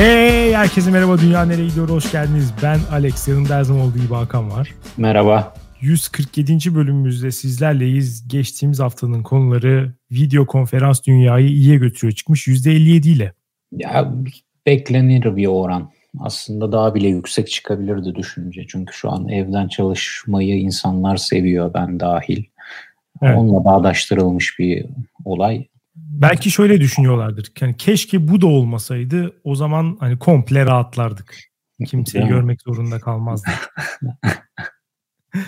Hey 0.00 0.54
herkese 0.54 0.90
merhaba 0.90 1.18
Dünya 1.18 1.44
Nereye 1.44 1.68
Gidiyor 1.68 1.88
hoş 1.88 2.12
geldiniz. 2.12 2.52
Ben 2.62 2.78
Alex 2.92 3.28
yanımda 3.28 3.56
her 3.56 3.62
zaman 3.62 3.82
olduğu 3.82 3.98
gibi 3.98 4.14
Hakan 4.14 4.50
var. 4.50 4.74
Merhaba. 4.96 5.54
147. 5.80 6.74
bölümümüzde 6.74 7.30
sizlerleyiz. 7.30 8.28
Geçtiğimiz 8.28 8.80
haftanın 8.80 9.22
konuları 9.22 9.92
video 10.10 10.46
konferans 10.46 11.06
dünyayı 11.06 11.48
iyiye 11.48 11.76
götürüyor 11.76 12.12
çıkmış 12.12 12.48
%57 12.48 13.08
ile. 13.08 13.32
Ya 13.72 14.14
beklenir 14.66 15.36
bir 15.36 15.46
oran. 15.46 15.90
Aslında 16.20 16.72
daha 16.72 16.94
bile 16.94 17.08
yüksek 17.08 17.50
çıkabilirdi 17.50 18.14
düşününce. 18.14 18.66
Çünkü 18.68 18.94
şu 18.94 19.10
an 19.10 19.28
evden 19.28 19.68
çalışmayı 19.68 20.60
insanlar 20.60 21.16
seviyor 21.16 21.74
ben 21.74 22.00
dahil. 22.00 22.44
Evet. 23.22 23.38
Onunla 23.38 23.64
bağdaştırılmış 23.64 24.58
bir 24.58 24.86
olay. 25.24 25.66
Belki 26.20 26.50
şöyle 26.50 26.80
düşünüyorlardır. 26.80 27.52
Yani 27.60 27.76
keşke 27.76 28.28
bu 28.28 28.40
da 28.40 28.46
olmasaydı 28.46 29.40
o 29.44 29.54
zaman 29.54 29.96
hani 30.00 30.18
komple 30.18 30.66
rahatlardık. 30.66 31.36
Kimseyi 31.86 32.26
görmek 32.26 32.62
zorunda 32.62 33.00
kalmazdık. 33.00 33.74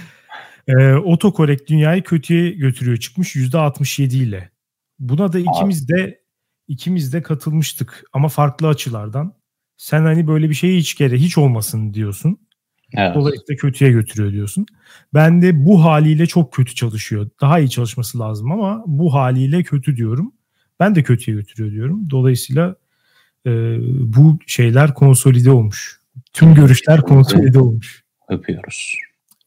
e, 0.68 0.92
otokorek 0.92 1.68
dünyayı 1.68 2.02
kötüye 2.02 2.50
götürüyor 2.50 2.96
çıkmış 2.96 3.36
%67 3.36 4.16
ile. 4.16 4.50
Buna 4.98 5.32
da 5.32 5.38
ikimiz 5.38 5.88
de 5.88 6.22
ikimiz 6.68 7.12
de 7.12 7.22
katılmıştık 7.22 8.04
ama 8.12 8.28
farklı 8.28 8.68
açılardan. 8.68 9.34
Sen 9.76 10.02
hani 10.02 10.26
böyle 10.26 10.50
bir 10.50 10.54
şey 10.54 10.76
hiç 10.76 10.94
kere 10.94 11.16
hiç 11.16 11.38
olmasın 11.38 11.94
diyorsun. 11.94 12.38
Evet. 12.94 13.14
Dolayısıyla 13.14 13.56
kötüye 13.56 13.90
götürüyor 13.90 14.32
diyorsun. 14.32 14.66
Ben 15.14 15.42
de 15.42 15.66
bu 15.66 15.84
haliyle 15.84 16.26
çok 16.26 16.52
kötü 16.52 16.74
çalışıyor. 16.74 17.30
Daha 17.40 17.58
iyi 17.58 17.70
çalışması 17.70 18.18
lazım 18.18 18.52
ama 18.52 18.84
bu 18.86 19.14
haliyle 19.14 19.62
kötü 19.62 19.96
diyorum. 19.96 20.32
Ben 20.80 20.94
de 20.94 21.02
kötüye 21.02 21.36
götürüyor 21.36 21.72
diyorum. 21.72 22.10
Dolayısıyla 22.10 22.76
e, 23.46 23.50
bu 24.14 24.38
şeyler 24.46 24.94
konsolide 24.94 25.50
olmuş. 25.50 26.00
Tüm 26.32 26.54
görüşler 26.54 27.00
konsolide 27.00 27.58
olmuş. 27.58 28.04
Öpüyoruz. 28.28 28.94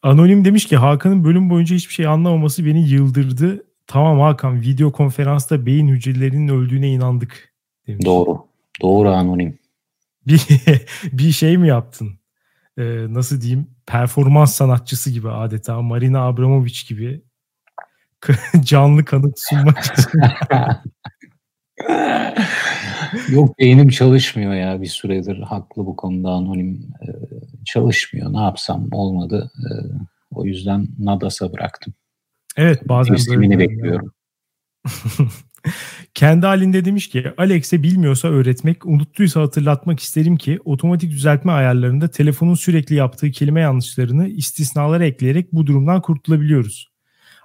Anonim 0.02 0.46
demiş 0.46 0.66
ki 0.66 0.78
Hakan'ın 0.78 1.24
bölüm 1.24 1.50
boyunca 1.50 1.76
hiçbir 1.76 1.94
şey 1.94 2.08
anlamaması 2.08 2.66
beni 2.66 2.90
yıldırdı. 2.90 3.64
Tamam 3.88 4.20
Hakan 4.20 4.62
video 4.62 4.92
konferansta 4.92 5.66
beyin 5.66 5.88
hücrelerinin 5.88 6.48
öldüğüne 6.48 6.90
inandık 6.90 7.54
demiş. 7.88 8.06
Doğru. 8.06 8.46
Doğru 8.82 9.10
anonim. 9.10 9.60
Bir, 10.28 10.48
bir 11.12 11.32
şey 11.32 11.58
mi 11.58 11.68
yaptın? 11.68 12.20
Ee, 12.78 13.06
nasıl 13.10 13.42
diyeyim? 13.42 13.68
Performans 13.86 14.56
sanatçısı 14.56 15.12
gibi 15.12 15.30
adeta. 15.30 15.82
Marina 15.82 16.22
Abramovic 16.22 16.76
gibi 16.88 17.22
canlı 18.62 19.06
kanıt 19.06 19.40
sunmak 19.40 19.80
için. 19.80 20.22
Yok 23.30 23.60
beynim 23.60 23.90
çalışmıyor 23.90 24.54
ya 24.54 24.82
bir 24.82 24.88
süredir. 24.88 25.40
Haklı 25.40 25.86
bu 25.86 25.96
konuda 25.96 26.30
anonim. 26.30 26.90
Ee, 27.02 27.06
çalışmıyor. 27.66 28.34
Ne 28.34 28.42
yapsam 28.42 28.88
olmadı. 28.92 29.52
Ee, 29.58 29.74
o 30.32 30.46
yüzden 30.46 30.88
Nadas'a 31.00 31.54
bıraktım. 31.54 31.94
Evet 32.58 32.90
bazen 32.90 33.16
Teslimini 33.16 33.60
bekliyorum. 33.60 34.14
Kendi 36.14 36.46
halinde 36.46 36.86
demiş 36.86 37.10
ki 37.10 37.34
Alex'e 37.38 37.84
bilmiyorsa 37.84 38.28
öğretmek, 38.28 38.86
unuttuysa 38.86 39.42
hatırlatmak 39.42 40.00
isterim 40.00 40.38
ki 40.38 40.60
otomatik 40.66 41.12
düzeltme 41.12 41.52
ayarlarında 41.52 42.08
telefonun 42.08 42.56
sürekli 42.56 42.96
yaptığı 42.96 43.32
kelime 43.32 43.62
yanlışlarını 43.62 44.28
istisnalara 44.28 45.06
ekleyerek 45.06 45.54
bu 45.54 45.68
durumdan 45.68 46.02
kurtulabiliyoruz. 46.02 46.95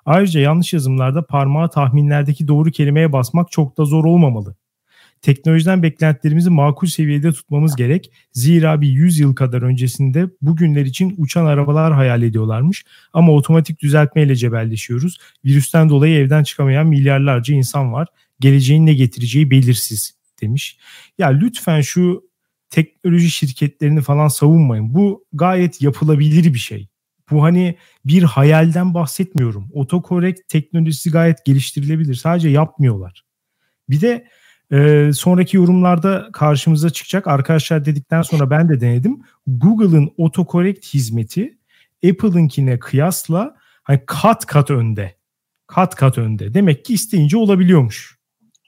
Ayrıca 0.07 0.41
yanlış 0.41 0.73
yazımlarda 0.73 1.27
parmağı 1.27 1.71
tahminlerdeki 1.71 2.49
doğru 2.49 2.71
kelimeye 2.71 3.13
basmak 3.13 3.51
çok 3.51 3.79
da 3.79 3.85
zor 3.85 4.05
olmamalı. 4.05 4.57
Teknolojiden 5.23 5.83
beklentilerimizi 5.83 6.51
makul 6.51 6.87
seviyede 6.87 7.33
tutmamız 7.33 7.77
gerek. 7.77 8.13
Zira 8.33 8.81
bir 8.81 8.89
100 8.89 9.19
yıl 9.19 9.35
kadar 9.35 9.63
öncesinde 9.63 10.31
bugünler 10.43 10.87
için 10.87 11.15
uçan 11.19 11.47
arabalar 11.47 11.93
hayal 11.93 12.23
ediyorlarmış. 12.23 12.85
Ama 13.13 13.33
otomatik 13.33 13.81
düzeltmeyle 13.83 14.37
cebelleşiyoruz. 14.37 15.19
Virüsten 15.45 15.89
dolayı 15.89 16.19
evden 16.19 16.43
çıkamayan 16.43 16.87
milyarlarca 16.87 17.55
insan 17.55 17.93
var. 17.93 18.09
Geleceğin 18.41 18.87
ne 18.87 18.95
getireceği 18.95 19.51
belirsiz 19.51 20.15
demiş. 20.43 20.79
Ya 21.19 21.29
lütfen 21.29 21.81
şu 21.81 22.25
teknoloji 22.71 23.31
şirketlerini 23.31 24.01
falan 24.01 24.29
savunmayın. 24.29 24.95
Bu 24.95 25.25
gayet 25.33 25.83
yapılabilir 25.83 26.55
bir 26.55 26.59
şey. 26.59 26.89
Bu 27.31 27.43
hani 27.43 27.77
bir 28.05 28.23
hayalden 28.23 28.95
bahsetmiyorum. 28.95 29.69
Otokorekt 29.73 30.49
teknolojisi 30.49 31.11
gayet 31.11 31.45
geliştirilebilir. 31.45 32.15
Sadece 32.15 32.49
yapmıyorlar. 32.49 33.25
Bir 33.91 34.01
de 34.01 34.27
e, 34.73 35.11
sonraki 35.13 35.57
yorumlarda 35.57 36.29
karşımıza 36.33 36.91
çıkacak. 36.91 37.27
Arkadaşlar 37.27 37.85
dedikten 37.85 38.23
sonra 38.23 38.51
ben 38.51 38.69
de 38.69 38.81
denedim. 38.81 39.21
Google'ın 39.47 40.11
otokorekt 40.17 40.87
hizmeti 40.87 41.59
Apple'ınkine 42.11 42.79
kıyasla 42.79 43.57
hani 43.83 44.01
kat 44.07 44.47
kat 44.47 44.71
önde. 44.71 45.17
Kat 45.67 45.95
kat 45.95 46.19
önde. 46.19 46.55
Demek 46.55 46.85
ki 46.85 46.95
isteyince 46.95 47.37
olabiliyormuş. 47.37 48.20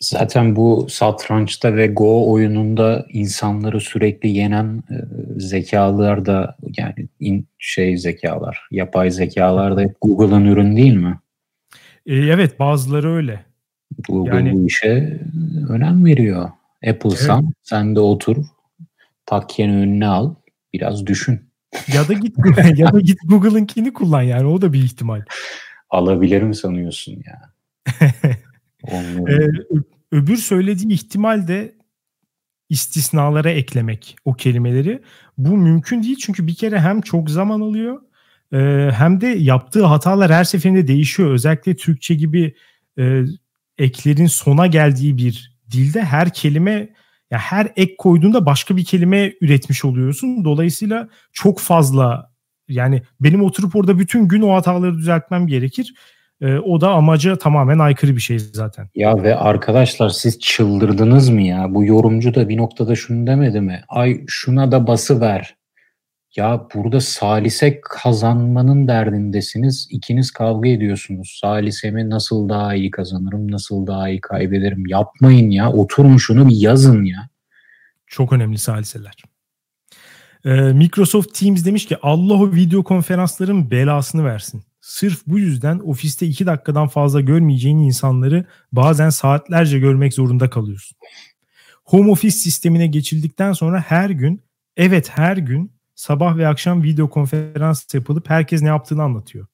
Zaten 0.03 0.57
bu 0.57 0.87
satrançta 0.91 1.77
ve 1.77 1.87
Go 1.87 2.33
oyununda 2.33 3.07
insanları 3.09 3.81
sürekli 3.81 4.29
yenen 4.29 4.83
e, 4.91 4.97
zekalar 5.41 6.27
da 6.27 6.57
yani 6.77 7.09
in, 7.21 7.47
şey 7.59 7.97
zekalar, 7.97 8.69
yapay 8.71 9.11
zekalar 9.11 9.77
da 9.77 9.81
hep 9.81 9.97
Google'ın 10.01 10.45
ürün 10.45 10.77
değil 10.77 10.95
mi? 10.95 11.21
E, 12.07 12.15
evet 12.15 12.59
bazıları 12.59 13.15
öyle. 13.15 13.45
Google 14.09 14.37
yani, 14.37 14.53
bu 14.53 14.67
işe 14.67 15.21
önem 15.69 16.05
veriyor. 16.05 16.51
Apple'san 16.89 17.45
evet. 17.45 17.55
sen 17.63 17.97
de 17.97 18.01
otur, 18.01 18.37
takkeni 19.27 19.73
önüne 19.73 20.07
al, 20.07 20.35
biraz 20.73 21.07
düşün. 21.07 21.41
Ya 21.95 22.09
da 22.09 22.13
git 22.13 22.37
ya 22.77 22.93
da 22.93 23.01
git 23.01 23.19
Google'ınkini 23.25 23.93
kullan 23.93 24.23
yani 24.23 24.47
o 24.47 24.63
da 24.63 24.73
bir 24.73 24.83
ihtimal. 24.83 25.23
Alabilir 25.91 26.43
mi 26.43 26.55
sanıyorsun 26.55 27.23
ya? 27.27 27.53
ee, 29.29 29.49
öbür 30.13 30.37
söylediği 30.37 30.93
ihtimal 30.93 31.49
de 31.49 31.75
istisnalara 32.69 33.51
eklemek 33.51 34.17
o 34.25 34.35
kelimeleri. 34.35 35.03
Bu 35.39 35.57
mümkün 35.57 36.03
değil 36.03 36.17
çünkü 36.21 36.47
bir 36.47 36.55
kere 36.55 36.81
hem 36.81 37.01
çok 37.01 37.31
zaman 37.31 37.61
alıyor 37.61 38.03
e, 38.53 38.91
hem 38.93 39.21
de 39.21 39.27
yaptığı 39.27 39.85
hatalar 39.85 40.33
her 40.33 40.45
seferinde 40.45 40.87
değişiyor. 40.87 41.31
Özellikle 41.31 41.77
Türkçe 41.77 42.15
gibi 42.15 42.55
e, 42.99 43.23
eklerin 43.79 44.27
sona 44.27 44.67
geldiği 44.67 45.17
bir 45.17 45.57
dilde 45.71 46.05
her 46.05 46.33
kelime 46.33 46.89
ya 47.31 47.39
her 47.39 47.73
ek 47.77 47.95
koyduğunda 47.99 48.47
başka 48.47 48.77
bir 48.77 48.85
kelime 48.85 49.33
üretmiş 49.41 49.85
oluyorsun. 49.85 50.45
Dolayısıyla 50.45 51.09
çok 51.33 51.61
fazla 51.61 52.33
yani 52.69 53.03
benim 53.21 53.43
oturup 53.43 53.77
orada 53.77 53.99
bütün 53.99 54.29
gün 54.29 54.43
o 54.43 54.55
hataları 54.55 54.99
düzeltmem 54.99 55.47
gerekir. 55.47 55.95
E, 56.43 56.59
o 56.59 56.81
da 56.81 56.91
amaca 56.91 57.37
tamamen 57.37 57.79
aykırı 57.79 58.17
bir 58.17 58.21
şey 58.21 58.39
zaten. 58.39 58.89
Ya 58.95 59.23
ve 59.23 59.37
arkadaşlar 59.37 60.09
siz 60.09 60.39
çıldırdınız 60.39 61.29
mı 61.29 61.43
ya? 61.43 61.75
Bu 61.75 61.85
yorumcu 61.85 62.35
da 62.35 62.49
bir 62.49 62.57
noktada 62.57 62.95
şunu 62.95 63.27
demedi 63.27 63.61
mi? 63.61 63.83
Ay 63.89 64.21
şuna 64.27 64.73
da 64.73 64.87
bası 64.87 65.21
ver. 65.21 65.57
Ya 66.37 66.67
burada 66.75 67.01
salise 67.01 67.81
kazanmanın 67.81 68.89
derdindesiniz. 68.89 69.89
İkiniz 69.91 70.31
kavga 70.31 70.69
ediyorsunuz. 70.69 71.39
Salisemi 71.41 72.11
nasıl 72.11 72.49
daha 72.49 72.75
iyi 72.75 72.91
kazanırım, 72.91 73.51
nasıl 73.53 73.87
daha 73.87 74.09
iyi 74.09 74.21
kaybederim. 74.21 74.87
Yapmayın 74.87 75.51
ya. 75.51 75.73
Oturun 75.73 76.17
şunu 76.17 76.49
bir 76.49 76.57
yazın 76.57 77.05
ya. 77.05 77.29
Çok 78.07 78.33
önemli 78.33 78.59
saliseler. 78.59 79.15
Ee, 80.45 80.51
Microsoft 80.51 81.41
Teams 81.41 81.65
demiş 81.65 81.87
ki 81.87 81.97
Allah 82.03 82.35
o 82.35 82.53
video 82.53 82.85
konferansların 82.85 83.71
belasını 83.71 84.25
versin. 84.25 84.63
Sırf 84.83 85.27
bu 85.27 85.39
yüzden 85.39 85.79
ofiste 85.79 86.27
iki 86.27 86.47
dakikadan 86.47 86.89
fazla 86.89 87.21
görmeyeceğin 87.21 87.79
insanları 87.79 88.45
bazen 88.73 89.11
saatlerce 89.11 89.79
görmek 89.79 90.15
zorunda 90.15 90.51
kalıyorsun. 90.51 90.99
Home 91.85 92.11
office 92.11 92.37
sistemine 92.37 92.87
geçildikten 92.87 93.53
sonra 93.53 93.81
her 93.81 94.11
gün, 94.11 94.43
evet 94.77 95.11
her 95.11 95.37
gün 95.37 95.73
sabah 95.95 96.37
ve 96.37 96.49
akşam 96.49 96.83
video 96.83 97.11
konferans 97.11 97.95
yapılıp 97.95 98.31
herkes 98.31 98.63
ne 98.63 98.69
yaptığını 98.69 99.03
anlatıyor. 99.03 99.47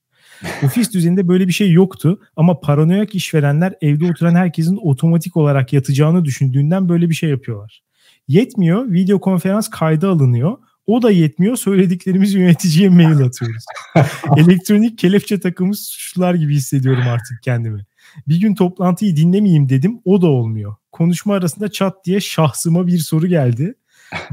Ofis 0.65 0.95
düzeninde 0.95 1.29
böyle 1.29 1.49
bir 1.49 1.53
şey 1.53 1.73
yoktu 1.73 2.21
ama 2.37 2.61
paranoyak 2.61 3.15
işverenler 3.15 3.75
evde 3.81 4.11
oturan 4.11 4.35
herkesin 4.35 4.79
otomatik 4.83 5.37
olarak 5.37 5.73
yatacağını 5.73 6.25
düşündüğünden 6.25 6.89
böyle 6.89 7.11
bir 7.11 7.15
şey 7.15 7.31
yapıyorlar. 7.31 7.83
Yetmiyor, 8.29 8.93
video 8.93 9.21
konferans 9.21 9.71
kayda 9.71 10.09
alınıyor. 10.09 10.59
O 10.89 11.03
da 11.03 11.11
yetmiyor. 11.11 11.57
Söylediklerimizi 11.57 12.39
yöneticiye 12.39 12.89
mail 12.89 13.23
atıyoruz. 13.23 13.65
Elektronik 14.37 14.99
kelepçe 14.99 15.41
takımı 15.41 15.75
suçlular 15.75 16.35
gibi 16.35 16.55
hissediyorum 16.55 17.05
artık 17.09 17.43
kendimi. 17.43 17.87
Bir 18.29 18.41
gün 18.41 18.55
toplantıyı 18.55 19.17
dinlemeyeyim 19.17 19.69
dedim. 19.69 20.01
O 20.05 20.23
da 20.23 20.27
olmuyor. 20.27 20.75
Konuşma 20.93 21.35
arasında 21.35 21.71
çat 21.71 22.05
diye 22.05 22.21
şahsıma 22.21 22.87
bir 22.87 22.99
soru 22.99 23.27
geldi. 23.27 23.75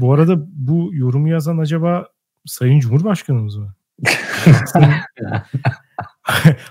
Bu 0.00 0.12
arada 0.12 0.34
bu 0.48 0.90
yorumu 0.92 1.28
yazan 1.28 1.58
acaba 1.58 2.08
Sayın 2.46 2.80
Cumhurbaşkanımız 2.80 3.56
mı? 3.56 3.74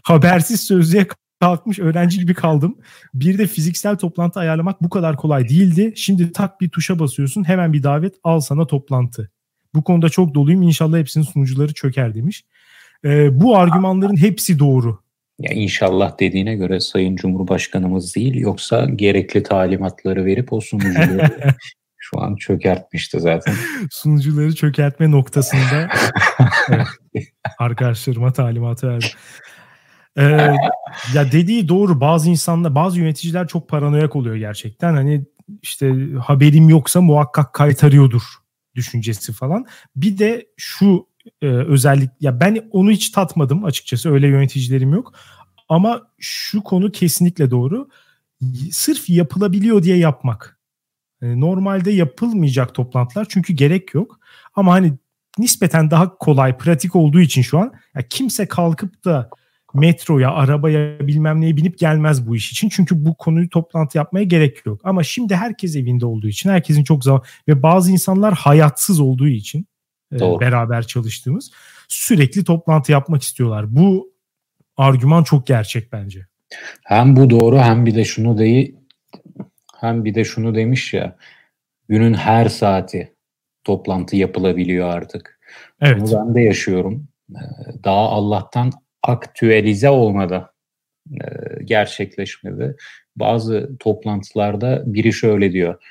Habersiz 0.03 0.61
sözlüğe 0.61 1.07
kalkmış 1.39 1.79
öğrenci 1.79 2.19
gibi 2.19 2.33
kaldım. 2.33 2.77
Bir 3.13 3.37
de 3.37 3.47
fiziksel 3.47 3.95
toplantı 3.95 4.39
ayarlamak 4.39 4.81
bu 4.81 4.89
kadar 4.89 5.17
kolay 5.17 5.49
değildi. 5.49 5.93
Şimdi 5.95 6.31
tak 6.31 6.61
bir 6.61 6.69
tuşa 6.69 6.99
basıyorsun 6.99 7.43
hemen 7.43 7.73
bir 7.73 7.83
davet 7.83 8.15
al 8.23 8.39
sana 8.39 8.67
toplantı. 8.67 9.31
Bu 9.75 9.83
konuda 9.83 10.09
çok 10.09 10.33
doluyum 10.35 10.61
inşallah 10.61 10.97
hepsinin 10.97 11.23
sunucuları 11.23 11.73
çöker 11.73 12.15
demiş. 12.15 12.43
Ee, 13.05 13.41
bu 13.41 13.57
argümanların 13.57 14.17
hepsi 14.17 14.59
doğru. 14.59 14.99
Ya 15.39 15.53
inşallah 15.53 16.19
dediğine 16.19 16.55
göre 16.55 16.79
Sayın 16.79 17.15
Cumhurbaşkanımız 17.15 18.15
değil 18.15 18.35
yoksa 18.35 18.85
gerekli 18.85 19.43
talimatları 19.43 20.25
verip 20.25 20.53
o 20.53 20.61
sunucuları 20.61 21.31
şu 21.97 22.21
an 22.21 22.35
çökertmişti 22.35 23.19
zaten. 23.19 23.53
Sunucuları 23.91 24.55
çökertme 24.55 25.11
noktasında 25.11 25.89
evet, 26.69 27.27
arkadaşlarıma 27.59 28.33
talimatı 28.33 28.87
verdim. 28.87 29.09
Ee, 30.17 30.23
ya 31.13 31.31
dediği 31.31 31.69
doğru 31.69 32.01
bazı 32.01 32.29
insanlar 32.29 32.75
bazı 32.75 32.99
yöneticiler 32.99 33.47
çok 33.47 33.69
paranoyak 33.69 34.15
oluyor 34.15 34.35
gerçekten 34.35 34.93
hani 34.93 35.25
işte 35.61 35.93
haberim 36.25 36.69
yoksa 36.69 37.01
muhakkak 37.01 37.53
kaytarıyordur 37.53 38.23
düşüncesi 38.75 39.33
falan. 39.33 39.65
Bir 39.95 40.17
de 40.17 40.47
şu 40.57 41.07
e, 41.41 41.47
özellik 41.47 42.09
ya 42.19 42.39
ben 42.39 42.69
onu 42.71 42.91
hiç 42.91 43.09
tatmadım 43.09 43.65
açıkçası 43.65 44.11
öyle 44.11 44.27
yöneticilerim 44.27 44.93
yok. 44.93 45.13
Ama 45.69 46.01
şu 46.19 46.63
konu 46.63 46.91
kesinlikle 46.91 47.51
doğru. 47.51 47.89
Sırf 48.71 49.09
yapılabiliyor 49.09 49.83
diye 49.83 49.97
yapmak. 49.97 50.59
Yani 51.21 51.41
normalde 51.41 51.91
yapılmayacak 51.91 52.75
toplantılar 52.75 53.25
çünkü 53.29 53.53
gerek 53.53 53.93
yok. 53.93 54.19
Ama 54.55 54.73
hani 54.73 54.93
nispeten 55.37 55.91
daha 55.91 56.17
kolay, 56.17 56.57
pratik 56.57 56.95
olduğu 56.95 57.19
için 57.19 57.41
şu 57.41 57.59
an 57.59 57.73
ya 57.95 58.01
kimse 58.09 58.45
kalkıp 58.45 59.05
da 59.05 59.29
metroya, 59.75 60.31
arabaya 60.31 61.07
bilmem 61.07 61.41
neye 61.41 61.57
binip 61.57 61.79
gelmez 61.79 62.27
bu 62.27 62.35
iş 62.35 62.51
için. 62.51 62.69
Çünkü 62.69 63.05
bu 63.05 63.15
konuyu 63.15 63.49
toplantı 63.49 63.97
yapmaya 63.97 64.23
gerek 64.23 64.65
yok. 64.65 64.81
Ama 64.83 65.03
şimdi 65.03 65.35
herkes 65.35 65.75
evinde 65.75 66.05
olduğu 66.05 66.27
için, 66.27 66.49
herkesin 66.49 66.83
çok 66.83 67.03
zaman 67.03 67.21
ve 67.47 67.63
bazı 67.63 67.91
insanlar 67.91 68.33
hayatsız 68.33 68.99
olduğu 68.99 69.27
için 69.27 69.67
e, 70.11 70.19
Doğru. 70.19 70.39
beraber 70.39 70.87
çalıştığımız 70.87 71.51
sürekli 71.87 72.43
toplantı 72.43 72.91
yapmak 72.91 73.23
istiyorlar. 73.23 73.75
Bu 73.75 74.11
argüman 74.77 75.23
çok 75.23 75.47
gerçek 75.47 75.91
bence. 75.91 76.27
Hem 76.83 77.15
bu 77.15 77.29
doğru 77.29 77.59
hem 77.59 77.85
bir 77.85 77.95
de 77.95 78.05
şunu 78.05 78.37
değil 78.37 78.75
hem 79.77 80.05
bir 80.05 80.15
de 80.15 80.23
şunu 80.23 80.55
demiş 80.55 80.93
ya 80.93 81.15
günün 81.89 82.13
her 82.13 82.49
saati 82.49 83.15
toplantı 83.63 84.15
yapılabiliyor 84.15 84.89
artık. 84.89 85.39
Evet. 85.81 86.01
Bunu 86.01 86.27
ben 86.27 86.35
de 86.35 86.41
yaşıyorum. 86.41 87.07
Ee, 87.31 87.39
daha 87.83 88.09
Allah'tan 88.09 88.71
aktüelize 89.07 89.89
olmadı. 89.89 90.49
Ee, 91.11 91.17
gerçekleşmedi. 91.63 92.75
Bazı 93.15 93.69
toplantılarda 93.79 94.83
biri 94.85 95.13
şöyle 95.13 95.51
diyor. 95.51 95.83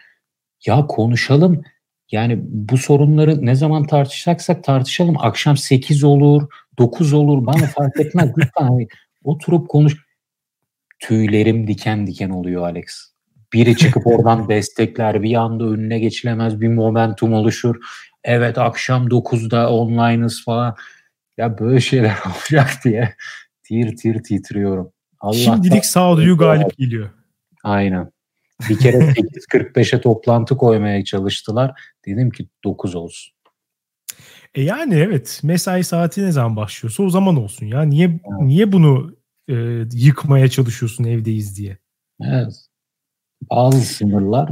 Ya 0.66 0.86
konuşalım. 0.86 1.62
Yani 2.10 2.38
bu 2.42 2.78
sorunları 2.78 3.46
ne 3.46 3.54
zaman 3.54 3.86
tartışacaksak 3.86 4.64
tartışalım. 4.64 5.16
Akşam 5.18 5.56
8 5.56 6.04
olur, 6.04 6.48
9 6.78 7.12
olur 7.12 7.46
bana 7.46 7.66
fark 7.66 8.00
etmez. 8.00 8.30
Lütfen 8.38 8.64
hani 8.64 8.88
oturup 9.24 9.68
konuş. 9.68 10.04
Tüylerim 10.98 11.66
diken 11.66 12.06
diken 12.06 12.30
oluyor 12.30 12.62
Alex. 12.62 12.84
Biri 13.52 13.76
çıkıp 13.76 14.06
oradan 14.06 14.48
destekler 14.48 15.22
bir 15.22 15.34
anda 15.34 15.64
önüne 15.64 15.98
geçilemez 15.98 16.60
bir 16.60 16.68
momentum 16.68 17.32
oluşur. 17.32 17.76
Evet 18.24 18.58
akşam 18.58 19.08
9'da 19.08 19.70
online'ız 19.70 20.44
falan. 20.44 20.76
Ya 21.36 21.58
böyle 21.58 21.80
şeyler 21.80 22.16
olacak 22.26 22.70
diye 22.84 23.14
tir 23.62 23.96
tir 23.96 24.22
titriyorum. 24.22 24.92
Allah 25.20 25.34
Şimdilik 25.34 25.86
sağduyu 25.86 26.38
galip 26.38 26.78
geliyor. 26.78 27.10
Aynen. 27.64 28.12
Bir 28.68 28.78
kere 28.78 28.96
8.45'e 28.98 30.00
toplantı 30.00 30.56
koymaya 30.56 31.04
çalıştılar. 31.04 31.80
Dedim 32.06 32.30
ki 32.30 32.48
9 32.64 32.94
olsun. 32.94 33.34
E 34.54 34.62
yani 34.62 34.94
evet 34.94 35.40
mesai 35.42 35.84
saati 35.84 36.22
ne 36.22 36.32
zaman 36.32 36.56
başlıyorsa 36.56 37.02
o 37.02 37.10
zaman 37.10 37.36
olsun 37.36 37.66
ya. 37.66 37.82
Niye 37.82 38.06
evet. 38.06 38.20
niye 38.40 38.72
bunu 38.72 39.16
e, 39.48 39.54
yıkmaya 39.92 40.48
çalışıyorsun 40.48 41.04
evdeyiz 41.04 41.58
diye? 41.58 41.78
Evet. 42.20 42.66
Bazı 43.50 43.80
sınırlar 43.80 44.50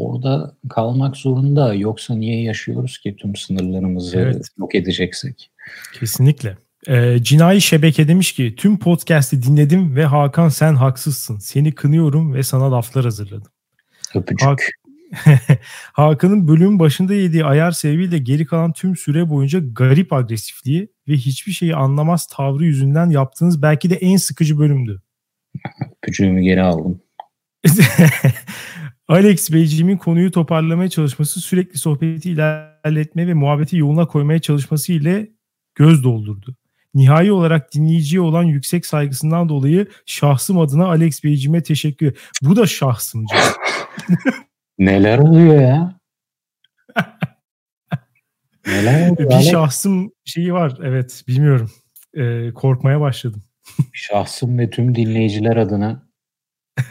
orada 0.00 0.56
kalmak 0.68 1.16
zorunda. 1.16 1.74
Yoksa 1.74 2.14
niye 2.14 2.42
yaşıyoruz 2.42 2.98
ki 2.98 3.16
tüm 3.16 3.36
sınırlarımızı 3.36 4.18
evet. 4.18 4.48
yok 4.58 4.74
edeceksek? 4.74 5.50
Kesinlikle. 5.94 6.56
Ee, 6.88 7.18
Cinayi 7.22 7.60
Şebeke 7.60 8.08
demiş 8.08 8.32
ki 8.32 8.54
tüm 8.56 8.78
podcast'i 8.78 9.42
dinledim 9.42 9.96
ve 9.96 10.04
Hakan 10.04 10.48
sen 10.48 10.74
haksızsın. 10.74 11.38
Seni 11.38 11.74
kınıyorum 11.74 12.34
ve 12.34 12.42
sana 12.42 12.72
laflar 12.72 13.04
hazırladım. 13.04 13.52
Öpücük. 14.14 14.48
Hak- 14.48 14.70
Hakan'ın 15.92 16.48
bölümün 16.48 16.78
başında 16.78 17.14
yediği 17.14 17.44
ayar 17.44 17.70
sebebiyle 17.72 18.18
geri 18.18 18.46
kalan 18.46 18.72
tüm 18.72 18.96
süre 18.96 19.30
boyunca 19.30 19.60
garip 19.72 20.12
agresifliği 20.12 20.88
ve 21.08 21.12
hiçbir 21.12 21.52
şeyi 21.52 21.76
anlamaz 21.76 22.26
tavrı 22.26 22.64
yüzünden 22.64 23.10
yaptığınız 23.10 23.62
belki 23.62 23.90
de 23.90 23.94
en 23.94 24.16
sıkıcı 24.16 24.58
bölümdü. 24.58 25.02
Öpücüğümü 26.02 26.42
geri 26.42 26.62
aldım. 26.62 27.02
Alex 29.10 29.52
Beyciğimin 29.52 29.96
konuyu 29.96 30.30
toparlamaya 30.30 30.90
çalışması 30.90 31.40
sürekli 31.40 31.78
sohbeti 31.78 32.30
ilerletme 32.30 33.26
ve 33.26 33.34
muhabbeti 33.34 33.76
yoluna 33.76 34.06
koymaya 34.06 34.38
çalışması 34.38 34.92
ile 34.92 35.30
göz 35.74 36.04
doldurdu. 36.04 36.56
Nihai 36.94 37.32
olarak 37.32 37.74
dinleyiciye 37.74 38.20
olan 38.20 38.42
yüksek 38.42 38.86
saygısından 38.86 39.48
dolayı 39.48 39.86
şahsım 40.06 40.58
adına 40.58 40.86
Alex 40.86 41.24
Beyciğime 41.24 41.62
teşekkür 41.62 42.18
Bu 42.42 42.56
da 42.56 42.66
şahsımca. 42.66 43.36
Neler 44.78 45.18
oluyor 45.18 45.60
ya? 45.60 46.00
Neler 48.66 49.10
oluyor? 49.10 49.28
Bir 49.30 49.34
Alex? 49.34 49.50
şahsım 49.50 50.12
şeyi 50.24 50.52
var. 50.52 50.78
Evet 50.82 51.24
bilmiyorum. 51.28 51.70
Ee, 52.14 52.50
korkmaya 52.54 53.00
başladım. 53.00 53.42
şahsım 53.92 54.58
ve 54.58 54.70
tüm 54.70 54.94
dinleyiciler 54.94 55.56
adına 55.56 56.02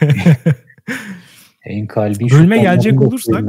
en 1.64 1.86
kalbi 1.86 2.30
Bölüme 2.30 2.58
gelecek 2.58 3.02
olursak 3.02 3.44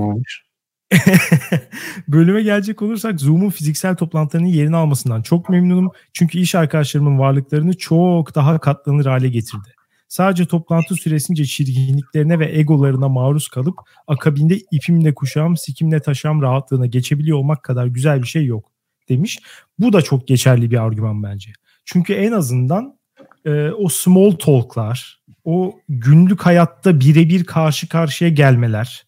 Bölüme 2.07 2.41
gelecek 2.41 2.81
olursak 2.81 3.19
Zoom'un 3.19 3.49
fiziksel 3.49 3.95
toplantılarının 3.95 4.49
yerini 4.49 4.75
almasından 4.75 5.21
çok 5.21 5.49
memnunum. 5.49 5.91
Çünkü 6.13 6.39
iş 6.39 6.55
arkadaşlarımın 6.55 7.19
varlıklarını 7.19 7.77
çok 7.77 8.35
daha 8.35 8.59
katlanır 8.59 9.05
hale 9.05 9.29
getirdi. 9.29 9.73
Sadece 10.07 10.45
toplantı 10.45 10.95
süresince 10.95 11.45
çirkinliklerine 11.45 12.39
ve 12.39 12.57
egolarına 12.59 13.09
maruz 13.09 13.47
kalıp 13.47 13.75
akabinde 14.07 14.59
ipimle 14.71 15.13
kuşağım, 15.13 15.57
sikimle 15.57 15.99
taşam 15.99 16.41
rahatlığına 16.41 16.85
geçebiliyor 16.85 17.37
olmak 17.37 17.63
kadar 17.63 17.85
güzel 17.85 18.21
bir 18.21 18.27
şey 18.27 18.45
yok 18.45 18.71
demiş. 19.09 19.39
Bu 19.79 19.93
da 19.93 20.01
çok 20.01 20.27
geçerli 20.27 20.71
bir 20.71 20.83
argüman 20.83 21.23
bence. 21.23 21.51
Çünkü 21.85 22.13
en 22.13 22.31
azından 22.31 22.97
e, 23.45 23.69
o 23.69 23.89
small 23.89 24.31
talk'lar, 24.31 25.20
o 25.45 25.79
günlük 25.89 26.41
hayatta 26.41 26.99
birebir 26.99 27.43
karşı 27.43 27.89
karşıya 27.89 28.29
gelmeler, 28.29 29.05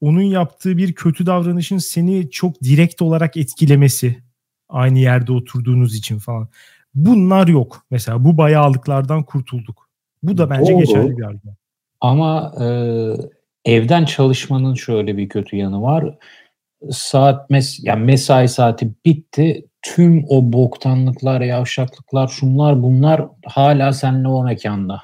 onun 0.00 0.22
yaptığı 0.22 0.76
bir 0.76 0.92
kötü 0.92 1.26
davranışın 1.26 1.78
seni 1.78 2.30
çok 2.30 2.62
direkt 2.62 3.02
olarak 3.02 3.36
etkilemesi 3.36 4.16
aynı 4.68 4.98
yerde 4.98 5.32
oturduğunuz 5.32 5.94
için 5.94 6.18
falan. 6.18 6.48
Bunlar 6.94 7.48
yok. 7.48 7.86
Mesela 7.90 8.24
bu 8.24 8.36
bayağılıklardan 8.36 9.22
kurtulduk. 9.22 9.88
Bu 10.22 10.38
da 10.38 10.50
bence 10.50 10.72
Doğru. 10.72 10.80
geçerli 10.80 11.18
bir 11.18 11.22
argüman. 11.22 11.56
Ama 12.00 12.54
e, 12.60 12.66
evden 13.64 14.04
çalışmanın 14.04 14.74
şöyle 14.74 15.16
bir 15.16 15.28
kötü 15.28 15.56
yanı 15.56 15.82
var. 15.82 16.18
Saat 16.90 17.50
mes 17.50 17.78
yani 17.82 18.04
mesai 18.04 18.48
saati 18.48 18.90
bitti. 19.04 19.64
Tüm 19.82 20.24
o 20.28 20.52
boktanlıklar, 20.52 21.40
yavşaklıklar, 21.40 22.28
şunlar 22.28 22.82
bunlar 22.82 23.28
hala 23.46 23.92
seninle 23.92 24.28
o 24.28 24.44
mekanda. 24.44 25.02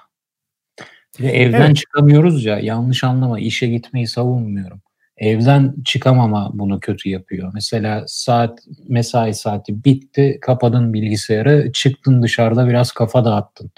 Ve 1.21 1.29
evden 1.29 1.67
evet. 1.67 1.77
çıkamıyoruz 1.77 2.45
ya 2.45 2.59
yanlış 2.59 3.05
anlama 3.05 3.41
işe 3.41 3.67
gitmeyi 3.67 4.07
savunmuyorum. 4.07 4.83
Evden 5.17 5.75
çıkamama 5.85 6.51
bunu 6.55 6.81
kötü 6.81 7.09
yapıyor. 7.09 7.51
Mesela 7.55 8.05
saat 8.07 8.59
mesai 8.89 9.35
saati 9.35 9.85
bitti, 9.85 10.39
kapadın 10.41 10.93
bilgisayarı, 10.93 11.73
çıktın 11.73 12.23
dışarıda 12.23 12.69
biraz 12.69 12.93
kafa 12.93 13.25
dağıttın. 13.25 13.71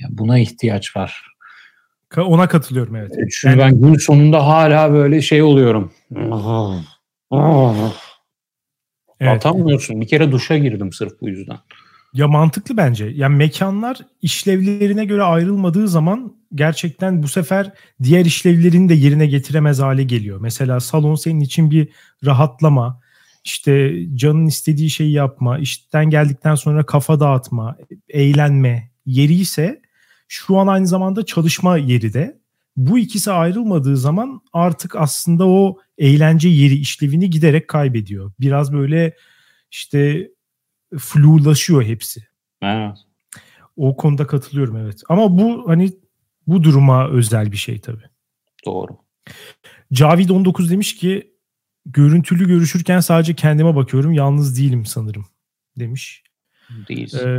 Yani 0.00 0.18
buna 0.18 0.38
ihtiyaç 0.38 0.96
var. 0.96 1.26
Ona 2.16 2.48
katılıyorum 2.48 2.96
evet. 2.96 3.12
Çünkü 3.30 3.58
yani... 3.58 3.58
ben 3.58 3.80
gün 3.80 3.94
sonunda 3.94 4.46
hala 4.46 4.92
böyle 4.92 5.20
şey 5.20 5.42
oluyorum. 5.42 5.92
evet. 9.20 9.46
Atamıyorsun. 9.46 10.00
Bir 10.00 10.08
kere 10.08 10.32
duşa 10.32 10.58
girdim 10.58 10.92
sırf 10.92 11.12
bu 11.20 11.28
yüzden. 11.28 11.58
Ya 12.14 12.28
mantıklı 12.28 12.76
bence. 12.76 13.06
Yani 13.06 13.36
mekanlar 13.36 13.98
işlevlerine 14.22 15.04
göre 15.04 15.22
ayrılmadığı 15.22 15.88
zaman 15.88 16.36
gerçekten 16.54 17.22
bu 17.22 17.28
sefer 17.28 17.72
diğer 18.02 18.24
işlevlerini 18.24 18.88
de 18.88 18.94
yerine 18.94 19.26
getiremez 19.26 19.78
hale 19.78 20.02
geliyor. 20.04 20.40
Mesela 20.40 20.80
salon 20.80 21.14
senin 21.14 21.40
için 21.40 21.70
bir 21.70 21.88
rahatlama, 22.24 23.00
işte 23.44 23.94
canın 24.14 24.46
istediği 24.46 24.90
şeyi 24.90 25.12
yapma, 25.12 25.58
işten 25.58 26.10
geldikten 26.10 26.54
sonra 26.54 26.86
kafa 26.86 27.20
dağıtma, 27.20 27.76
eğlenme 28.08 28.90
yeri 29.06 29.34
ise 29.34 29.82
Şu 30.28 30.58
an 30.58 30.66
aynı 30.66 30.86
zamanda 30.86 31.26
çalışma 31.26 31.78
yeri 31.78 32.12
de. 32.14 32.38
Bu 32.76 32.98
ikisi 32.98 33.32
ayrılmadığı 33.32 33.96
zaman 33.96 34.40
artık 34.52 34.96
aslında 34.96 35.48
o 35.48 35.78
eğlence 35.98 36.48
yeri 36.48 36.74
işlevini 36.74 37.30
giderek 37.30 37.68
kaybediyor. 37.68 38.32
Biraz 38.40 38.72
böyle 38.72 39.16
işte 39.70 40.28
flulaşıyor 40.98 41.82
hepsi. 41.82 42.24
Evet. 42.62 42.96
O 43.76 43.96
konuda 43.96 44.26
katılıyorum 44.26 44.76
evet. 44.76 45.02
Ama 45.08 45.38
bu 45.38 45.68
hani 45.68 45.92
bu 46.46 46.62
duruma 46.62 47.08
özel 47.08 47.52
bir 47.52 47.56
şey 47.56 47.80
tabii. 47.80 48.04
Doğru. 48.66 48.98
Cavid 49.92 50.30
19 50.30 50.70
demiş 50.70 50.96
ki 50.96 51.32
görüntülü 51.86 52.46
görüşürken 52.46 53.00
sadece 53.00 53.34
kendime 53.34 53.76
bakıyorum. 53.76 54.12
Yalnız 54.12 54.58
değilim 54.58 54.86
sanırım 54.86 55.26
demiş. 55.78 56.22
Değilsin. 56.88 57.18
Ee, 57.18 57.38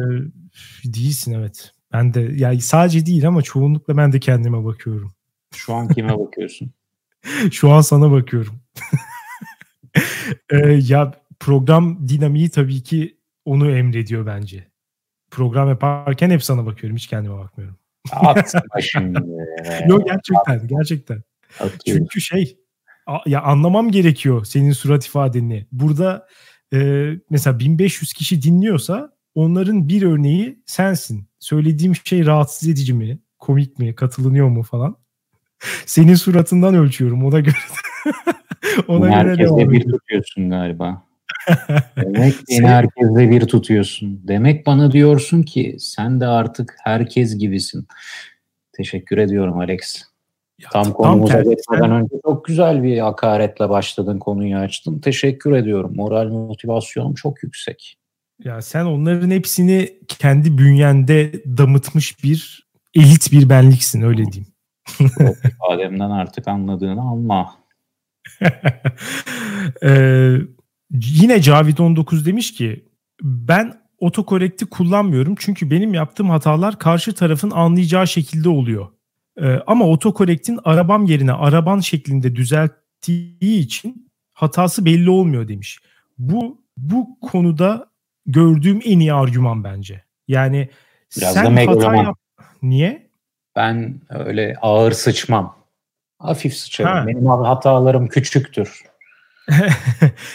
değilsin 0.93 1.33
evet. 1.33 1.73
Ben 1.93 2.13
de 2.13 2.31
yani 2.35 2.61
sadece 2.61 3.05
değil 3.05 3.27
ama 3.27 3.41
çoğunlukla 3.41 3.97
ben 3.97 4.11
de 4.11 4.19
kendime 4.19 4.65
bakıyorum. 4.65 5.13
Şu 5.55 5.73
an 5.73 5.87
kime 5.87 6.19
bakıyorsun? 6.19 6.71
Şu 7.51 7.71
an 7.71 7.81
sana 7.81 8.11
bakıyorum. 8.11 8.61
ee, 10.49 10.79
ya 10.87 11.13
program 11.39 12.07
dinamiği 12.07 12.49
tabii 12.49 12.83
ki 12.83 13.18
onu 13.49 13.71
emrediyor 13.71 14.25
bence. 14.25 14.67
Program 15.31 15.69
yaparken 15.69 16.29
hep 16.29 16.43
sana 16.43 16.65
bakıyorum. 16.65 16.97
Hiç 16.97 17.07
kendime 17.07 17.37
bakmıyorum. 17.37 17.77
Atma 18.11 18.61
şimdi. 18.81 19.19
Yok 19.87 20.05
gerçekten. 20.05 20.67
Gerçekten. 20.67 21.23
Atıyorum. 21.59 21.77
Çünkü 21.85 22.21
şey 22.21 22.57
ya 23.25 23.41
anlamam 23.41 23.91
gerekiyor 23.91 24.45
senin 24.45 24.71
surat 24.71 25.05
ifadeni. 25.05 25.67
Burada 25.71 26.27
e, 26.73 27.09
mesela 27.29 27.59
1500 27.59 28.13
kişi 28.13 28.41
dinliyorsa 28.41 29.13
onların 29.35 29.89
bir 29.89 30.03
örneği 30.03 30.59
sensin. 30.65 31.29
Söylediğim 31.39 31.95
şey 31.95 32.25
rahatsız 32.25 32.69
edici 32.69 32.93
mi? 32.93 33.19
Komik 33.39 33.79
mi? 33.79 33.95
Katılınıyor 33.95 34.47
mu 34.49 34.63
falan? 34.63 34.97
Senin 35.85 36.15
suratından 36.15 36.75
ölçüyorum 36.75 37.25
ona 37.25 37.39
göre. 37.39 37.55
ona 38.87 39.05
göre 39.05 39.15
Herkesle 39.15 39.43
devam 39.43 39.71
bir 39.71 39.83
tutuyorsun 39.83 40.49
galiba. 40.49 41.08
Demek 41.97 42.33
beni 42.49 42.67
herkesle 42.67 43.29
bir 43.29 43.41
tutuyorsun. 43.41 44.21
Demek 44.27 44.65
bana 44.65 44.91
diyorsun 44.91 45.43
ki 45.43 45.75
sen 45.79 46.21
de 46.21 46.27
artık 46.27 46.75
herkes 46.83 47.37
gibisin. 47.37 47.87
Teşekkür 48.73 49.17
ediyorum 49.17 49.59
Alex. 49.59 50.03
Ya, 50.59 50.69
Tam 50.69 50.93
konumuza 50.93 51.33
tersi. 51.33 51.49
geçmeden 51.49 51.91
önce 51.91 52.15
çok 52.25 52.45
güzel 52.45 52.83
bir 52.83 52.99
hakaretle 52.99 53.69
başladın 53.69 54.19
konuyu 54.19 54.57
açtın. 54.57 54.99
Teşekkür 54.99 55.51
ediyorum. 55.51 55.91
Moral 55.95 56.27
motivasyonum 56.27 57.13
çok 57.13 57.43
yüksek. 57.43 57.97
Ya 58.43 58.61
sen 58.61 58.85
onların 58.85 59.31
hepsini 59.31 59.89
kendi 60.07 60.57
bünyende 60.57 61.31
damıtmış 61.57 62.23
bir 62.23 62.67
elit 62.95 63.31
bir 63.31 63.49
benliksin 63.49 64.01
öyle 64.01 64.23
diyeyim. 64.25 64.53
Adem'den 65.69 66.09
artık 66.09 66.47
anladığını 66.47 67.01
anla. 67.01 67.49
Ee, 69.83 70.35
yine 70.91 71.41
Cavit 71.41 71.79
19 71.79 72.25
demiş 72.25 72.53
ki 72.53 72.85
ben 73.21 73.81
otokorekti 73.99 74.65
kullanmıyorum 74.65 75.35
çünkü 75.39 75.71
benim 75.71 75.93
yaptığım 75.93 76.29
hatalar 76.29 76.79
karşı 76.79 77.15
tarafın 77.15 77.51
anlayacağı 77.51 78.07
şekilde 78.07 78.49
oluyor. 78.49 78.87
Ee, 79.41 79.59
ama 79.67 79.85
otokorektin 79.85 80.59
arabam 80.63 81.05
yerine 81.05 81.33
araban 81.33 81.79
şeklinde 81.79 82.35
düzelttiği 82.35 83.59
için 83.59 84.11
hatası 84.33 84.85
belli 84.85 85.09
olmuyor 85.09 85.47
demiş. 85.47 85.79
Bu 86.17 86.61
bu 86.77 87.19
konuda 87.21 87.89
gördüğüm 88.25 88.81
en 88.85 88.99
iyi 88.99 89.13
argüman 89.13 89.63
bence. 89.63 90.03
Yani 90.27 90.69
Biraz 91.17 91.33
sen 91.33 91.57
da 91.57 91.71
hata 91.71 91.95
yap. 91.95 92.17
Niye? 92.61 93.09
Ben 93.55 94.01
öyle 94.09 94.55
ağır 94.61 94.91
sıçmam. 94.91 95.55
Hafif 96.19 96.55
sıçarım. 96.55 96.91
Ha. 96.91 97.07
Benim 97.07 97.25
hatalarım 97.25 98.07
küçüktür. 98.07 98.83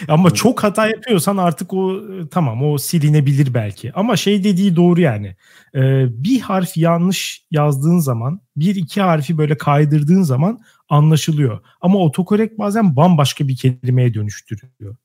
Ama 0.08 0.30
çok 0.30 0.62
hata 0.62 0.86
yapıyorsan 0.86 1.36
artık 1.36 1.72
o 1.74 1.96
e, 1.96 2.28
tamam 2.30 2.64
o 2.64 2.78
silinebilir 2.78 3.54
belki. 3.54 3.92
Ama 3.92 4.16
şey 4.16 4.44
dediği 4.44 4.76
doğru 4.76 5.00
yani. 5.00 5.36
Ee, 5.74 6.06
bir 6.24 6.40
harf 6.40 6.76
yanlış 6.76 7.46
yazdığın 7.50 7.98
zaman 7.98 8.40
bir 8.56 8.74
iki 8.76 9.00
harfi 9.00 9.38
böyle 9.38 9.58
kaydırdığın 9.58 10.22
zaman 10.22 10.60
anlaşılıyor. 10.88 11.60
Ama 11.80 11.98
otokorekt 11.98 12.58
bazen 12.58 12.96
bambaşka 12.96 13.48
bir 13.48 13.56
kelimeye 13.56 14.14
dönüştürüyor. 14.14 14.96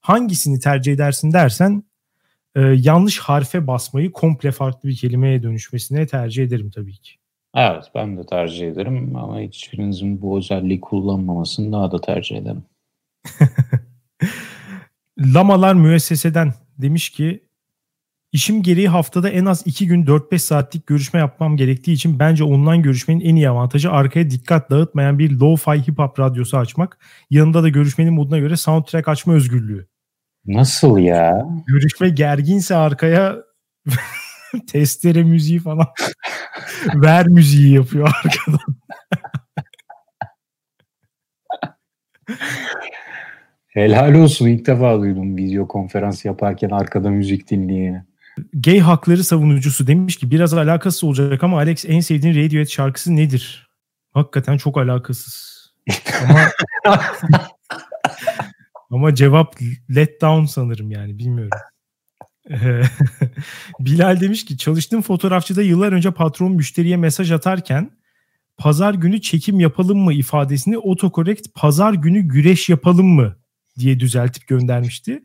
Hangisini 0.00 0.60
tercih 0.60 0.92
edersin 0.92 1.32
dersen 1.32 1.82
e, 2.54 2.60
yanlış 2.60 3.18
harfe 3.18 3.66
basmayı 3.66 4.12
komple 4.12 4.52
farklı 4.52 4.88
bir 4.88 4.96
kelimeye 4.96 5.42
dönüşmesine 5.42 6.06
tercih 6.06 6.44
ederim 6.44 6.70
tabii 6.70 6.96
ki. 6.96 7.12
Evet 7.54 7.84
ben 7.94 8.16
de 8.18 8.26
tercih 8.26 8.68
ederim 8.68 9.16
ama 9.16 9.40
hiçbirinizin 9.40 10.22
bu 10.22 10.38
özelliği 10.38 10.80
kullanmamasını 10.80 11.72
daha 11.72 11.92
da 11.92 12.00
tercih 12.00 12.36
ederim. 12.36 12.62
Lamalar 15.18 15.74
müesseseden 15.74 16.54
demiş 16.78 17.10
ki 17.10 17.48
işim 18.32 18.62
gereği 18.62 18.88
haftada 18.88 19.30
en 19.30 19.46
az 19.46 19.62
2 19.66 19.86
gün 19.86 20.06
4-5 20.06 20.38
saatlik 20.38 20.86
görüşme 20.86 21.20
yapmam 21.20 21.56
gerektiği 21.56 21.92
için 21.92 22.18
bence 22.18 22.44
online 22.44 22.78
görüşmenin 22.82 23.20
en 23.20 23.36
iyi 23.36 23.48
avantajı 23.48 23.90
arkaya 23.90 24.30
dikkat 24.30 24.70
dağıtmayan 24.70 25.18
bir 25.18 25.30
lo-fi 25.30 25.88
hip 25.88 25.98
hop 25.98 26.18
radyosu 26.18 26.56
açmak. 26.56 26.98
Yanında 27.30 27.62
da 27.62 27.68
görüşmenin 27.68 28.14
moduna 28.14 28.38
göre 28.38 28.56
soundtrack 28.56 29.08
açma 29.08 29.34
özgürlüğü. 29.34 29.88
Nasıl 30.46 30.98
ya? 30.98 31.46
Görüşme 31.66 32.08
gerginse 32.08 32.76
arkaya 32.76 33.36
testere 34.66 35.22
müziği 35.22 35.60
falan 35.60 35.86
ver 36.94 37.28
müziği 37.28 37.74
yapıyor 37.74 38.10
arkadan. 38.24 38.78
Helal 43.68 44.14
olsun 44.14 44.46
ilk 44.46 44.66
defa 44.66 45.00
duydum 45.00 45.36
video 45.36 45.68
konferans 45.68 46.24
yaparken 46.24 46.70
arkada 46.70 47.10
müzik 47.10 47.50
dinleyeni. 47.50 48.02
Gay 48.52 48.78
hakları 48.78 49.24
savunucusu 49.24 49.86
demiş 49.86 50.16
ki 50.16 50.30
biraz 50.30 50.54
alakasız 50.54 51.04
olacak 51.04 51.44
ama 51.44 51.56
Alex 51.56 51.84
en 51.88 52.00
sevdiğin 52.00 52.34
Radiohead 52.34 52.68
şarkısı 52.68 53.16
nedir? 53.16 53.68
Hakikaten 54.12 54.56
çok 54.56 54.78
alakasız. 54.78 55.58
Ama 56.22 56.40
ama 58.90 59.14
cevap 59.14 59.56
let 59.96 60.20
down 60.20 60.44
sanırım 60.44 60.90
yani 60.90 61.18
bilmiyorum. 61.18 61.58
Bilal 63.80 64.20
demiş 64.20 64.44
ki 64.44 64.58
çalıştığım 64.58 65.02
fotoğrafçıda 65.02 65.62
yıllar 65.62 65.92
önce 65.92 66.10
patron 66.10 66.52
müşteriye 66.52 66.96
mesaj 66.96 67.32
atarken 67.32 67.90
pazar 68.58 68.94
günü 68.94 69.20
çekim 69.20 69.60
yapalım 69.60 69.98
mı 69.98 70.12
ifadesini 70.12 70.78
otokorekt 70.78 71.48
pazar 71.54 71.92
günü 71.92 72.20
güreş 72.20 72.68
yapalım 72.68 73.06
mı 73.06 73.36
diye 73.78 74.00
düzeltip 74.00 74.46
göndermişti. 74.46 75.22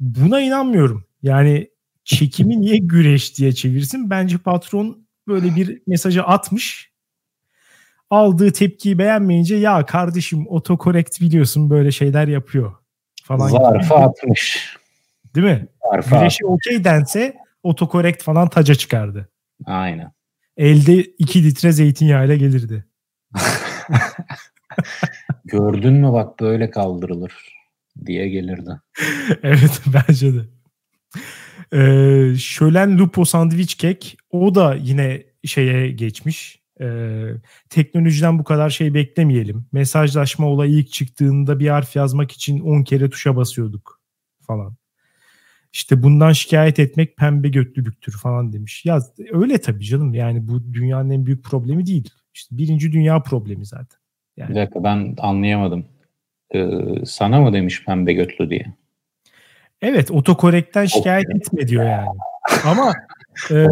Buna 0.00 0.40
inanmıyorum. 0.40 1.04
Yani 1.22 1.68
çekimi 2.04 2.60
niye 2.60 2.76
güreş 2.76 3.38
diye 3.38 3.52
çevirsin? 3.52 4.10
Bence 4.10 4.38
patron 4.38 5.06
böyle 5.28 5.56
bir 5.56 5.82
mesajı 5.86 6.22
atmış. 6.22 6.92
Aldığı 8.10 8.52
tepkiyi 8.52 8.98
beğenmeyince 8.98 9.56
ya 9.56 9.86
kardeşim 9.86 10.46
otokorekt 10.48 11.20
biliyorsun 11.20 11.70
böyle 11.70 11.92
şeyler 11.92 12.28
yapıyor 12.28 12.72
falan. 13.24 13.48
gibi. 13.48 13.58
Zarfı 13.58 13.94
atmış. 13.94 14.76
Değil 15.34 15.46
mi? 15.46 15.66
Zarfı 15.82 16.16
atmış. 16.16 16.20
Güreşi 16.20 16.46
okey 16.46 16.84
dense 16.84 17.36
otokorekt 17.62 18.22
falan 18.22 18.48
taca 18.48 18.74
çıkardı. 18.74 19.28
Aynen. 19.64 20.12
Elde 20.56 20.94
2 21.02 21.44
litre 21.44 21.72
zeytinyağıyla 21.72 22.34
gelirdi. 22.34 22.84
Gördün 25.44 25.92
mü 25.92 26.12
bak 26.12 26.40
böyle 26.40 26.70
kaldırılır 26.70 27.57
diye 28.06 28.28
gelirdi. 28.28 28.70
evet 29.42 29.82
bence 29.86 30.34
de. 30.34 30.40
Ee, 31.72 32.34
Şölen 32.38 32.98
Lupo 32.98 33.24
sandviç 33.24 33.74
kek 33.74 34.16
o 34.30 34.54
da 34.54 34.74
yine 34.74 35.22
şeye 35.44 35.90
geçmiş. 35.90 36.62
Ee, 36.80 37.28
teknolojiden 37.70 38.38
bu 38.38 38.44
kadar 38.44 38.70
şey 38.70 38.94
beklemeyelim. 38.94 39.66
Mesajlaşma 39.72 40.46
olayı 40.46 40.72
ilk 40.72 40.92
çıktığında 40.92 41.58
bir 41.58 41.68
harf 41.68 41.96
yazmak 41.96 42.32
için 42.32 42.60
10 42.60 42.82
kere 42.82 43.10
tuşa 43.10 43.36
basıyorduk 43.36 44.00
falan. 44.40 44.76
İşte 45.72 46.02
bundan 46.02 46.32
şikayet 46.32 46.78
etmek 46.78 47.16
pembe 47.16 47.48
götlülüktür 47.48 48.12
falan 48.12 48.52
demiş. 48.52 48.84
Ya 48.84 49.00
öyle 49.32 49.58
tabii 49.58 49.84
canım 49.84 50.14
yani 50.14 50.48
bu 50.48 50.74
dünyanın 50.74 51.10
en 51.10 51.26
büyük 51.26 51.44
problemi 51.44 51.86
değil. 51.86 52.10
İşte 52.34 52.58
birinci 52.58 52.92
dünya 52.92 53.22
problemi 53.22 53.66
zaten. 53.66 53.98
Bir 54.38 54.54
dakika 54.54 54.84
ben 54.84 55.14
anlayamadım. 55.18 55.84
Ee, 56.54 56.70
sana 57.06 57.40
mı 57.40 57.52
demiş 57.52 57.84
pembe 57.84 58.12
götlü 58.12 58.50
diye? 58.50 58.74
Evet 59.82 60.10
otokorekten 60.10 60.86
şikayet 60.86 61.30
etme 61.30 61.68
diyor 61.68 61.84
yani. 61.84 62.08
Ama 62.64 62.94
e, 63.50 63.66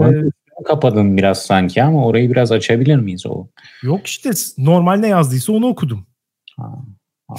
kapadın 0.65 1.17
biraz 1.17 1.43
sanki 1.43 1.83
ama 1.83 2.07
orayı 2.07 2.31
biraz 2.31 2.53
açabilir 2.53 2.97
miyiz 2.97 3.27
o? 3.27 3.47
yok 3.83 4.07
işte 4.07 4.31
normal 4.59 4.97
ne 4.97 5.09
yazdıysa 5.09 5.53
onu 5.53 5.67
okudum. 5.67 6.07
Ha, 6.57 6.73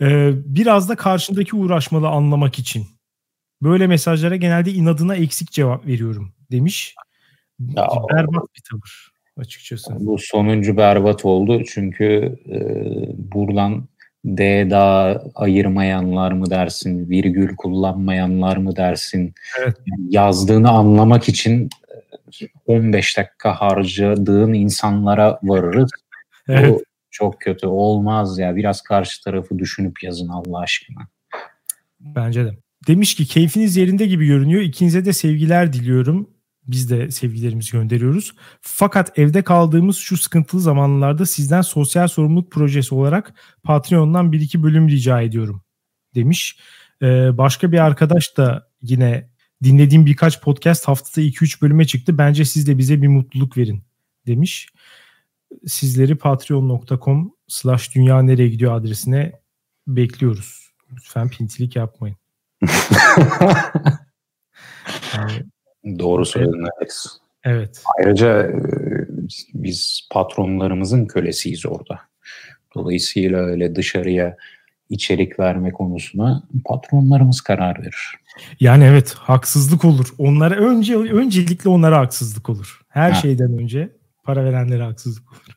Ee, 0.00 0.32
biraz 0.34 0.88
da 0.88 0.96
karşındaki 0.96 1.56
uğraşmalı 1.56 2.08
anlamak 2.08 2.58
için. 2.58 2.86
Böyle 3.62 3.86
mesajlara 3.86 4.36
genelde 4.36 4.72
inadına 4.72 5.14
eksik 5.14 5.50
cevap 5.50 5.86
veriyorum 5.86 6.34
demiş. 6.50 6.94
Ya, 7.58 7.88
berbat 8.12 8.44
bir 8.56 8.62
tavır 8.70 9.09
açıkçası. 9.40 9.92
Bu 10.00 10.18
sonuncu 10.18 10.76
berbat 10.76 11.24
oldu 11.24 11.62
çünkü 11.64 12.36
e, 12.48 12.58
buradan 13.32 13.88
D 14.24 14.70
daha 14.70 15.22
ayırmayanlar 15.34 16.32
mı 16.32 16.50
dersin, 16.50 17.10
virgül 17.10 17.56
kullanmayanlar 17.56 18.56
mı 18.56 18.76
dersin, 18.76 19.34
evet. 19.60 19.76
yazdığını 20.08 20.70
anlamak 20.70 21.28
için 21.28 21.70
15 22.66 23.18
dakika 23.18 23.54
harcadığın 23.54 24.52
insanlara 24.52 25.38
varırız. 25.42 25.90
Evet. 26.48 26.70
Bu 26.70 26.82
çok 27.10 27.40
kötü 27.40 27.66
olmaz 27.66 28.38
ya. 28.38 28.56
Biraz 28.56 28.82
karşı 28.82 29.24
tarafı 29.24 29.58
düşünüp 29.58 30.02
yazın 30.02 30.28
Allah 30.28 30.58
aşkına. 30.58 31.08
Bence 32.00 32.44
de. 32.44 32.56
Demiş 32.86 33.14
ki 33.14 33.26
keyfiniz 33.26 33.76
yerinde 33.76 34.06
gibi 34.06 34.26
görünüyor. 34.26 34.62
İkinize 34.62 35.04
de 35.04 35.12
sevgiler 35.12 35.72
diliyorum. 35.72 36.30
Biz 36.70 36.90
de 36.90 37.10
sevgilerimizi 37.10 37.72
gönderiyoruz. 37.72 38.32
Fakat 38.60 39.18
evde 39.18 39.42
kaldığımız 39.42 39.96
şu 39.96 40.16
sıkıntılı 40.16 40.60
zamanlarda 40.60 41.26
sizden 41.26 41.62
sosyal 41.62 42.08
sorumluluk 42.08 42.52
projesi 42.52 42.94
olarak 42.94 43.34
Patreon'dan 43.62 44.32
bir 44.32 44.40
iki 44.40 44.62
bölüm 44.62 44.88
rica 44.88 45.20
ediyorum 45.20 45.62
demiş. 46.14 46.58
Ee, 47.02 47.38
başka 47.38 47.72
bir 47.72 47.78
arkadaş 47.78 48.36
da 48.36 48.68
yine 48.82 49.30
dinlediğim 49.62 50.06
birkaç 50.06 50.40
podcast 50.40 50.88
haftada 50.88 51.24
2-3 51.24 51.62
bölüme 51.62 51.86
çıktı. 51.86 52.18
Bence 52.18 52.44
siz 52.44 52.66
de 52.66 52.78
bize 52.78 53.02
bir 53.02 53.08
mutluluk 53.08 53.56
verin 53.56 53.82
demiş. 54.26 54.68
Sizleri 55.66 56.14
patreon.com 56.14 57.34
slash 57.48 57.94
dünya 57.94 58.22
nereye 58.22 58.48
gidiyor 58.48 58.74
adresine 58.74 59.40
bekliyoruz. 59.86 60.70
Lütfen 60.92 61.28
pintilik 61.28 61.76
yapmayın. 61.76 62.16
yani, 65.16 65.44
Doğru 65.98 66.26
söyledin 66.26 66.66
Alex. 66.78 67.06
Evet. 67.44 67.82
Ayrıca 67.98 68.42
e, 68.42 68.54
biz 69.54 70.08
patronlarımızın 70.12 71.06
kölesiyiz 71.06 71.66
orada. 71.66 72.00
Dolayısıyla 72.74 73.38
öyle 73.38 73.76
dışarıya 73.76 74.36
içerik 74.90 75.38
verme 75.38 75.72
konusuna 75.72 76.42
patronlarımız 76.64 77.40
karar 77.40 77.82
verir. 77.82 78.14
Yani 78.60 78.84
evet 78.84 79.14
haksızlık 79.14 79.84
olur. 79.84 80.14
Onlara 80.18 80.54
önce 80.54 80.96
öncelikle 80.96 81.70
onlara 81.70 81.98
haksızlık 81.98 82.48
olur. 82.48 82.80
Her 82.88 83.10
ha. 83.10 83.20
şeyden 83.20 83.58
önce 83.58 83.92
para 84.24 84.44
verenlere 84.44 84.82
haksızlık 84.82 85.24
olur. 85.32 85.56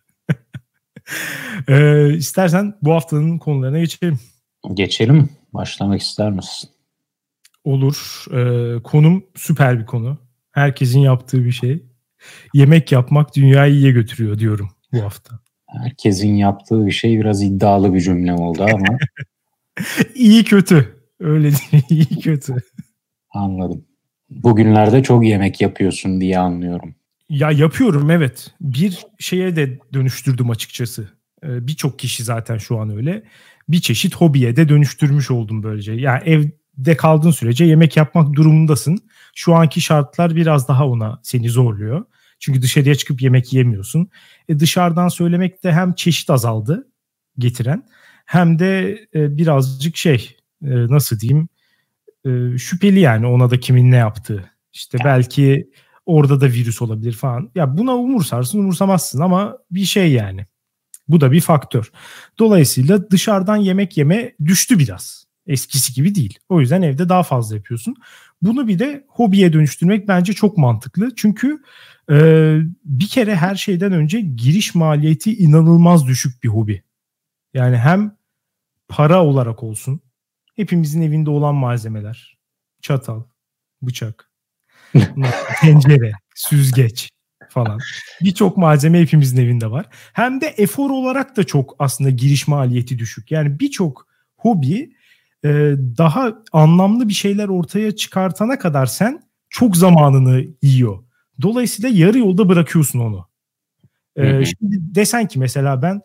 ee, 1.68 2.14
istersen 2.14 2.74
bu 2.82 2.94
haftanın 2.94 3.38
konularına 3.38 3.80
geçelim. 3.80 4.20
Geçelim. 4.74 5.30
Başlamak 5.54 6.02
ister 6.02 6.32
misin? 6.32 6.70
Olur. 7.64 8.26
Ee, 8.34 8.84
konum 8.84 9.26
süper 9.36 9.80
bir 9.80 9.86
konu. 9.86 10.18
Herkesin 10.52 11.00
yaptığı 11.00 11.46
bir 11.46 11.52
şey. 11.52 11.84
Yemek 12.54 12.92
yapmak 12.92 13.36
dünyayı 13.36 13.74
iyiye 13.74 13.92
götürüyor 13.92 14.40
diyorum 14.40 14.70
bu 14.92 15.02
hafta. 15.02 15.40
Herkesin 15.68 16.36
yaptığı 16.36 16.86
bir 16.86 16.92
şey 16.92 17.20
biraz 17.20 17.44
iddialı 17.44 17.94
bir 17.94 18.02
cümle 18.02 18.34
oldu 18.34 18.64
ama. 18.74 18.98
İyi 20.16 20.44
kötü. 20.44 20.96
Öyle 21.20 21.52
değil. 21.52 21.84
İyi 21.90 22.20
kötü. 22.20 22.56
Anladım. 23.30 23.86
Bugünlerde 24.30 25.04
çok 25.04 25.26
yemek 25.26 25.62
yapıyorsun 25.62 26.22
diye 26.22 26.40
anlıyorum. 26.40 26.96
Ya 27.30 27.52
yapıyorum 27.52 28.10
evet. 28.10 28.52
Bir 28.62 29.06
şeye 29.20 29.56
de 29.56 29.80
dönüştürdüm 29.94 30.50
açıkçası. 30.50 31.10
Ee, 31.44 31.68
Birçok 31.68 32.00
kişi 32.00 32.24
zaten 32.24 32.58
şu 32.58 32.80
an 32.80 32.90
öyle. 32.90 33.24
Bir 33.70 33.80
çeşit 33.82 34.16
hobiye 34.16 34.56
de 34.56 34.70
dönüştürmüş 34.70 35.32
oldum 35.32 35.64
böylece. 35.64 35.94
Yani 35.94 36.22
evde 36.80 36.98
kaldığın 36.98 37.32
sürece 37.32 37.66
yemek 37.66 37.98
yapmak 37.98 38.34
durumundasın. 38.34 39.00
Şu 39.36 39.56
anki 39.56 39.82
şartlar 39.82 40.36
biraz 40.36 40.68
daha 40.68 40.88
ona 40.88 41.20
seni 41.24 41.50
zorluyor. 41.50 42.06
Çünkü 42.40 42.62
dışarıya 42.62 42.96
çıkıp 42.96 43.22
yemek 43.22 43.54
yemiyorsun. 43.54 44.10
E 44.50 44.60
dışarıdan 44.60 45.08
söylemek 45.08 45.64
de 45.64 45.74
hem 45.74 45.94
çeşit 45.94 46.30
azaldı 46.30 46.88
getiren 47.38 47.84
hem 48.26 48.60
de 48.60 49.00
e, 49.16 49.38
birazcık 49.38 49.98
şey 49.98 50.38
e, 50.62 50.70
nasıl 50.70 51.20
diyeyim 51.20 51.48
e, 52.26 52.58
şüpheli 52.58 53.00
yani 53.00 53.28
ona 53.28 53.50
da 53.50 53.60
kimin 53.60 53.92
ne 53.92 53.96
yaptığı. 53.96 54.52
İşte 54.74 54.98
belki 55.04 55.72
orada 56.06 56.42
da 56.42 56.46
virüs 56.46 56.82
olabilir 56.82 57.14
falan. 57.14 57.52
Ya 57.56 57.78
buna 57.78 57.96
umursarsın 57.96 58.60
umursamazsın 58.60 59.22
ama 59.22 59.58
bir 59.72 59.86
şey 59.86 60.12
yani. 60.12 60.46
Bu 61.08 61.22
da 61.22 61.32
bir 61.32 61.42
faktör. 61.42 61.92
Dolayısıyla 62.40 63.10
dışarıdan 63.10 63.56
yemek 63.56 63.98
yeme 63.98 64.36
düştü 64.46 64.80
biraz. 64.80 65.23
Eskisi 65.48 65.94
gibi 65.94 66.16
değil. 66.16 66.40
O 66.50 66.60
yüzden 66.60 66.82
evde 66.82 67.10
daha 67.10 67.24
fazla 67.24 67.56
yapıyorsun. 67.56 67.96
Bunu 68.42 68.68
bir 68.68 68.80
de 68.80 69.06
hobiye 69.08 69.54
dönüştürmek 69.54 70.08
bence 70.08 70.34
çok 70.34 70.58
mantıklı. 70.58 71.16
Çünkü 71.16 71.64
e, 72.12 72.16
bir 72.86 73.08
kere 73.08 73.36
her 73.36 73.56
şeyden 73.56 73.92
önce 73.92 74.22
giriş 74.22 74.76
maliyeti 74.76 75.38
inanılmaz 75.38 76.08
düşük 76.08 76.44
bir 76.44 76.50
hobi. 76.50 76.84
Yani 77.54 77.78
hem 77.78 78.18
para 78.88 79.24
olarak 79.24 79.64
olsun. 79.64 80.02
Hepimizin 80.56 81.02
evinde 81.02 81.30
olan 81.30 81.56
malzemeler. 81.56 82.38
Çatal, 82.82 83.24
bıçak, 83.82 84.32
tencere, 85.62 86.12
süzgeç 86.36 87.10
falan. 87.50 87.80
Birçok 88.22 88.58
malzeme 88.58 89.02
hepimizin 89.02 89.38
evinde 89.38 89.72
var. 89.72 89.86
Hem 90.14 90.42
de 90.42 90.48
efor 90.48 90.90
olarak 90.90 91.38
da 91.38 91.44
çok 91.44 91.76
aslında 91.80 92.10
giriş 92.10 92.48
maliyeti 92.48 93.00
düşük. 93.00 93.32
Yani 93.32 93.60
birçok 93.60 94.08
hobi 94.38 94.96
e, 95.44 95.50
daha 95.98 96.34
anlamlı 96.52 97.08
bir 97.08 97.14
şeyler 97.14 97.48
ortaya 97.48 97.96
çıkartana 97.96 98.60
kadar 98.60 98.86
sen 98.86 99.24
çok 99.50 99.78
zamanını 99.78 100.46
yiyor. 100.62 101.04
Dolayısıyla 101.42 101.90
yarı 101.90 102.18
yolda 102.18 102.50
bırakıyorsun 102.50 103.00
onu. 103.00 103.28
E, 104.16 104.46
şimdi 104.46 104.78
desen 104.96 105.28
ki 105.28 105.40
mesela 105.40 105.82
ben 105.82 106.02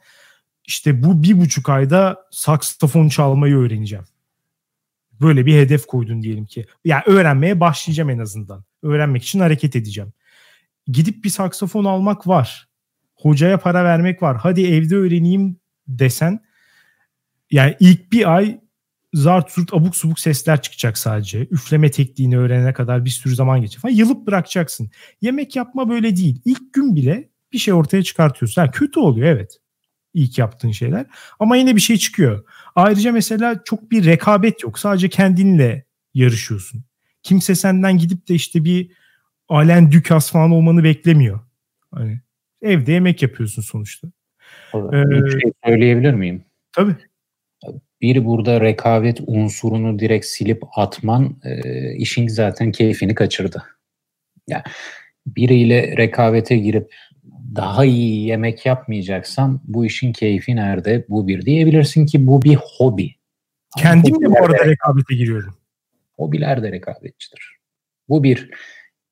işte 0.64 1.02
bu 1.02 1.22
bir 1.22 1.40
buçuk 1.40 1.68
ayda 1.68 2.18
saksafon 2.30 3.08
çalmayı 3.08 3.56
öğreneceğim. 3.56 4.04
Böyle 5.20 5.46
bir 5.46 5.54
hedef 5.54 5.86
koydun 5.86 6.22
diyelim 6.22 6.46
ki. 6.46 6.66
Yani 6.84 7.02
öğrenmeye 7.06 7.60
başlayacağım 7.60 8.10
en 8.10 8.18
azından. 8.18 8.64
Öğrenmek 8.82 9.22
için 9.22 9.40
hareket 9.40 9.76
edeceğim. 9.76 10.12
Gidip 10.86 11.24
bir 11.24 11.30
saksafon 11.30 11.84
almak 11.84 12.26
var. 12.26 12.68
Hocaya 13.14 13.58
para 13.58 13.84
vermek 13.84 14.22
var. 14.22 14.36
Hadi 14.36 14.66
evde 14.66 14.96
öğreneyim 14.96 15.56
desen 15.88 16.40
yani 17.50 17.76
ilk 17.80 18.12
bir 18.12 18.34
ay 18.34 18.60
zart 19.12 19.50
surt 19.50 19.74
abuk 19.74 19.96
subuk 19.96 20.20
sesler 20.20 20.62
çıkacak 20.62 20.98
sadece. 20.98 21.40
Üfleme 21.50 21.90
tekniğini 21.90 22.38
öğrenene 22.38 22.72
kadar 22.72 23.04
bir 23.04 23.10
sürü 23.10 23.34
zaman 23.34 23.60
geçecek 23.60 23.82
falan. 23.82 23.94
Yılıp 23.94 24.26
bırakacaksın. 24.26 24.90
Yemek 25.20 25.56
yapma 25.56 25.88
böyle 25.88 26.16
değil. 26.16 26.42
İlk 26.44 26.74
gün 26.74 26.96
bile 26.96 27.28
bir 27.52 27.58
şey 27.58 27.74
ortaya 27.74 28.02
çıkartıyorsun. 28.02 28.62
Yani 28.62 28.70
kötü 28.70 29.00
oluyor 29.00 29.26
evet 29.26 29.58
ilk 30.14 30.38
yaptığın 30.38 30.70
şeyler. 30.70 31.06
Ama 31.38 31.56
yine 31.56 31.76
bir 31.76 31.80
şey 31.80 31.96
çıkıyor. 31.96 32.44
Ayrıca 32.74 33.12
mesela 33.12 33.60
çok 33.64 33.90
bir 33.90 34.04
rekabet 34.04 34.62
yok. 34.62 34.78
Sadece 34.78 35.08
kendinle 35.08 35.84
yarışıyorsun. 36.14 36.84
Kimse 37.22 37.54
senden 37.54 37.98
gidip 37.98 38.28
de 38.28 38.34
işte 38.34 38.64
bir 38.64 38.90
Alen 39.48 39.92
Dukas 39.92 40.32
falan 40.32 40.50
olmanı 40.50 40.84
beklemiyor. 40.84 41.40
Hani 41.94 42.20
evde 42.62 42.92
yemek 42.92 43.22
yapıyorsun 43.22 43.62
sonuçta. 43.62 44.08
Ee, 44.74 44.80
bir 44.92 45.40
şey 45.40 45.52
söyleyebilir 45.64 46.14
miyim? 46.14 46.44
Tabii. 46.72 46.96
Bir 48.00 48.24
burada 48.24 48.60
rekabet 48.60 49.20
unsurunu 49.26 49.98
direkt 49.98 50.26
silip 50.26 50.62
atman 50.76 51.36
e, 51.44 51.94
işin 51.94 52.28
zaten 52.28 52.72
keyfini 52.72 53.14
kaçırdı. 53.14 53.62
Yani 54.48 54.62
biriyle 55.26 55.96
rekabete 55.96 56.56
girip 56.56 56.94
daha 57.54 57.84
iyi 57.84 58.26
yemek 58.26 58.66
yapmayacaksam 58.66 59.60
bu 59.64 59.86
işin 59.86 60.12
keyfi 60.12 60.56
nerede? 60.56 61.04
Bu 61.08 61.28
bir 61.28 61.42
diyebilirsin 61.42 62.06
ki 62.06 62.26
bu 62.26 62.42
bir 62.42 62.54
hobi. 62.54 63.14
Kendim 63.78 64.20
de 64.20 64.30
bu 64.30 64.44
arada 64.44 64.66
rekabete 64.66 65.14
giriyorum. 65.14 65.56
Hobiler 66.16 66.62
de 66.62 66.72
rekabetçidir. 66.72 67.58
Bu 68.08 68.22
bir. 68.22 68.50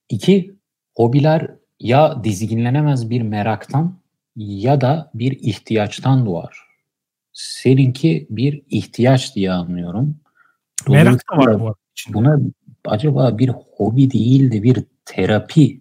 İki, 0.08 0.54
hobiler 0.94 1.50
ya 1.80 2.24
dizginlenemez 2.24 3.10
bir 3.10 3.22
meraktan 3.22 3.98
ya 4.36 4.80
da 4.80 5.10
bir 5.14 5.32
ihtiyaçtan 5.32 6.26
doğar. 6.26 6.65
Seninki 7.36 8.26
bir 8.30 8.62
ihtiyaç 8.70 9.34
diye 9.34 9.52
anlıyorum. 9.52 10.16
Merak 10.88 11.22
da 11.32 11.36
var 11.36 11.60
bu. 11.60 11.74
Buna 12.08 12.38
acaba 12.84 13.38
bir 13.38 13.48
hobi 13.48 14.10
değil 14.10 14.52
de 14.52 14.62
bir 14.62 14.84
terapi 15.04 15.80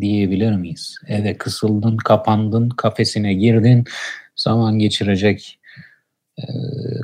diyebilir 0.00 0.52
miyiz? 0.52 0.96
Eve 1.08 1.38
kısıldın, 1.38 1.96
kapandın, 1.96 2.68
kafesine 2.68 3.34
girdin, 3.34 3.84
zaman 4.36 4.78
geçirecek, 4.78 5.60
e, 6.38 6.44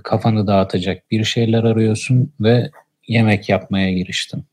kafanı 0.05 0.47
dağıtacak 0.47 1.11
bir 1.11 1.25
şeyler 1.25 1.65
arıyorsun 1.65 2.33
ve 2.41 2.71
yemek 3.09 3.49
yapmaya 3.49 3.93
giriştin. 3.93 4.45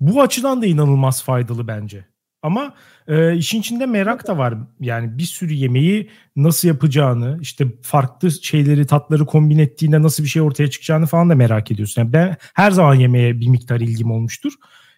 Bu 0.00 0.22
açıdan 0.22 0.62
da 0.62 0.66
inanılmaz 0.66 1.22
faydalı 1.22 1.68
bence. 1.68 2.04
Ama 2.42 2.74
e, 3.08 3.36
işin 3.36 3.60
içinde 3.60 3.86
merak 3.86 4.26
da 4.26 4.38
var. 4.38 4.54
Yani 4.80 5.18
bir 5.18 5.22
sürü 5.22 5.54
yemeği 5.54 6.10
nasıl 6.36 6.68
yapacağını, 6.68 7.38
işte 7.40 7.66
farklı 7.82 8.30
şeyleri, 8.30 8.86
tatları 8.86 9.26
kombin 9.26 9.58
ettiğinde 9.58 10.02
nasıl 10.02 10.24
bir 10.24 10.28
şey 10.28 10.42
ortaya 10.42 10.70
çıkacağını 10.70 11.06
falan 11.06 11.30
da 11.30 11.34
merak 11.34 11.70
ediyorsun. 11.70 12.02
Yani 12.02 12.12
ben 12.12 12.36
her 12.54 12.70
zaman 12.70 12.94
yemeğe 12.94 13.40
bir 13.40 13.48
miktar 13.48 13.80
ilgim 13.80 14.10
olmuştur. 14.10 14.52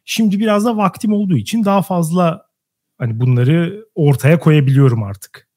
Şimdi 0.05 0.39
biraz 0.39 0.65
da 0.65 0.77
vaktim 0.77 1.13
olduğu 1.13 1.37
için 1.37 1.65
daha 1.65 1.83
fazla 1.83 2.47
hani 2.99 3.21
bunları 3.21 3.85
ortaya 3.95 4.39
koyabiliyorum 4.39 5.03
artık. 5.03 5.49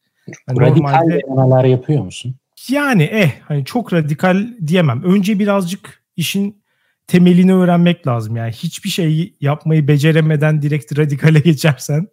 Yani 0.49 0.59
radikal 0.59 0.91
normalde, 0.91 1.21
denemeler 1.27 1.63
yapıyor 1.63 2.03
musun? 2.03 2.35
Yani 2.69 3.03
eh 3.03 3.31
hani 3.43 3.65
çok 3.65 3.93
radikal 3.93 4.47
diyemem. 4.67 5.03
Önce 5.03 5.39
birazcık 5.39 6.03
işin 6.15 6.63
temelini 7.07 7.53
öğrenmek 7.53 8.07
lazım. 8.07 8.35
Yani 8.35 8.51
hiçbir 8.51 8.89
şey 8.89 9.33
yapmayı 9.41 9.87
beceremeden 9.87 10.61
direkt 10.61 10.97
radikale 10.97 11.39
geçersen 11.45 12.07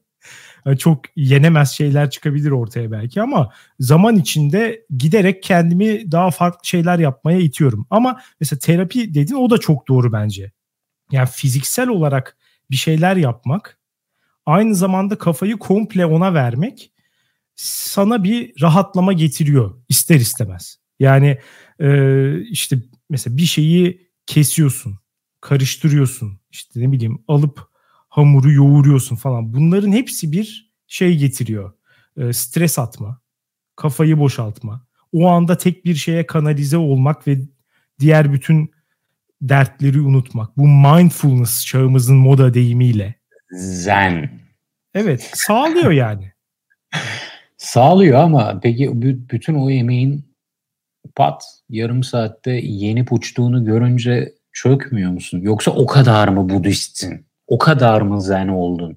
yani 0.66 0.78
çok 0.78 1.00
yenemez 1.16 1.70
şeyler 1.70 2.10
çıkabilir 2.10 2.50
ortaya 2.50 2.90
belki 2.90 3.22
ama 3.22 3.50
zaman 3.80 4.16
içinde 4.16 4.86
giderek 4.98 5.42
kendimi 5.42 6.12
daha 6.12 6.30
farklı 6.30 6.66
şeyler 6.68 6.98
yapmaya 6.98 7.38
itiyorum. 7.38 7.86
Ama 7.90 8.20
mesela 8.40 8.58
terapi 8.58 9.14
dedin 9.14 9.34
o 9.34 9.50
da 9.50 9.58
çok 9.58 9.88
doğru 9.88 10.12
bence. 10.12 10.52
Yani 11.10 11.28
fiziksel 11.32 11.88
olarak 11.88 12.36
bir 12.70 12.76
şeyler 12.76 13.16
yapmak 13.16 13.78
aynı 14.46 14.74
zamanda 14.74 15.18
kafayı 15.18 15.56
komple 15.56 16.06
ona 16.06 16.34
vermek 16.34 16.92
sana 17.56 18.24
bir 18.24 18.62
rahatlama 18.62 19.12
getiriyor 19.12 19.82
ister 19.88 20.16
istemez. 20.16 20.78
Yani 21.00 21.38
e, 21.80 22.40
işte 22.40 22.76
mesela 23.10 23.36
bir 23.36 23.46
şeyi 23.46 24.11
kesiyorsun, 24.26 24.98
karıştırıyorsun, 25.40 26.40
işte 26.50 26.80
ne 26.80 26.92
bileyim 26.92 27.24
alıp 27.28 27.68
hamuru 28.08 28.52
yoğuruyorsun 28.52 29.16
falan. 29.16 29.52
Bunların 29.52 29.92
hepsi 29.92 30.32
bir 30.32 30.72
şey 30.86 31.18
getiriyor. 31.18 31.72
E, 32.16 32.32
stres 32.32 32.78
atma, 32.78 33.20
kafayı 33.76 34.18
boşaltma. 34.18 34.86
O 35.12 35.28
anda 35.28 35.58
tek 35.58 35.84
bir 35.84 35.94
şeye 35.94 36.26
kanalize 36.26 36.76
olmak 36.76 37.26
ve 37.28 37.38
diğer 37.98 38.32
bütün 38.32 38.70
dertleri 39.42 40.00
unutmak. 40.00 40.56
Bu 40.56 40.68
mindfulness 40.68 41.66
çağımızın 41.66 42.16
moda 42.16 42.54
deyimiyle. 42.54 43.14
Zen. 43.50 44.40
Evet, 44.94 45.30
sağlıyor 45.34 45.90
yani. 45.90 46.32
sağlıyor 47.56 48.18
ama 48.18 48.60
peki 48.62 48.90
bütün 49.30 49.54
o 49.54 49.70
emeğin 49.70 50.31
pat 51.16 51.44
yarım 51.68 52.02
saatte 52.02 52.50
yenip 52.62 53.12
uçtuğunu 53.12 53.64
görünce 53.64 54.32
çökmüyor 54.52 55.10
musun? 55.10 55.40
Yoksa 55.42 55.70
o 55.70 55.86
kadar 55.86 56.28
mı 56.28 56.48
Budistsin? 56.48 57.26
O 57.46 57.58
kadar 57.58 58.00
mı 58.00 58.22
zen 58.22 58.48
oldun? 58.48 58.96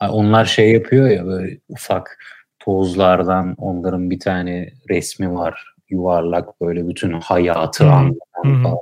Onlar 0.00 0.44
şey 0.44 0.72
yapıyor 0.72 1.08
ya 1.08 1.26
böyle 1.26 1.58
ufak 1.68 2.18
tozlardan 2.58 3.54
onların 3.58 4.10
bir 4.10 4.20
tane 4.20 4.72
resmi 4.90 5.34
var. 5.34 5.74
Yuvarlak 5.88 6.60
böyle 6.60 6.88
bütün 6.88 7.12
hayatı 7.12 7.90
anlatan 7.90 8.78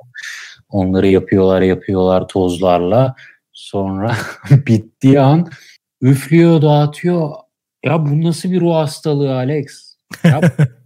Onları 0.68 1.06
yapıyorlar 1.06 1.62
yapıyorlar 1.62 2.28
tozlarla. 2.28 3.14
Sonra 3.52 4.14
bittiği 4.50 5.20
an 5.20 5.50
üflüyor 6.00 6.62
dağıtıyor. 6.62 7.30
Ya 7.84 8.06
bu 8.06 8.22
nasıl 8.22 8.50
bir 8.50 8.60
ruh 8.60 8.74
hastalığı 8.74 9.34
Alex? 9.34 9.96
Ya 10.24 10.40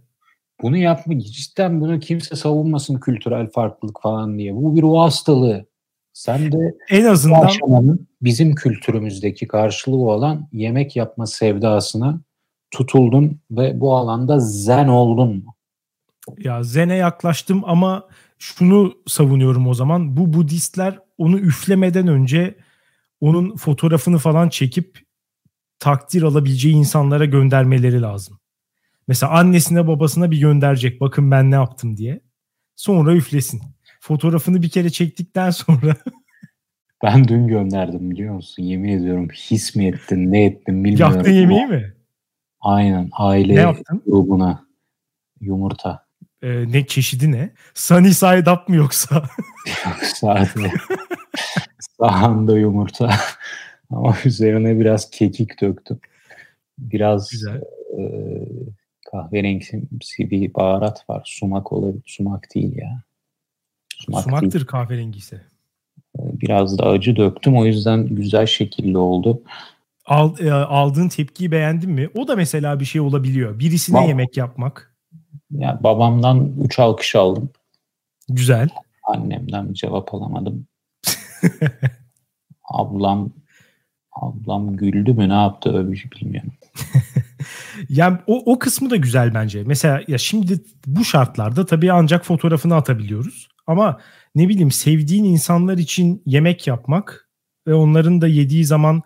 bunu 0.61 0.77
yapma 0.77 1.19
cidden 1.19 1.81
bunu 1.81 1.99
kimse 1.99 2.35
savunmasın 2.35 2.99
kültürel 2.99 3.51
farklılık 3.51 4.01
falan 4.01 4.37
diye. 4.37 4.55
Bu 4.55 4.75
bir 4.75 4.81
ruh 4.81 4.99
hastalığı. 4.99 5.65
Sen 6.13 6.51
de 6.51 6.75
en 6.89 7.05
azından 7.05 7.99
bizim 8.21 8.55
kültürümüzdeki 8.55 9.47
karşılığı 9.47 9.95
olan 9.95 10.47
yemek 10.51 10.95
yapma 10.95 11.27
sevdasına 11.27 12.21
tutuldun 12.71 13.39
ve 13.51 13.79
bu 13.79 13.95
alanda 13.95 14.39
zen 14.39 14.87
oldun 14.87 15.35
mu? 15.35 15.55
Ya 16.37 16.63
zene 16.63 16.95
yaklaştım 16.95 17.61
ama 17.65 18.07
şunu 18.37 18.93
savunuyorum 19.07 19.67
o 19.67 19.73
zaman. 19.73 20.17
Bu 20.17 20.33
Budistler 20.33 20.99
onu 21.17 21.39
üflemeden 21.39 22.07
önce 22.07 22.55
onun 23.21 23.55
fotoğrafını 23.55 24.17
falan 24.17 24.49
çekip 24.49 24.99
takdir 25.79 26.23
alabileceği 26.23 26.75
insanlara 26.75 27.25
göndermeleri 27.25 28.01
lazım. 28.01 28.39
Mesela 29.07 29.31
annesine 29.31 29.87
babasına 29.87 30.31
bir 30.31 30.39
gönderecek 30.39 31.01
bakın 31.01 31.31
ben 31.31 31.51
ne 31.51 31.55
yaptım 31.55 31.97
diye. 31.97 32.21
Sonra 32.75 33.15
üflesin. 33.15 33.61
Fotoğrafını 33.99 34.61
bir 34.61 34.69
kere 34.69 34.89
çektikten 34.89 35.49
sonra 35.49 35.95
Ben 37.03 37.27
dün 37.27 37.47
gönderdim 37.47 38.11
biliyor 38.11 38.33
musun? 38.35 38.63
Yemin 38.63 38.89
ediyorum 38.89 39.29
his 39.29 39.75
mi 39.75 39.87
ettin 39.87 40.31
ne 40.31 40.45
ettin 40.45 40.83
bilmiyorum. 40.83 41.15
Yaptın 41.15 41.31
yemeği 41.31 41.65
mi? 41.65 41.93
Aynen 42.59 43.09
aile 43.11 43.55
ne 43.55 43.59
yaptın? 43.59 44.03
grubuna 44.05 44.65
yumurta. 45.41 46.07
Ee, 46.41 46.71
ne 46.71 46.87
çeşidi 46.87 47.31
ne? 47.31 47.53
Sunny 47.73 48.13
side 48.13 48.51
up 48.51 48.69
mı 48.69 48.75
yoksa? 48.75 49.15
Yok 49.85 49.97
sadece 50.03 50.71
sahanda 51.99 52.57
yumurta 52.57 53.09
ama 53.89 54.15
üzerine 54.25 54.79
biraz 54.79 55.09
kekik 55.09 55.61
döktüm. 55.61 55.99
Biraz 56.79 57.29
Güzel. 57.29 57.61
E, 57.97 58.01
kahverengisi 59.11 59.81
bir 60.19 60.53
baharat 60.53 61.09
var. 61.09 61.21
Sumak 61.25 61.71
olabilir. 61.73 62.03
Sumak 62.05 62.55
değil 62.55 62.75
ya. 62.75 63.03
Sumak 63.95 64.23
Sumaktır 64.23 64.51
değil. 64.51 64.65
kahverengisi. 64.65 65.41
Biraz 66.17 66.77
da 66.77 66.85
acı 66.85 67.15
döktüm. 67.15 67.57
O 67.57 67.65
yüzden 67.65 68.07
güzel 68.07 68.45
şekilli 68.45 68.97
oldu. 68.97 69.41
Al, 70.05 70.39
e, 70.39 70.51
aldığın 70.51 71.09
tepkiyi 71.09 71.51
beğendin 71.51 71.91
mi? 71.91 72.09
O 72.15 72.27
da 72.27 72.35
mesela 72.35 72.79
bir 72.79 72.85
şey 72.85 73.01
olabiliyor. 73.01 73.59
Birisine 73.59 73.97
Bab- 73.97 74.07
yemek 74.07 74.37
yapmak. 74.37 74.95
Ya 75.51 75.79
babamdan 75.83 76.53
3 76.63 76.79
alkış 76.79 77.15
aldım. 77.15 77.49
Güzel. 78.29 78.69
Annemden 79.03 79.73
cevap 79.73 80.13
alamadım. 80.13 80.67
ablam 82.63 83.29
ablam 84.11 84.77
güldü 84.77 85.13
mü 85.13 85.29
ne 85.29 85.33
yaptı 85.33 85.77
öyle 85.77 85.91
bir 85.91 85.97
şey 85.97 86.11
bilmiyorum. 86.11 86.51
yani 87.89 88.17
o, 88.27 88.53
o 88.53 88.59
kısmı 88.59 88.89
da 88.89 88.95
güzel 88.95 89.33
bence. 89.33 89.63
Mesela 89.63 90.01
ya 90.07 90.17
şimdi 90.17 90.59
bu 90.85 91.05
şartlarda 91.05 91.65
tabii 91.65 91.91
ancak 91.91 92.25
fotoğrafını 92.25 92.75
atabiliyoruz. 92.75 93.47
Ama 93.67 93.99
ne 94.35 94.49
bileyim 94.49 94.71
sevdiğin 94.71 95.23
insanlar 95.23 95.77
için 95.77 96.21
yemek 96.25 96.67
yapmak 96.67 97.29
ve 97.67 97.73
onların 97.73 98.21
da 98.21 98.27
yediği 98.27 98.65
zaman 98.65 99.01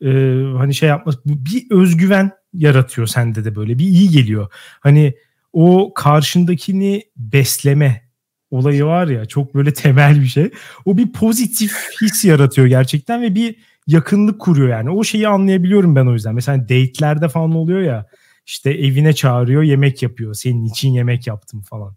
e, 0.00 0.08
hani 0.56 0.74
şey 0.74 0.88
yapması 0.88 1.18
bir 1.24 1.66
özgüven 1.70 2.30
yaratıyor 2.52 3.06
sende 3.06 3.44
de 3.44 3.56
böyle 3.56 3.78
bir 3.78 3.84
iyi 3.84 4.10
geliyor. 4.10 4.52
Hani 4.80 5.14
o 5.52 5.94
karşındakini 5.94 7.02
besleme 7.16 8.06
olayı 8.50 8.84
var 8.84 9.08
ya 9.08 9.24
çok 9.24 9.54
böyle 9.54 9.72
temel 9.72 10.20
bir 10.20 10.26
şey. 10.26 10.50
O 10.84 10.96
bir 10.96 11.12
pozitif 11.12 11.72
his 12.00 12.24
yaratıyor 12.24 12.66
gerçekten 12.66 13.22
ve 13.22 13.34
bir 13.34 13.56
yakınlık 13.86 14.40
kuruyor 14.40 14.68
yani. 14.68 14.90
O 14.90 15.04
şeyi 15.04 15.28
anlayabiliyorum 15.28 15.96
ben 15.96 16.06
o 16.06 16.12
yüzden. 16.12 16.34
Mesela 16.34 16.62
date'lerde 16.62 17.28
falan 17.28 17.54
oluyor 17.54 17.80
ya 17.80 18.06
işte 18.46 18.70
evine 18.70 19.12
çağırıyor 19.12 19.62
yemek 19.62 20.02
yapıyor. 20.02 20.34
Senin 20.34 20.64
için 20.64 20.90
yemek 20.90 21.26
yaptım 21.26 21.62
falan. 21.62 21.94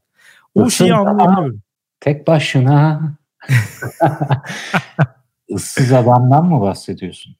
O 0.55 0.61
Nasıl 0.61 0.71
şeyi 0.85 0.93
anlayabiliyorum. 0.93 1.61
Tek 1.99 2.27
başına 2.27 3.01
ıssız 5.53 5.93
adamdan 5.93 6.45
mı 6.45 6.61
bahsediyorsun? 6.61 7.35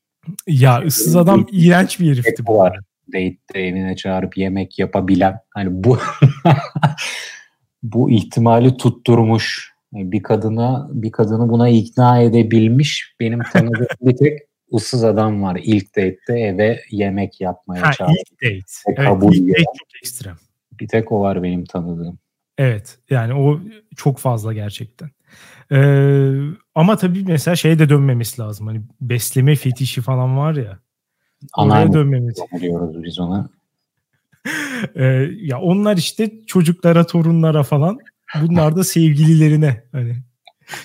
Ya 0.47 0.81
ıssız 0.81 1.15
adam 1.15 1.47
iğrenç 1.51 1.99
bir 1.99 2.11
herifti 2.11 2.45
bu. 2.45 2.57
Var. 2.57 2.79
Date'de 3.07 3.67
evine 3.67 3.95
çağırıp 3.95 4.37
yemek 4.37 4.79
yapabilen 4.79 5.39
hani 5.49 5.83
bu 5.83 5.97
bu 7.83 8.11
ihtimali 8.11 8.77
tutturmuş 8.77 9.73
bir 9.93 10.23
kadına 10.23 10.87
bir 10.91 11.11
kadını 11.11 11.49
buna 11.49 11.69
ikna 11.69 12.19
edebilmiş 12.19 13.15
benim 13.19 13.39
tanıdığım 13.53 13.87
bir 14.01 14.17
tek 14.17 14.39
ıssız 14.73 15.03
adam 15.03 15.43
var 15.43 15.59
ilk 15.63 15.95
date'de 15.95 16.39
eve 16.39 16.81
yemek 16.91 17.41
yapmaya 17.41 17.87
ha, 17.87 17.91
çağırdı. 17.91 18.13
İlk 18.13 18.41
date. 18.43 18.65
Evet, 18.87 18.97
kabul 18.97 19.33
ilk 19.33 19.49
date 19.49 19.63
çok 19.63 20.01
ekstrem. 20.03 20.35
Bir 20.79 20.87
tek 20.87 21.11
o 21.11 21.21
var 21.21 21.43
benim 21.43 21.65
tanıdığım. 21.65 22.19
Evet 22.57 22.99
yani 23.09 23.33
o 23.33 23.59
çok 23.95 24.17
fazla 24.17 24.53
gerçekten. 24.53 25.09
Ee, 25.71 26.31
ama 26.75 26.97
tabii 26.97 27.23
mesela 27.23 27.55
şeye 27.55 27.79
de 27.79 27.89
dönmemesi 27.89 28.41
lazım. 28.41 28.67
Hani 28.67 28.81
besleme 29.01 29.55
fetişi 29.55 30.01
falan 30.01 30.37
var 30.37 30.55
ya. 30.55 30.79
Oraya 31.57 31.93
dönmemesi. 31.93 32.41
Diyoruz 32.61 33.03
biz 33.03 33.19
ona. 33.19 33.49
ee, 34.95 35.05
ya 35.37 35.59
onlar 35.59 35.97
işte 35.97 36.45
çocuklara, 36.45 37.05
torunlara 37.05 37.63
falan 37.63 37.99
bunlar 38.41 38.75
da 38.75 38.83
sevgililerine 38.83 39.83
hani 39.91 40.15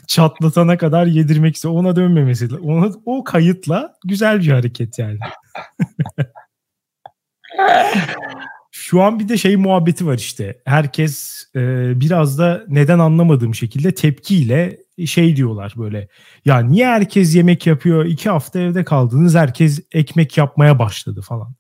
çatlatana 0.07 0.79
kadar 0.79 1.07
yedirmek 1.07 1.55
istiyor. 1.55 1.75
Ona 1.75 1.97
dönmemesi. 1.97 2.57
Ona, 2.57 2.93
o 3.05 3.25
kayıtla 3.25 3.95
güzel 4.05 4.41
bir 4.41 4.49
hareket 4.49 4.99
yani. 4.99 5.19
Şu 8.71 9.03
an 9.03 9.19
bir 9.19 9.29
de 9.29 9.37
şey 9.37 9.57
muhabbeti 9.57 10.07
var 10.07 10.19
işte. 10.19 10.59
Herkes 10.65 11.45
e, 11.57 11.61
biraz 12.01 12.39
da 12.39 12.65
neden 12.69 12.99
anlamadığım 12.99 13.55
şekilde 13.55 13.95
tepkiyle 13.95 14.79
şey 15.07 15.37
diyorlar 15.37 15.75
böyle. 15.77 16.09
Ya 16.45 16.61
niye 16.61 16.87
herkes 16.87 17.37
yemek 17.37 17.67
yapıyor? 17.67 18.05
İki 18.05 18.31
hafta 18.31 18.59
evde 18.61 18.85
kaldınız 18.85 19.35
herkes 19.35 19.81
ekmek 19.93 20.39
yapmaya 20.39 20.79
başladı 20.79 21.21
falan. 21.21 21.55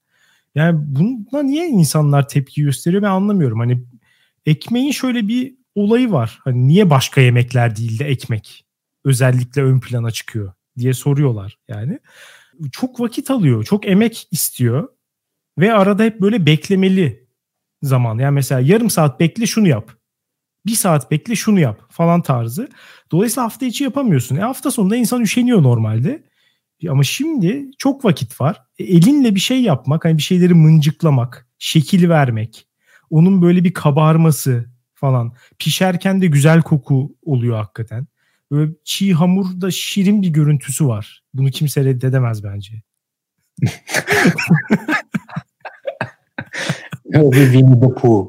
Yani 0.55 0.79
buna 0.79 1.43
niye 1.43 1.67
insanlar 1.67 2.29
tepki 2.29 2.63
gösteriyor 2.63 3.03
ben 3.03 3.11
anlamıyorum. 3.11 3.59
Hani 3.59 3.85
ekmeğin 4.47 4.93
şöyle 4.93 5.29
bir 5.29 5.55
olayı 5.75 6.13
var. 6.13 6.39
Hani 6.45 6.69
niye 6.69 6.91
başka 6.91 7.21
yemekler 7.21 7.77
değil 7.77 7.99
de 7.99 8.05
ekmek 8.05 8.65
özellikle 9.05 9.63
ön 9.63 9.81
plana 9.81 10.11
çıkıyor 10.11 10.53
diye 10.79 10.95
soruyorlar 10.95 11.59
yani. 11.69 11.99
çok 12.73 13.01
vakit 13.01 13.31
alıyor, 13.31 13.65
çok 13.65 13.87
emek 13.87 14.29
istiyor 14.31 14.89
ve 15.59 15.75
arada 15.75 16.03
hep 16.05 16.21
böyle 16.21 16.47
beklemeli 16.47 17.27
zaman. 17.83 18.19
Yani 18.19 18.35
mesela 18.35 18.61
yarım 18.61 18.91
saat 18.91 19.21
bekle 19.21 19.47
şunu 19.47 19.69
yap. 19.69 19.91
Bir 20.67 20.75
saat 20.75 21.11
bekle 21.11 21.37
şunu 21.37 21.61
yap 21.61 21.81
falan 21.91 22.23
tarzı. 22.23 22.69
Dolayısıyla 23.13 23.45
hafta 23.45 23.67
içi 23.67 23.85
yapamıyorsun. 23.85 24.37
E 24.37 24.41
hafta 24.41 24.71
sonunda 24.71 24.97
insan 24.97 25.23
üşeniyor 25.23 25.63
normalde. 25.63 26.23
Ama 26.89 27.03
şimdi 27.05 27.71
çok 27.79 28.05
vakit 28.05 28.41
var. 28.41 28.63
E 28.79 28.85
elinle 28.85 29.35
bir 29.35 29.41
şey 29.41 29.63
yapmak, 29.63 30.05
hani 30.05 30.17
bir 30.17 30.23
şeyleri 30.23 30.55
mıncıklamak, 30.55 31.49
şekil 31.59 32.09
vermek, 32.09 32.67
onun 33.11 33.43
böyle 33.43 33.65
bir 33.65 33.75
kabarması 33.75 34.74
falan. 35.05 35.33
Pişerken 35.59 36.23
de 36.23 36.27
güzel 36.27 36.63
koku 36.63 37.17
oluyor 37.23 37.57
hakikaten. 37.57 38.07
Böyle 38.51 38.73
çiğ 38.85 39.15
hamurda 39.15 39.71
şirin 39.71 40.23
bir 40.23 40.29
görüntüsü 40.29 40.87
var. 40.87 41.23
Bunu 41.35 41.51
kimse 41.51 41.85
reddedemez 41.85 42.45
bence. 42.45 42.83
o 47.17 47.33
bir 47.33 47.53
Winnie 47.53 47.81
the 47.81 47.95
Pooh. 47.95 48.29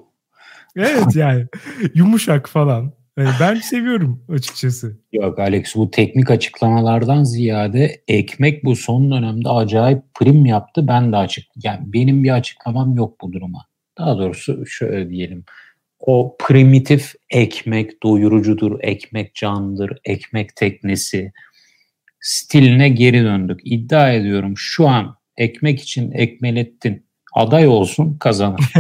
Evet 0.76 1.16
yani 1.16 1.48
yumuşak 1.94 2.50
falan. 2.50 2.94
Yani 3.18 3.30
ben 3.40 3.56
seviyorum 3.56 4.24
açıkçası. 4.30 4.98
Yok 5.14 5.40
Alex 5.40 5.76
bu 5.76 5.92
teknik 5.92 6.32
açıklamalardan 6.32 7.24
ziyade 7.24 8.04
ekmek 8.08 8.64
bu 8.66 8.76
son 8.76 9.12
dönemde 9.12 9.50
acayip 9.50 10.04
prim 10.14 10.46
yaptı. 10.46 10.88
Ben 10.88 11.12
de 11.12 11.18
açık 11.18 11.46
yani 11.64 11.94
benim 11.94 12.24
bir 12.24 12.32
açıklamam 12.32 12.96
yok 12.96 13.22
bu 13.22 13.34
duruma. 13.34 13.66
Daha 13.98 14.18
doğrusu 14.18 14.66
şöyle 14.66 15.10
diyelim. 15.10 15.46
O 16.00 16.36
primitif 16.40 17.14
ekmek 17.30 18.04
doyurucudur, 18.04 18.80
ekmek 18.82 19.36
candır, 19.36 19.98
ekmek 20.06 20.56
teknesi 20.56 21.32
stiline 22.20 22.90
geri 22.90 23.24
döndük. 23.24 23.60
İddia 23.64 24.12
ediyorum 24.12 24.54
şu 24.58 24.88
an 24.88 25.16
ekmek 25.38 25.82
için 25.82 26.12
Ekmelettin 26.12 27.06
aday 27.34 27.68
olsun 27.68 28.18
kazanır. 28.18 28.74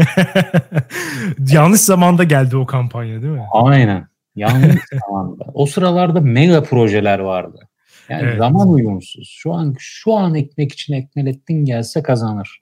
Yanlış 1.51 1.81
zamanda 1.81 2.23
geldi 2.23 2.57
o 2.57 2.65
kampanya 2.65 3.21
değil 3.21 3.33
mi? 3.33 3.45
Aynen. 3.53 4.07
Yanlış 4.35 4.81
zamanda. 5.07 5.43
O 5.53 5.65
sıralarda 5.65 6.21
mega 6.21 6.63
projeler 6.63 7.19
vardı. 7.19 7.69
Yani 8.09 8.23
evet. 8.23 8.37
zaman 8.37 8.69
uyumsuz. 8.69 9.29
Şu 9.37 9.53
an 9.53 9.75
şu 9.79 10.13
an 10.13 10.35
ekmek 10.35 10.73
için 10.73 10.93
Ekmelettin 10.93 11.65
gelse 11.65 12.03
kazanır. 12.03 12.61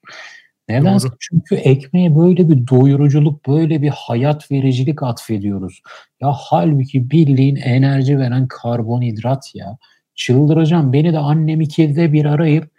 Neden? 0.70 1.00
Çünkü 1.20 1.56
ekmeğe 1.56 2.16
böyle 2.16 2.50
bir 2.50 2.68
doyuruculuk, 2.68 3.48
böyle 3.48 3.82
bir 3.82 3.90
hayat 3.90 4.52
vericilik 4.52 5.04
atfediyoruz. 5.04 5.82
Ya 6.22 6.32
halbuki 6.36 7.12
bildiğin 7.12 7.56
enerji 7.56 8.20
veren 8.20 8.48
karbonhidrat 8.48 9.56
ya. 9.56 9.78
Çıldıracağım. 10.16 10.94
Beni 10.94 11.14
de 11.14 11.20
annem 11.20 11.62
ikide 11.62 12.14
bir 12.14 12.26
arayıp 12.26 12.72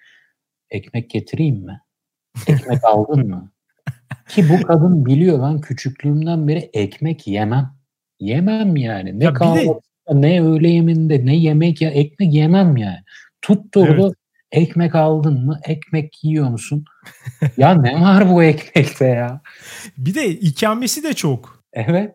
ekmek 0.71 1.11
getireyim 1.11 1.57
mi? 1.57 1.81
Ekmek 2.47 2.85
aldın 2.85 3.29
mı? 3.29 3.51
Ki 4.29 4.45
bu 4.49 4.67
kadın 4.67 5.07
biliyor 5.07 5.43
ben 5.43 5.61
küçüklüğümden 5.61 6.49
beri 6.49 6.71
ekmek 6.73 7.27
yemem. 7.27 7.71
Yemem 8.21 8.77
yani. 8.77 9.21
Ne 9.21 9.33
kahvaltıda 9.33 9.81
ne 10.13 10.43
öğle 10.43 10.69
yeminde 10.69 11.27
ne 11.27 11.37
yemek 11.37 11.83
ya 11.83 11.91
ekmek 11.91 12.35
yemem 12.35 12.77
yani. 12.77 12.99
Tutturdu 13.43 14.07
evet. 14.07 14.15
Ekmek 14.55 14.95
aldın 14.95 15.47
mı? 15.47 15.61
Ekmek 15.65 16.25
yiyor 16.25 16.49
musun? 16.49 16.85
ya 17.57 17.75
ne 17.75 18.01
var 18.01 18.31
bu 18.31 18.43
ekmekte 18.43 19.07
ya? 19.07 19.41
Bir 19.99 20.15
de 20.15 20.29
ikamesi 20.29 21.03
de 21.03 21.15
çok. 21.15 21.65
Evet. 21.73 22.15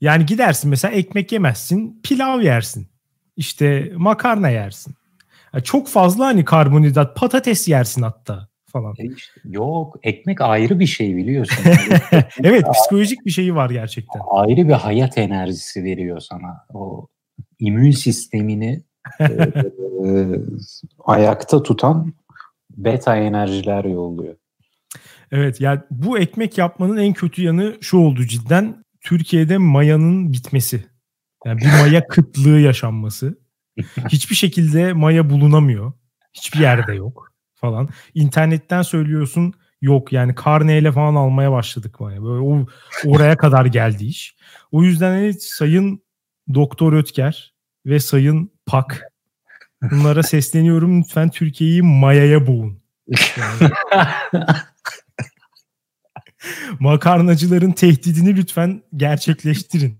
Yani 0.00 0.26
gidersin 0.26 0.70
mesela 0.70 0.94
ekmek 0.94 1.32
yemezsin, 1.32 2.00
pilav 2.02 2.40
yersin. 2.40 2.88
İşte 3.36 3.92
makarna 3.96 4.48
yersin. 4.48 4.94
Yani 5.54 5.64
çok 5.64 5.88
fazla 5.88 6.26
hani 6.26 6.44
karbonhidrat, 6.44 7.16
patates 7.16 7.68
yersin 7.68 8.02
hatta 8.02 8.48
falan. 8.66 8.94
E 8.98 9.06
işte, 9.06 9.40
yok 9.44 9.96
ekmek 10.02 10.40
ayrı 10.40 10.78
bir 10.78 10.86
şey 10.86 11.16
biliyorsun. 11.16 11.64
evet 12.42 12.64
psikolojik 12.74 13.26
bir 13.26 13.30
şeyi 13.30 13.54
var 13.54 13.70
gerçekten. 13.70 14.20
Ayrı 14.30 14.68
bir 14.68 14.72
hayat 14.72 15.18
enerjisi 15.18 15.84
veriyor 15.84 16.20
sana. 16.20 16.66
O 16.74 17.08
immün 17.58 17.90
sistemini 17.90 18.82
e, 19.20 19.24
ayakta 21.04 21.62
tutan 21.62 22.14
beta 22.70 23.16
enerjiler 23.16 23.84
yolluyor. 23.84 24.34
Evet 25.32 25.60
yani 25.60 25.80
bu 25.90 26.18
ekmek 26.18 26.58
yapmanın 26.58 26.96
en 26.96 27.12
kötü 27.12 27.42
yanı 27.42 27.76
şu 27.80 27.98
oldu 27.98 28.24
cidden. 28.24 28.84
Türkiye'de 29.00 29.58
mayanın 29.58 30.32
bitmesi. 30.32 30.86
Yani 31.44 31.60
bir 31.60 31.80
maya 31.80 32.06
kıtlığı 32.08 32.60
yaşanması. 32.60 33.38
Hiçbir 34.08 34.34
şekilde 34.34 34.92
maya 34.92 35.30
bulunamıyor. 35.30 35.92
Hiçbir 36.34 36.60
yerde 36.60 36.94
yok 36.94 37.32
falan. 37.54 37.88
İnternetten 38.14 38.82
söylüyorsun 38.82 39.54
yok 39.80 40.12
yani 40.12 40.34
karneyle 40.34 40.92
falan 40.92 41.14
almaya 41.14 41.52
başladık 41.52 42.00
maya. 42.00 42.22
Böyle 42.22 42.40
o, 42.40 42.66
oraya 43.06 43.36
kadar 43.36 43.66
geldi 43.66 44.04
iş. 44.04 44.36
O 44.72 44.82
yüzden 44.82 45.18
evet, 45.18 45.42
Sayın 45.42 46.02
Doktor 46.54 46.92
Ötker 46.92 47.54
ve 47.86 48.00
Sayın 48.00 48.52
Pak 48.66 49.02
bunlara 49.82 50.22
sesleniyorum 50.22 51.00
lütfen 51.00 51.30
Türkiye'yi 51.30 51.82
mayaya 51.82 52.46
boğun. 52.46 52.78
Yani. 53.08 53.72
Makarnacıların 56.80 57.72
tehdidini 57.72 58.36
lütfen 58.36 58.82
gerçekleştirin. 58.96 59.98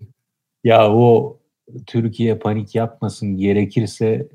Ya 0.65 0.93
o 0.93 1.39
Türkiye 1.87 2.39
panik 2.39 2.75
yapmasın 2.75 3.37
gerekirse 3.37 4.07
e, 4.07 4.29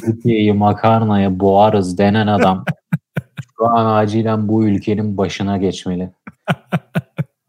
Türkiye'yi 0.00 0.52
makarnaya 0.52 1.40
boğarız 1.40 1.98
denen 1.98 2.26
adam 2.26 2.64
şu 3.58 3.66
an 3.66 3.86
acilen 3.86 4.48
bu 4.48 4.66
ülkenin 4.66 5.16
başına 5.16 5.56
geçmeli. 5.56 6.10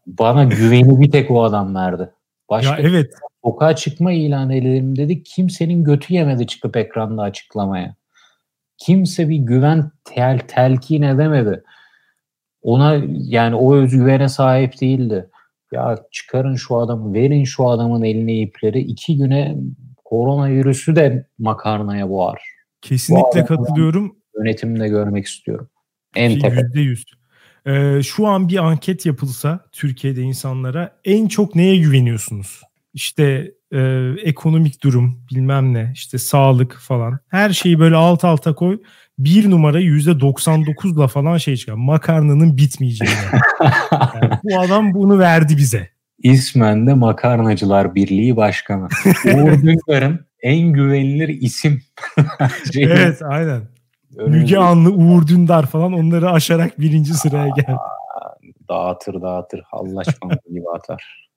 Bana 0.06 0.44
güveni 0.44 1.00
bir 1.00 1.10
tek 1.10 1.30
o 1.30 1.42
adam 1.44 1.74
verdi. 1.74 2.10
Başka 2.50 2.70
ya 2.70 2.88
evet. 2.88 3.14
Sokağa 3.44 3.76
çıkma 3.76 4.12
ilan 4.12 4.50
edelim 4.50 4.96
dedik. 4.96 5.26
Kimsenin 5.26 5.84
götü 5.84 6.14
yemedi 6.14 6.46
çıkıp 6.46 6.76
ekranda 6.76 7.22
açıklamaya. 7.22 7.94
Kimse 8.78 9.28
bir 9.28 9.36
güven 9.36 9.90
tel, 10.04 10.38
telkin 10.38 11.02
edemedi. 11.02 11.62
Ona 12.62 13.02
yani 13.12 13.54
o 13.54 13.74
özgüvene 13.74 14.28
sahip 14.28 14.80
değildi 14.80 15.30
ya 15.72 15.98
çıkarın 16.10 16.56
şu 16.56 16.76
adamı, 16.76 17.14
verin 17.14 17.44
şu 17.44 17.68
adamın 17.68 18.02
eline 18.02 18.40
ipleri. 18.40 18.80
iki 18.80 19.16
güne 19.16 19.56
koronavirüsü 20.04 20.96
de 20.96 21.26
makarnaya 21.38 22.10
boğar. 22.10 22.42
Kesinlikle 22.82 23.44
katılıyorum. 23.44 24.16
Yönetimde 24.38 24.88
görmek 24.88 25.26
istiyorum. 25.26 25.68
En 26.16 26.38
tepe. 26.38 26.60
Yüzde 26.60 26.80
yüz. 26.80 27.04
Ee, 27.66 28.02
şu 28.02 28.26
an 28.26 28.48
bir 28.48 28.56
anket 28.56 29.06
yapılsa 29.06 29.60
Türkiye'de 29.72 30.22
insanlara 30.22 31.00
en 31.04 31.28
çok 31.28 31.54
neye 31.54 31.76
güveniyorsunuz? 31.76 32.60
İşte 32.94 33.52
e, 33.72 33.80
ekonomik 34.24 34.82
durum 34.82 35.22
bilmem 35.30 35.74
ne 35.74 35.90
işte 35.94 36.18
sağlık 36.18 36.78
falan 36.80 37.18
her 37.28 37.50
şeyi 37.50 37.78
böyle 37.78 37.96
alt 37.96 38.24
alta 38.24 38.54
koy 38.54 38.78
bir 39.18 39.50
numara 39.50 39.78
yüzde 39.78 40.10
99'la 40.10 41.08
falan 41.08 41.36
şey 41.36 41.56
çıkar. 41.56 41.74
Makarnanın 41.74 42.56
bitmeyeceğini. 42.56 43.14
Yani 43.92 44.38
bu 44.44 44.60
adam 44.60 44.94
bunu 44.94 45.18
verdi 45.18 45.56
bize. 45.56 45.88
İsmen 46.22 46.86
de 46.86 46.94
Makarnacılar 46.94 47.94
Birliği 47.94 48.36
Başkanı. 48.36 48.88
Uğur 49.24 49.52
Dündar'ın 49.62 50.26
en 50.42 50.72
güvenilir 50.72 51.28
isim. 51.28 51.82
evet 52.76 53.22
aynen. 53.22 53.62
Öyle 54.16 54.30
Müge 54.30 54.58
Anlı, 54.58 54.90
Uğur 54.90 55.26
Dündar 55.26 55.66
falan 55.66 55.92
onları 55.92 56.30
aşarak 56.30 56.80
birinci 56.80 57.14
sıraya 57.14 57.48
geldi. 57.48 57.76
Dağıtır 58.68 59.22
dağıtır. 59.22 59.62
Allah 59.72 60.02
gibi 60.50 60.70
atar. 60.76 61.29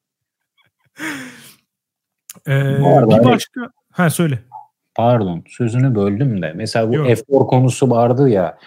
Ee, 2.48 2.78
bir 2.80 3.24
başka... 3.24 3.62
Ha 3.92 4.10
söyle 4.10 4.40
pardon 4.96 5.44
sözünü 5.48 5.96
böldüm 5.96 6.42
de 6.42 6.54
mesela 6.56 6.90
bu 6.90 6.96
Yok. 6.96 7.10
efor 7.10 7.48
konusu 7.48 7.90
vardı 7.90 8.30
ya 8.30 8.58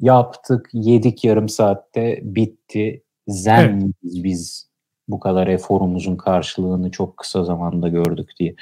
yaptık 0.00 0.70
yedik 0.72 1.24
yarım 1.24 1.48
saatte 1.48 2.20
bitti 2.22 3.02
zen 3.28 3.80
evet. 3.80 3.94
biz 4.02 4.68
bu 5.08 5.20
kadar 5.20 5.46
eforumuzun 5.46 6.16
karşılığını 6.16 6.90
çok 6.90 7.16
kısa 7.16 7.44
zamanda 7.44 7.88
gördük 7.88 8.30
diye 8.38 8.54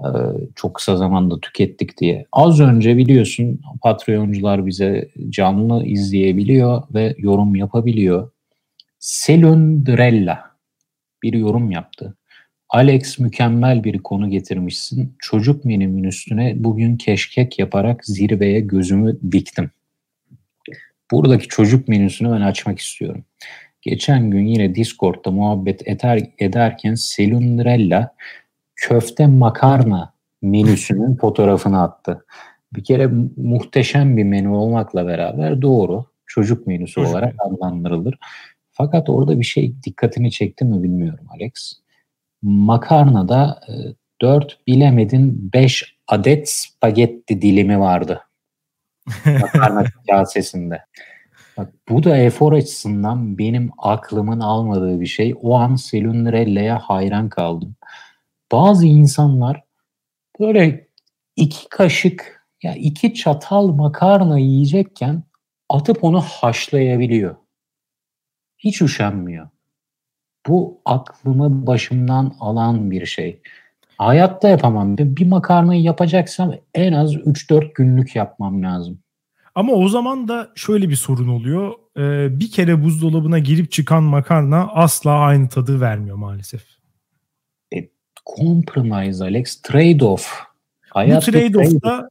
ee, 0.00 0.06
çok 0.54 0.74
kısa 0.74 0.96
zamanda 0.96 1.40
tükettik 1.40 1.98
diye. 1.98 2.26
Az 2.32 2.60
önce 2.60 2.96
biliyorsun 2.96 3.60
Patreoncular 3.82 4.66
bize 4.66 5.10
canlı 5.28 5.84
izleyebiliyor 5.84 6.82
ve 6.94 7.14
yorum 7.18 7.56
yapabiliyor. 7.56 8.30
Selundrella 8.98 10.55
bir 11.22 11.32
yorum 11.32 11.70
yaptı. 11.70 12.16
Alex 12.68 13.18
mükemmel 13.18 13.84
bir 13.84 13.98
konu 13.98 14.30
getirmişsin. 14.30 15.16
Çocuk 15.18 15.64
menümün 15.64 16.04
üstüne 16.04 16.54
bugün 16.56 16.96
keşkek 16.96 17.58
yaparak 17.58 18.04
zirveye 18.04 18.60
gözümü 18.60 19.18
diktim. 19.32 19.70
Buradaki 21.10 21.48
çocuk 21.48 21.88
menüsünü 21.88 22.32
ben 22.32 22.40
açmak 22.40 22.78
istiyorum. 22.78 23.24
Geçen 23.82 24.30
gün 24.30 24.46
yine 24.46 24.74
Discord'da 24.74 25.30
muhabbet 25.30 25.88
eder, 25.88 26.20
ederken 26.38 26.94
Selundrella 26.94 28.14
köfte 28.76 29.26
makarna 29.26 30.14
menüsünün 30.42 31.16
fotoğrafını 31.20 31.82
attı. 31.82 32.24
Bir 32.72 32.84
kere 32.84 33.10
muhteşem 33.36 34.16
bir 34.16 34.24
menü 34.24 34.48
olmakla 34.48 35.06
beraber 35.06 35.62
doğru. 35.62 36.04
Çocuk 36.26 36.66
menüsü 36.66 36.94
Çocuk 36.94 37.10
olarak 37.10 37.34
menü. 37.34 37.54
adlandırılır. 37.54 38.18
Fakat 38.78 39.08
orada 39.10 39.40
bir 39.40 39.44
şey 39.44 39.82
dikkatini 39.82 40.30
çekti 40.30 40.64
mi 40.64 40.82
bilmiyorum 40.82 41.26
Alex. 41.34 41.72
Makarnada 42.42 43.60
4 44.20 44.52
e, 44.52 44.56
bilemedin 44.66 45.50
5 45.54 45.96
adet 46.08 46.50
spagetti 46.50 47.42
dilimi 47.42 47.80
vardı. 47.80 48.20
Makarna 49.40 49.84
kasesinde. 50.10 50.82
Bak, 51.56 51.72
bu 51.88 52.04
da 52.04 52.16
efor 52.16 52.52
açısından 52.52 53.38
benim 53.38 53.70
aklımın 53.78 54.40
almadığı 54.40 55.00
bir 55.00 55.06
şey. 55.06 55.34
O 55.42 55.54
an 55.54 55.76
Selunrelle'ye 55.76 56.72
hayran 56.72 57.28
kaldım. 57.28 57.76
Bazı 58.52 58.86
insanlar 58.86 59.62
böyle 60.40 60.88
iki 61.36 61.68
kaşık 61.68 62.46
ya 62.62 62.74
iki 62.74 63.14
çatal 63.14 63.68
makarna 63.68 64.38
yiyecekken 64.38 65.22
atıp 65.68 66.04
onu 66.04 66.20
haşlayabiliyor. 66.20 67.36
Hiç 68.58 68.82
üşenmiyor. 68.82 69.48
Bu 70.48 70.80
aklımı 70.84 71.66
başımdan 71.66 72.34
alan 72.40 72.90
bir 72.90 73.06
şey. 73.06 73.40
Hayatta 73.98 74.48
yapamam. 74.48 74.98
Bir 74.98 75.26
makarnayı 75.26 75.82
yapacaksam 75.82 76.54
en 76.74 76.92
az 76.92 77.14
3-4 77.14 77.72
günlük 77.74 78.16
yapmam 78.16 78.62
lazım. 78.62 78.98
Ama 79.54 79.72
o 79.72 79.88
zaman 79.88 80.28
da 80.28 80.52
şöyle 80.54 80.88
bir 80.88 80.96
sorun 80.96 81.28
oluyor. 81.28 81.72
Ee, 81.96 82.40
bir 82.40 82.50
kere 82.50 82.84
buzdolabına 82.84 83.38
girip 83.38 83.72
çıkan 83.72 84.02
makarna 84.02 84.68
asla 84.68 85.10
aynı 85.10 85.48
tadı 85.48 85.80
vermiyor 85.80 86.16
maalesef. 86.16 86.62
E, 87.74 87.88
compromise 88.36 89.24
Alex, 89.24 89.62
trade-off. 89.62 90.26
Hayat 90.88 91.28
Bu 91.28 91.30
trade-off'ta 91.30 92.08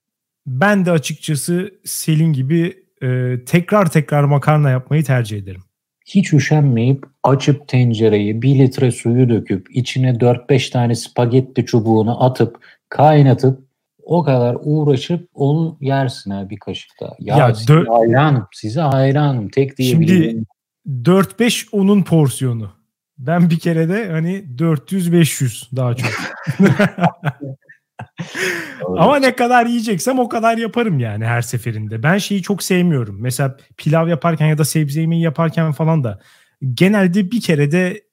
ben 0.47 0.85
de 0.85 0.91
açıkçası 0.91 1.73
Selin 1.85 2.33
gibi 2.33 2.83
e, 3.03 3.39
tekrar 3.45 3.91
tekrar 3.91 4.23
makarna 4.23 4.69
yapmayı 4.69 5.03
tercih 5.03 5.37
ederim. 5.37 5.63
Hiç 6.05 6.33
üşenmeyip 6.33 7.05
açıp 7.23 7.67
tencereyi 7.67 8.41
bir 8.41 8.59
litre 8.59 8.91
suyu 8.91 9.29
döküp 9.29 9.75
içine 9.75 10.09
4-5 10.09 10.71
tane 10.71 10.95
spagetti 10.95 11.65
çubuğunu 11.65 12.23
atıp 12.23 12.57
kaynatıp 12.89 13.65
o 14.03 14.23
kadar 14.23 14.57
uğraşıp 14.63 15.29
onu 15.33 15.77
yersin 15.81 16.31
ha 16.31 16.49
bir 16.49 16.59
kaşıkta. 16.59 17.15
Ya, 17.19 17.37
ya 17.37 17.55
size 17.55 17.67
dör... 17.67 17.85
hayranım. 17.85 18.47
Size 18.53 18.81
hayranım. 18.81 19.49
Tek 19.49 19.77
diyebilirim. 19.77 20.45
Şimdi 20.85 21.09
4-5 21.09 21.67
onun 21.71 22.03
porsiyonu. 22.03 22.71
Ben 23.17 23.49
bir 23.49 23.59
kere 23.59 23.89
de 23.89 24.11
hani 24.11 24.45
400-500 24.57 25.75
daha 25.75 25.95
çok. 25.95 26.11
Ama 28.97 29.19
ne 29.19 29.35
kadar 29.35 29.65
yiyeceksem 29.65 30.19
o 30.19 30.29
kadar 30.29 30.57
yaparım 30.57 30.99
yani 30.99 31.25
her 31.25 31.41
seferinde. 31.41 32.03
Ben 32.03 32.17
şeyi 32.17 32.41
çok 32.41 32.63
sevmiyorum. 32.63 33.21
Mesela 33.21 33.57
pilav 33.77 34.07
yaparken 34.07 34.47
ya 34.47 34.57
da 34.57 34.65
sebze 34.65 35.01
yemeği 35.01 35.21
yaparken 35.21 35.71
falan 35.71 36.03
da 36.03 36.19
genelde 36.73 37.31
bir 37.31 37.41
kere 37.41 37.71
de 37.71 38.03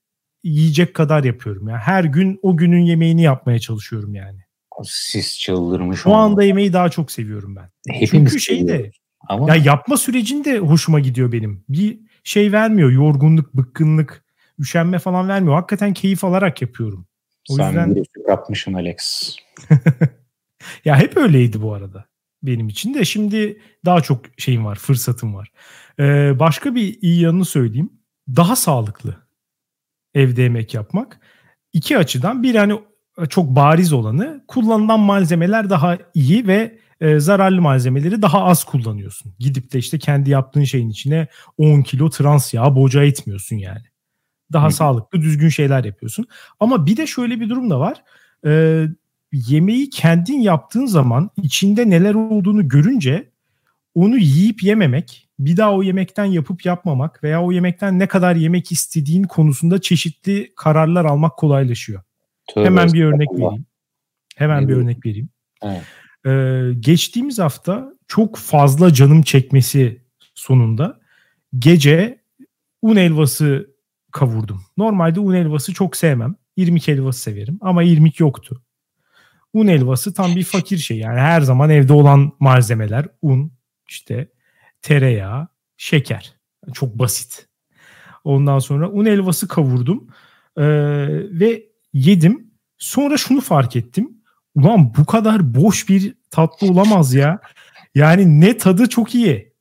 yiyecek 0.42 0.94
kadar 0.94 1.24
yapıyorum. 1.24 1.68
Yani 1.68 1.78
her 1.78 2.04
gün 2.04 2.38
o 2.42 2.56
günün 2.56 2.80
yemeğini 2.80 3.22
yapmaya 3.22 3.58
çalışıyorum 3.58 4.14
yani. 4.14 4.38
Siz 4.84 5.38
çıldırmış. 5.38 6.06
O 6.06 6.12
anda 6.12 6.44
yemeği 6.44 6.72
daha 6.72 6.88
çok 6.88 7.12
seviyorum 7.12 7.56
ben. 7.56 7.70
Hepimiz 7.88 8.32
Çünkü 8.32 8.40
şey 8.40 8.68
de 8.68 8.90
ama... 9.28 9.54
ya 9.56 9.62
yapma 9.64 9.96
sürecinde 9.96 10.58
hoşuma 10.58 11.00
gidiyor 11.00 11.32
benim. 11.32 11.64
Bir 11.68 12.00
şey 12.24 12.52
vermiyor. 12.52 12.90
Yorgunluk, 12.90 13.54
bıkkınlık, 13.54 14.24
üşenme 14.58 14.98
falan 14.98 15.28
vermiyor. 15.28 15.54
Hakikaten 15.54 15.94
keyif 15.94 16.24
alarak 16.24 16.62
yapıyorum. 16.62 17.06
O 17.50 17.54
Sen 17.54 17.66
yüzden... 17.66 17.96
bir 17.96 18.06
yapmışsın 18.28 18.72
Alex. 18.72 19.36
ya 20.84 20.98
hep 20.98 21.16
öyleydi 21.16 21.62
bu 21.62 21.74
arada 21.74 22.04
benim 22.42 22.68
için 22.68 22.94
de. 22.94 23.04
Şimdi 23.04 23.60
daha 23.84 24.00
çok 24.00 24.24
şeyim 24.38 24.64
var, 24.64 24.76
fırsatım 24.76 25.34
var. 25.34 25.52
Ee, 25.98 26.38
başka 26.38 26.74
bir 26.74 26.98
iyi 27.02 27.20
yanını 27.20 27.44
söyleyeyim. 27.44 27.92
Daha 28.28 28.56
sağlıklı 28.56 29.16
evde 30.14 30.42
yemek 30.42 30.74
yapmak. 30.74 31.20
İki 31.72 31.98
açıdan 31.98 32.42
bir 32.42 32.54
hani 32.54 32.80
çok 33.28 33.56
bariz 33.56 33.92
olanı 33.92 34.44
kullanılan 34.48 35.00
malzemeler 35.00 35.70
daha 35.70 35.98
iyi 36.14 36.46
ve 36.46 36.78
e, 37.00 37.18
zararlı 37.20 37.62
malzemeleri 37.62 38.22
daha 38.22 38.44
az 38.44 38.64
kullanıyorsun. 38.64 39.34
Gidip 39.38 39.72
de 39.72 39.78
işte 39.78 39.98
kendi 39.98 40.30
yaptığın 40.30 40.64
şeyin 40.64 40.90
içine 40.90 41.26
10 41.58 41.82
kilo 41.82 42.10
trans 42.10 42.54
yağ 42.54 42.76
boca 42.76 43.04
etmiyorsun 43.04 43.56
yani. 43.56 43.91
Daha 44.52 44.66
Hı. 44.66 44.72
sağlıklı 44.72 45.20
düzgün 45.20 45.48
şeyler 45.48 45.84
yapıyorsun. 45.84 46.26
Ama 46.60 46.86
bir 46.86 46.96
de 46.96 47.06
şöyle 47.06 47.40
bir 47.40 47.48
durum 47.48 47.70
da 47.70 47.80
var. 47.80 48.02
E, 48.46 48.84
yemeği 49.32 49.90
kendin 49.90 50.40
yaptığın 50.40 50.86
zaman 50.86 51.30
içinde 51.42 51.90
neler 51.90 52.14
olduğunu 52.14 52.68
görünce 52.68 53.32
onu 53.94 54.16
yiyip 54.16 54.62
yememek, 54.62 55.28
bir 55.38 55.56
daha 55.56 55.74
o 55.74 55.82
yemekten 55.82 56.24
yapıp 56.24 56.64
yapmamak 56.64 57.24
veya 57.24 57.42
o 57.42 57.52
yemekten 57.52 57.98
ne 57.98 58.06
kadar 58.06 58.36
yemek 58.36 58.72
istediğin 58.72 59.22
konusunda 59.22 59.80
çeşitli 59.80 60.52
kararlar 60.56 61.04
almak 61.04 61.36
kolaylaşıyor. 61.36 62.02
Tövbe 62.54 62.66
Hemen 62.66 62.92
bir 62.92 63.04
örnek 63.04 63.28
vereyim. 63.32 63.66
Hemen 64.36 64.62
ne 64.62 64.68
bir 64.68 64.76
örnek 64.76 65.06
vereyim. 65.06 65.28
Evet. 65.62 65.82
Ee, 66.26 66.74
geçtiğimiz 66.80 67.38
hafta 67.38 67.92
çok 68.08 68.36
fazla 68.36 68.92
canım 68.92 69.22
çekmesi 69.22 70.02
sonunda 70.34 71.00
gece 71.58 72.22
un 72.82 72.96
helvası 72.96 73.71
kavurdum. 74.12 74.62
Normalde 74.76 75.20
un 75.20 75.34
helvası 75.34 75.74
çok 75.74 75.96
sevmem. 75.96 76.34
İrmik 76.56 76.88
helvası 76.88 77.20
severim 77.20 77.58
ama 77.60 77.82
irmik 77.82 78.20
yoktu. 78.20 78.62
Un 79.52 79.68
helvası 79.68 80.14
tam 80.14 80.36
bir 80.36 80.44
fakir 80.44 80.78
şey. 80.78 80.98
Yani 80.98 81.20
her 81.20 81.40
zaman 81.40 81.70
evde 81.70 81.92
olan 81.92 82.32
malzemeler 82.40 83.08
un, 83.22 83.52
işte 83.88 84.28
tereyağı, 84.82 85.48
şeker. 85.76 86.34
Çok 86.72 86.98
basit. 86.98 87.48
Ondan 88.24 88.58
sonra 88.58 88.90
un 88.90 89.06
helvası 89.06 89.48
kavurdum. 89.48 90.08
Ee, 90.56 90.62
ve 91.40 91.62
yedim. 91.92 92.52
Sonra 92.78 93.16
şunu 93.16 93.40
fark 93.40 93.76
ettim. 93.76 94.10
Ulan 94.54 94.94
bu 94.96 95.04
kadar 95.04 95.54
boş 95.54 95.88
bir 95.88 96.14
tatlı 96.30 96.70
olamaz 96.70 97.14
ya. 97.14 97.40
Yani 97.94 98.40
ne 98.40 98.56
tadı 98.56 98.88
çok 98.88 99.14
iyi. 99.14 99.51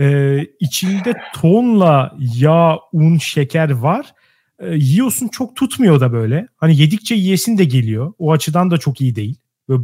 Ee, 0.00 0.46
içinde 0.60 1.14
tonla 1.34 2.16
yağ, 2.18 2.78
un, 2.92 3.18
şeker 3.18 3.70
var. 3.70 4.14
Ee, 4.58 4.74
yiyorsun 4.74 5.28
çok 5.28 5.56
tutmuyor 5.56 6.00
da 6.00 6.12
böyle. 6.12 6.48
Hani 6.56 6.76
yedikçe 6.76 7.14
yiyesin 7.14 7.58
de 7.58 7.64
geliyor. 7.64 8.12
O 8.18 8.32
açıdan 8.32 8.70
da 8.70 8.78
çok 8.78 9.00
iyi 9.00 9.16
değil. 9.16 9.38
Böyle, 9.68 9.82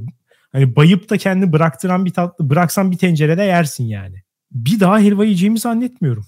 hani 0.53 0.77
bayıp 0.77 1.11
da 1.11 1.19
kendini 1.19 1.53
bıraktıran 1.53 2.05
bir 2.05 2.13
tatlı 2.13 2.51
bıraksan 2.51 2.91
bir 2.91 2.99
tencerede 2.99 3.43
yersin 3.43 3.85
yani. 3.85 4.23
Bir 4.53 4.81
daha 4.81 5.01
helva 5.01 5.25
yiyeceğimi 5.25 5.59
zannetmiyorum. 5.59 6.27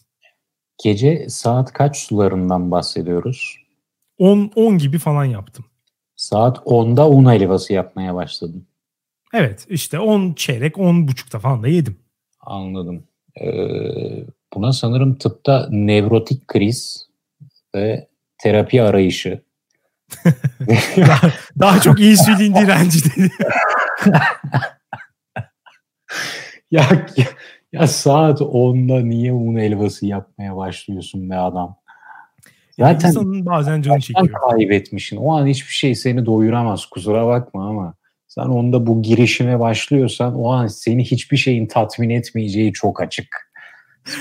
Gece 0.84 1.28
saat 1.28 1.72
kaç 1.72 1.96
sularından 1.96 2.70
bahsediyoruz? 2.70 3.56
10 4.18 4.50
10 4.54 4.78
gibi 4.78 4.98
falan 4.98 5.24
yaptım. 5.24 5.64
Saat 6.16 6.58
10'da 6.58 7.08
un 7.08 7.30
helvası 7.30 7.72
yapmaya 7.72 8.14
başladım. 8.14 8.66
Evet 9.34 9.66
işte 9.68 9.98
10 9.98 10.32
çeyrek 10.32 10.78
10 10.78 11.08
buçukta 11.08 11.38
falan 11.38 11.62
da 11.62 11.68
yedim. 11.68 11.96
Anladım. 12.40 13.04
Ee, 13.40 14.24
buna 14.54 14.72
sanırım 14.72 15.14
tıpta 15.14 15.68
nevrotik 15.70 16.48
kriz 16.48 17.08
ve 17.74 18.08
terapi 18.38 18.82
arayışı. 18.82 19.42
daha, 20.96 21.30
daha 21.58 21.80
çok 21.80 22.00
insülin 22.00 22.54
direnci 22.54 23.04
dedi. 23.04 23.30
ya, 26.70 27.06
ya 27.72 27.86
saat 27.86 28.40
10'da 28.40 29.00
niye 29.00 29.32
un 29.32 29.56
helvası 29.56 30.06
yapmaya 30.06 30.56
başlıyorsun 30.56 31.30
be 31.30 31.36
adam? 31.36 31.76
Zaten 32.78 33.08
insanın 33.08 33.46
bazen 33.46 33.82
canı 33.82 34.00
çekiyor. 34.00 34.40
kaybetmişsin. 34.50 35.16
O 35.16 35.36
an 35.36 35.46
hiçbir 35.46 35.72
şey 35.72 35.94
seni 35.94 36.26
doyuramaz. 36.26 36.86
Kusura 36.86 37.26
bakma 37.26 37.68
ama 37.68 37.94
sen 38.34 38.42
onda 38.42 38.86
bu 38.86 39.02
girişime 39.02 39.60
başlıyorsan 39.60 40.34
o 40.34 40.52
an 40.52 40.66
seni 40.66 41.04
hiçbir 41.04 41.36
şeyin 41.36 41.66
tatmin 41.66 42.10
etmeyeceği 42.10 42.72
çok 42.72 43.00
açık. 43.02 43.52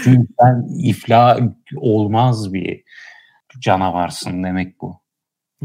Çünkü 0.03 0.27
sen 0.39 0.67
iflah 0.83 1.39
olmaz 1.75 2.53
bir 2.53 2.83
canavarsın 3.59 4.43
demek 4.43 4.81
bu. 4.81 5.01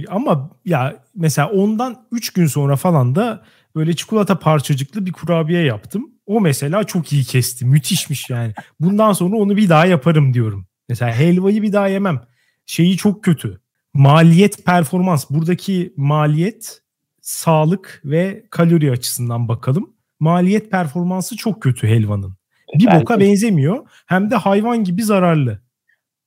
Ama 0.09 0.51
ya 0.65 0.97
mesela 1.15 1.51
ondan 1.51 2.07
3 2.13 2.33
gün 2.33 2.47
sonra 2.47 2.77
falan 2.77 3.15
da 3.15 3.43
böyle 3.75 3.97
çikolata 3.97 4.39
parçacıklı 4.39 5.07
bir 5.07 5.13
kurabiye 5.13 5.63
yaptım. 5.63 6.11
O 6.27 6.41
mesela 6.41 6.85
çok 6.85 7.13
iyi 7.13 7.25
kesti. 7.25 7.65
Müthişmiş 7.65 8.31
yani. 8.31 8.53
Bundan 8.81 9.13
sonra 9.13 9.37
onu 9.37 9.57
bir 9.57 9.69
daha 9.69 9.87
yaparım 9.87 10.35
diyorum. 10.35 10.67
Mesela 10.89 11.13
helvayı 11.13 11.63
bir 11.63 11.73
daha 11.73 11.89
yemem 11.89 12.21
şeyi 12.67 12.97
çok 12.97 13.25
kötü. 13.25 13.61
Maliyet 13.95 14.65
performans. 14.65 15.31
Buradaki 15.31 15.95
maliyet 15.97 16.86
sağlık 17.27 18.01
ve 18.05 18.47
kalori 18.51 18.91
açısından 18.91 19.49
bakalım. 19.49 19.95
Maliyet 20.21 20.71
performansı 20.71 21.37
çok 21.37 21.63
kötü 21.63 21.89
helvanın. 21.89 22.35
Bir 22.75 22.87
belki, 22.87 23.01
boka 23.01 23.21
benzemiyor. 23.21 23.87
Hem 24.07 24.31
de 24.31 24.37
hayvan 24.37 24.85
gibi 24.85 25.03
zararlı. 25.03 25.63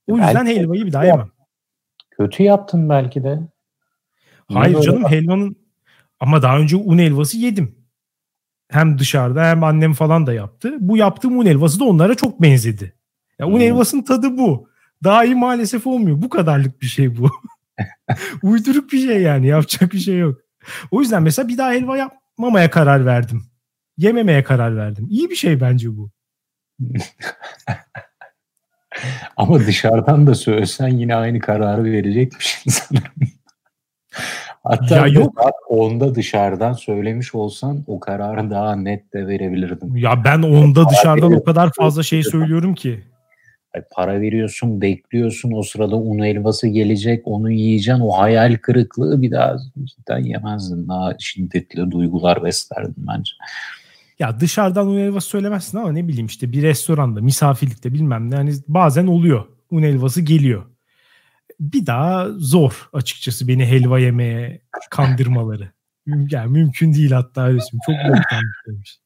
O 0.07 0.17
yüzden 0.17 0.45
helvayı 0.45 0.85
bir 0.85 0.93
daha 0.93 1.05
yemem. 1.05 1.31
Kötü 2.11 2.43
yaptın 2.43 2.89
belki 2.89 3.23
de. 3.23 3.39
Hayır 4.53 4.81
canım 4.81 5.05
helvanın 5.09 5.55
ama 6.19 6.41
daha 6.41 6.59
önce 6.59 6.75
un 6.75 6.97
helvası 6.97 7.37
yedim. 7.37 7.75
hem 8.71 8.99
dışarıda 8.99 9.45
hem 9.45 9.63
annem 9.63 9.93
falan 9.93 10.27
da 10.27 10.33
yaptı. 10.33 10.77
Bu 10.79 10.97
yaptığım 10.97 11.39
un 11.39 11.45
helvası 11.45 11.79
da 11.79 11.83
onlara 11.83 12.15
çok 12.15 12.41
benzedi. 12.41 12.93
Ya 13.39 13.47
un 13.47 13.51
hmm. 13.51 13.59
helvasının 13.59 14.03
tadı 14.03 14.37
bu. 14.37 14.69
Daha 15.03 15.25
iyi 15.25 15.35
maalesef 15.35 15.87
olmuyor. 15.87 16.21
Bu 16.21 16.29
kadarlık 16.29 16.81
bir 16.81 16.87
şey 16.87 17.17
bu. 17.17 17.29
Uyduruk 18.43 18.91
bir 18.91 19.07
şey 19.07 19.21
yani. 19.21 19.47
Yapacak 19.47 19.93
bir 19.93 19.99
şey 19.99 20.17
yok. 20.17 20.48
O 20.91 21.01
yüzden 21.01 21.23
mesela 21.23 21.47
bir 21.47 21.57
daha 21.57 21.71
helva 21.71 21.97
yapmamaya 21.97 22.69
karar 22.69 23.05
verdim. 23.05 23.45
Yememeye 23.97 24.43
karar 24.43 24.77
verdim. 24.77 25.07
İyi 25.09 25.29
bir 25.29 25.35
şey 25.35 25.61
bence 25.61 25.97
bu. 25.97 26.09
Ama 29.37 29.59
dışarıdan 29.59 30.27
da 30.27 30.35
söylesen 30.35 30.87
yine 30.87 31.15
aynı 31.15 31.39
kararı 31.39 31.83
verecekmişsin 31.83 32.71
sanırım. 32.71 33.11
Hatta 34.63 34.95
ya 34.95 35.07
yok. 35.07 35.41
onda 35.67 36.15
dışarıdan 36.15 36.73
söylemiş 36.73 37.35
olsan 37.35 37.83
o 37.87 37.99
kararı 37.99 38.49
daha 38.49 38.75
net 38.75 39.13
de 39.13 39.27
verebilirdim. 39.27 39.97
Ya 39.97 40.23
ben 40.23 40.41
onda 40.41 40.89
dışarıdan 40.89 41.33
o 41.33 41.43
kadar 41.43 41.71
fazla 41.77 42.03
şey 42.03 42.23
söylüyorum 42.23 42.75
ki. 42.75 43.03
Para 43.91 44.21
veriyorsun, 44.21 44.81
bekliyorsun. 44.81 45.51
O 45.51 45.63
sırada 45.63 45.95
un 45.95 46.19
helvası 46.23 46.67
gelecek, 46.67 47.21
onu 47.27 47.51
yiyeceksin. 47.51 48.01
O 48.01 48.09
hayal 48.09 48.57
kırıklığı 48.61 49.21
bir 49.21 49.31
daha 49.31 49.57
cidden 49.83 50.23
yemezdin. 50.23 50.87
Daha 50.87 51.15
şiddetli 51.19 51.91
duygular 51.91 52.43
beslerdin 52.43 52.95
bence. 52.97 53.31
Ya 54.19 54.39
dışarıdan 54.39 54.87
un 54.87 54.99
helvası 54.99 55.27
söylemezsin 55.27 55.77
ama 55.77 55.91
ne 55.91 56.07
bileyim 56.07 56.25
işte 56.25 56.51
bir 56.51 56.61
restoranda, 56.61 57.21
misafirlikte 57.21 57.93
bilmem 57.93 58.31
ne. 58.31 58.35
Yani 58.35 58.51
bazen 58.67 59.07
oluyor. 59.07 59.45
Un 59.71 59.83
helvası 59.83 60.21
geliyor 60.21 60.65
bir 61.59 61.85
daha 61.85 62.29
zor 62.29 62.89
açıkçası 62.93 63.47
beni 63.47 63.65
helva 63.65 63.99
yemeye 63.99 64.61
kandırmaları. 64.89 65.71
Yani 66.31 66.51
mümkün 66.51 66.93
değil 66.93 67.11
hatta 67.11 67.47
öyle 67.47 67.59
Çok 67.59 67.95
boktan 68.07 68.43
demiş. 68.67 68.97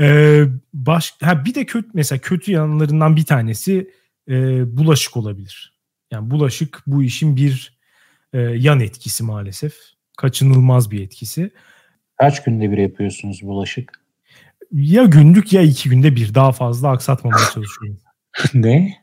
Ee, 0.00 0.44
baş, 0.74 1.14
ha 1.20 1.44
bir 1.44 1.54
de 1.54 1.66
kötü 1.66 1.88
mesela 1.94 2.18
kötü 2.18 2.52
yanlarından 2.52 3.16
bir 3.16 3.24
tanesi 3.24 3.90
e, 4.28 4.32
bulaşık 4.76 5.16
olabilir. 5.16 5.74
Yani 6.10 6.30
bulaşık 6.30 6.82
bu 6.86 7.02
işin 7.02 7.36
bir 7.36 7.78
e, 8.32 8.38
yan 8.38 8.80
etkisi 8.80 9.24
maalesef. 9.24 9.74
Kaçınılmaz 10.16 10.90
bir 10.90 11.02
etkisi. 11.02 11.50
Kaç 12.16 12.44
günde 12.44 12.70
bir 12.70 12.78
yapıyorsunuz 12.78 13.42
bulaşık? 13.42 14.00
Ya 14.72 15.04
günlük 15.04 15.52
ya 15.52 15.62
iki 15.62 15.88
günde 15.88 16.16
bir 16.16 16.34
daha 16.34 16.52
fazla 16.52 16.90
aksatmamaya 16.90 17.50
çalışıyorum. 17.54 18.00
ne? 18.54 18.96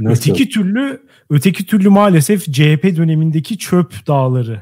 Nasıl? 0.00 0.30
Öteki 0.30 0.48
türlü 0.48 1.02
öteki 1.30 1.66
türlü 1.66 1.88
maalesef 1.88 2.44
CHP 2.44 2.96
dönemindeki 2.96 3.58
çöp 3.58 4.06
dağları 4.06 4.60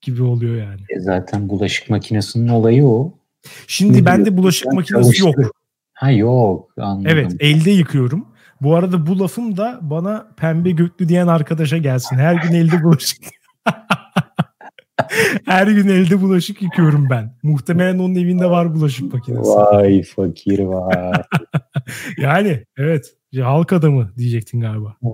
gibi 0.00 0.22
oluyor 0.22 0.56
yani. 0.56 0.80
E 0.88 1.00
zaten 1.00 1.48
bulaşık 1.48 1.90
makinesinin 1.90 2.48
olayı 2.48 2.86
o. 2.86 3.19
Şimdi 3.66 4.00
ne 4.00 4.06
bende 4.06 4.36
bulaşık 4.36 4.66
ben 4.66 4.74
makinesi 4.74 5.16
çalıştır. 5.16 5.42
yok. 5.44 5.52
Ha 5.94 6.10
yok 6.10 6.70
anladım. 6.78 7.06
Evet 7.08 7.32
elde 7.40 7.70
yıkıyorum. 7.70 8.26
Bu 8.60 8.76
arada 8.76 9.06
bu 9.06 9.18
lafım 9.18 9.56
da 9.56 9.78
bana 9.82 10.26
pembe 10.36 10.70
göklü 10.70 11.08
diyen 11.08 11.26
arkadaşa 11.26 11.78
gelsin. 11.78 12.16
Her 12.16 12.34
gün 12.34 12.52
elde 12.54 12.84
bulaşık. 12.84 13.22
Her 15.46 15.66
gün 15.66 15.88
elde 15.88 16.20
bulaşık 16.20 16.62
yıkıyorum 16.62 17.10
ben. 17.10 17.34
Muhtemelen 17.42 17.98
onun 17.98 18.14
evinde 18.14 18.50
var 18.50 18.74
bulaşık 18.74 19.14
makinesi. 19.14 19.50
Vay 19.50 20.02
fakir 20.02 20.58
vay. 20.58 21.12
yani 22.18 22.64
evet. 22.76 23.14
Halk 23.42 23.72
adamı 23.72 24.12
diyecektin 24.16 24.60
galiba. 24.60 24.96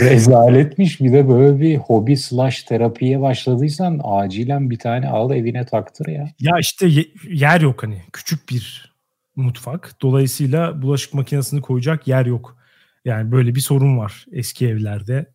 Rezaletmiş 0.00 1.00
bir 1.00 1.12
de 1.12 1.28
böyle 1.28 1.60
bir 1.60 1.76
hobi 1.76 2.16
slash 2.16 2.62
terapiye 2.62 3.20
başladıysan 3.20 4.00
acilen 4.04 4.70
bir 4.70 4.78
tane 4.78 5.08
al 5.08 5.30
evine 5.30 5.66
taktır 5.66 6.06
ya. 6.06 6.30
Ya 6.40 6.52
işte 6.60 6.88
yer 7.28 7.60
yok 7.60 7.82
hani 7.82 8.02
küçük 8.12 8.48
bir 8.48 8.92
mutfak. 9.36 10.02
Dolayısıyla 10.02 10.82
bulaşık 10.82 11.14
makinesini 11.14 11.60
koyacak 11.60 12.08
yer 12.08 12.26
yok. 12.26 12.56
Yani 13.04 13.32
böyle 13.32 13.54
bir 13.54 13.60
sorun 13.60 13.98
var 13.98 14.26
eski 14.32 14.68
evlerde. 14.68 15.26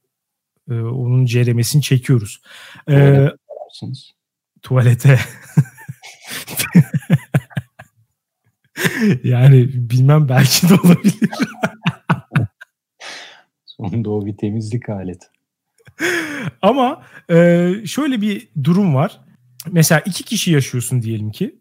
Ee, 0.70 0.74
onun 0.74 1.26
ceremesini 1.26 1.82
çekiyoruz. 1.82 2.42
Ee, 2.90 3.30
tuvalete. 4.62 5.20
yani 9.24 9.70
bilmem 9.74 10.30
belki 10.30 10.70
de 10.70 10.74
olabilir. 10.74 11.30
Sonunda 13.78 14.10
o 14.10 14.26
bir 14.26 14.38
temizlik 14.38 14.90
aleti. 14.90 15.28
Ama 16.62 17.04
e, 17.30 17.72
şöyle 17.86 18.22
bir 18.22 18.50
durum 18.64 18.96
var. 18.96 19.22
Mesela 19.72 20.02
iki 20.02 20.24
kişi 20.24 20.52
yaşıyorsun 20.52 21.02
diyelim 21.02 21.32
ki. 21.32 21.60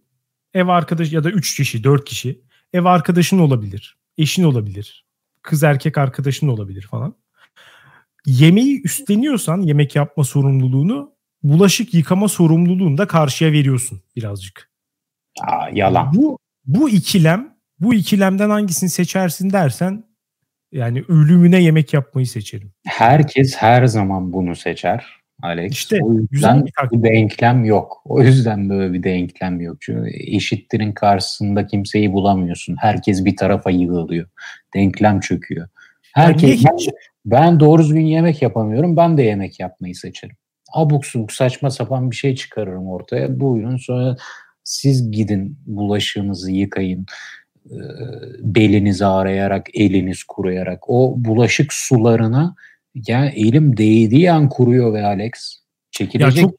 Ev 0.54 0.68
arkadaş 0.68 1.12
ya 1.12 1.24
da 1.24 1.30
üç 1.30 1.56
kişi, 1.56 1.84
dört 1.84 2.04
kişi. 2.04 2.40
Ev 2.72 2.84
arkadaşın 2.84 3.38
olabilir. 3.38 3.98
Eşin 4.18 4.44
olabilir. 4.44 5.06
Kız 5.42 5.62
erkek 5.62 5.98
arkadaşın 5.98 6.48
olabilir 6.48 6.82
falan. 6.82 7.14
Yemeği 8.26 8.82
üstleniyorsan 8.82 9.60
yemek 9.60 9.96
yapma 9.96 10.24
sorumluluğunu 10.24 11.12
bulaşık 11.42 11.94
yıkama 11.94 12.28
sorumluluğunu 12.28 12.98
da 12.98 13.06
karşıya 13.06 13.52
veriyorsun 13.52 14.02
birazcık. 14.16 14.70
Aa, 15.40 15.68
yalan. 15.72 16.12
Bu 16.14 16.38
bu 16.64 16.90
ikilem, 16.90 17.56
bu 17.80 17.94
ikilemden 17.94 18.50
hangisini 18.50 18.90
seçersin 18.90 19.50
dersen 19.50 20.04
yani 20.74 21.04
ölümüne 21.08 21.62
yemek 21.62 21.94
yapmayı 21.94 22.26
seçerim. 22.26 22.72
Herkes 22.86 23.56
her 23.56 23.86
zaman 23.86 24.32
bunu 24.32 24.56
seçer. 24.56 25.06
Alex. 25.42 25.72
İşte 25.72 25.98
o 26.02 26.14
yüzden 26.32 26.64
bir 26.92 27.02
denklem 27.02 27.64
yok. 27.64 28.02
O 28.04 28.22
yüzden 28.22 28.68
böyle 28.70 28.92
bir 28.92 29.02
denklem 29.02 29.60
yok. 29.60 29.76
Çünkü 29.80 30.10
eşittirin 30.14 30.92
karşısında 30.92 31.66
kimseyi 31.66 32.12
bulamıyorsun. 32.12 32.76
Herkes 32.80 33.24
bir 33.24 33.36
tarafa 33.36 33.70
yığılıyor. 33.70 34.28
Denklem 34.74 35.20
çöküyor. 35.20 35.68
Herkes 36.14 36.64
ben, 36.64 36.76
ben 37.24 37.60
doğru 37.60 37.82
düzgün 37.82 38.06
yemek 38.06 38.42
yapamıyorum. 38.42 38.96
Ben 38.96 39.16
de 39.16 39.22
yemek 39.22 39.60
yapmayı 39.60 39.94
seçerim. 39.94 40.36
Abuk 40.72 41.06
subuk 41.06 41.32
saçma 41.32 41.70
sapan 41.70 42.10
bir 42.10 42.16
şey 42.16 42.34
çıkarırım 42.34 42.88
ortaya. 42.88 43.40
Buyurun 43.40 43.76
sonra 43.76 44.16
siz 44.64 45.10
gidin 45.10 45.58
bulaşığınızı 45.66 46.50
yıkayın 46.50 47.06
belinizi 48.40 49.06
arayarak, 49.06 49.66
eliniz 49.74 50.24
kuruyarak. 50.24 50.90
O 50.90 51.14
bulaşık 51.16 51.72
sularına 51.72 52.54
yani 52.94 53.28
elim 53.28 53.76
değdiği 53.76 54.32
an 54.32 54.48
kuruyor 54.48 54.94
ve 54.94 55.06
Alex. 55.06 55.32
Çekilecek. 55.90 56.42
Ya 56.42 56.48
çok 56.48 56.54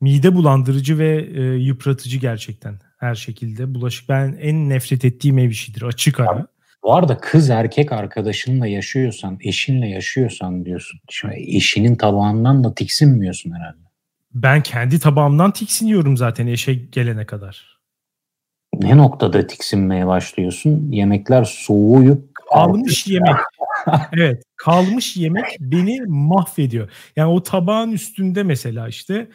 mide 0.00 0.34
bulandırıcı 0.34 0.98
ve 0.98 1.28
e, 1.34 1.42
yıpratıcı 1.42 2.18
gerçekten 2.18 2.78
her 2.98 3.14
şekilde. 3.14 3.74
Bulaşık 3.74 4.08
ben 4.08 4.38
en 4.40 4.68
nefret 4.68 5.04
ettiğim 5.04 5.38
ev 5.38 5.50
işidir 5.50 5.82
açık 5.82 6.20
ara. 6.20 6.46
Bu 6.82 6.94
arada 6.94 7.18
kız 7.18 7.50
erkek 7.50 7.92
arkadaşınla 7.92 8.66
yaşıyorsan, 8.66 9.38
eşinle 9.40 9.88
yaşıyorsan 9.88 10.64
diyorsun. 10.64 11.00
Şimdi 11.08 11.34
eşinin 11.36 11.96
tabağından 11.96 12.64
da 12.64 12.74
tiksinmiyorsun 12.74 13.50
herhalde. 13.50 13.88
Ben 14.34 14.62
kendi 14.62 14.98
tabağımdan 14.98 15.52
tiksiniyorum 15.52 16.16
zaten 16.16 16.46
eşe 16.46 16.74
gelene 16.74 17.26
kadar. 17.26 17.77
Ne 18.74 18.96
noktada 18.96 19.46
tiksinmeye 19.46 20.06
başlıyorsun? 20.06 20.92
Yemekler 20.92 21.44
soğuyup 21.44 22.34
kalmış 22.34 23.06
yemek. 23.06 23.36
evet, 24.12 24.42
kalmış 24.56 25.16
yemek 25.16 25.44
beni 25.60 26.00
mahvediyor. 26.06 26.90
Yani 27.16 27.30
o 27.32 27.42
tabağın 27.42 27.92
üstünde 27.92 28.42
mesela 28.42 28.88
işte 28.88 29.28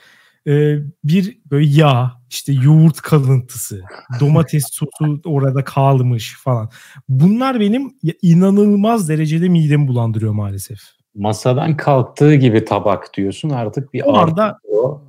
e, 0.48 0.78
bir 1.04 1.38
böyle 1.52 1.70
yağ, 1.70 2.22
işte 2.30 2.54
yoğurt 2.54 3.02
kalıntısı, 3.02 3.84
domates 4.20 4.64
sosu 4.72 5.22
orada 5.26 5.64
kalmış 5.64 6.36
falan. 6.44 6.70
Bunlar 7.10 7.60
benim 7.60 7.94
inanılmaz 8.22 9.10
derecede 9.10 9.50
midemi 9.50 9.88
bulandırıyor 9.88 10.34
maalesef 10.34 10.80
masadan 11.16 11.78
kalktığı 11.78 12.36
gibi 12.36 12.66
tabak 12.66 13.14
diyorsun 13.14 13.50
artık 13.50 13.94
bir 13.94 14.02
Orada, 14.02 14.60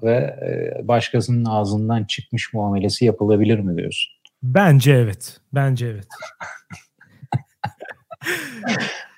ve 0.02 0.14
e, 0.14 0.88
başkasının 0.88 1.44
ağzından 1.44 2.04
çıkmış 2.04 2.52
muamelesi 2.52 3.04
yapılabilir 3.04 3.58
mi 3.58 3.76
diyorsun? 3.76 4.12
Bence 4.42 4.92
evet. 4.92 5.40
Bence 5.52 5.86
evet. 5.86 6.06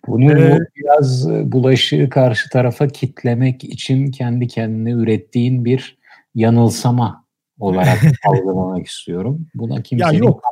Bunu 0.07 0.33
ee, 0.33 0.59
biraz 0.77 1.31
bulaşığı 1.31 2.09
karşı 2.11 2.51
tarafa 2.51 2.89
kitlemek 2.89 3.65
için 3.65 4.11
kendi 4.11 4.47
kendine 4.49 4.91
ürettiğin 4.91 5.65
bir 5.65 5.99
yanılsama 6.35 7.25
olarak 7.59 7.99
algılamak 8.27 8.87
istiyorum. 8.87 9.47
Buna 9.55 9.83
kimsenin 9.83 10.19
yok. 10.19 10.43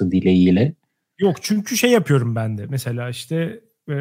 dileğiyle. 0.00 0.74
Yok 1.18 1.36
çünkü 1.42 1.76
şey 1.76 1.90
yapıyorum 1.90 2.36
ben 2.36 2.58
de. 2.58 2.66
Mesela 2.66 3.08
işte 3.08 3.60
e, 3.88 3.94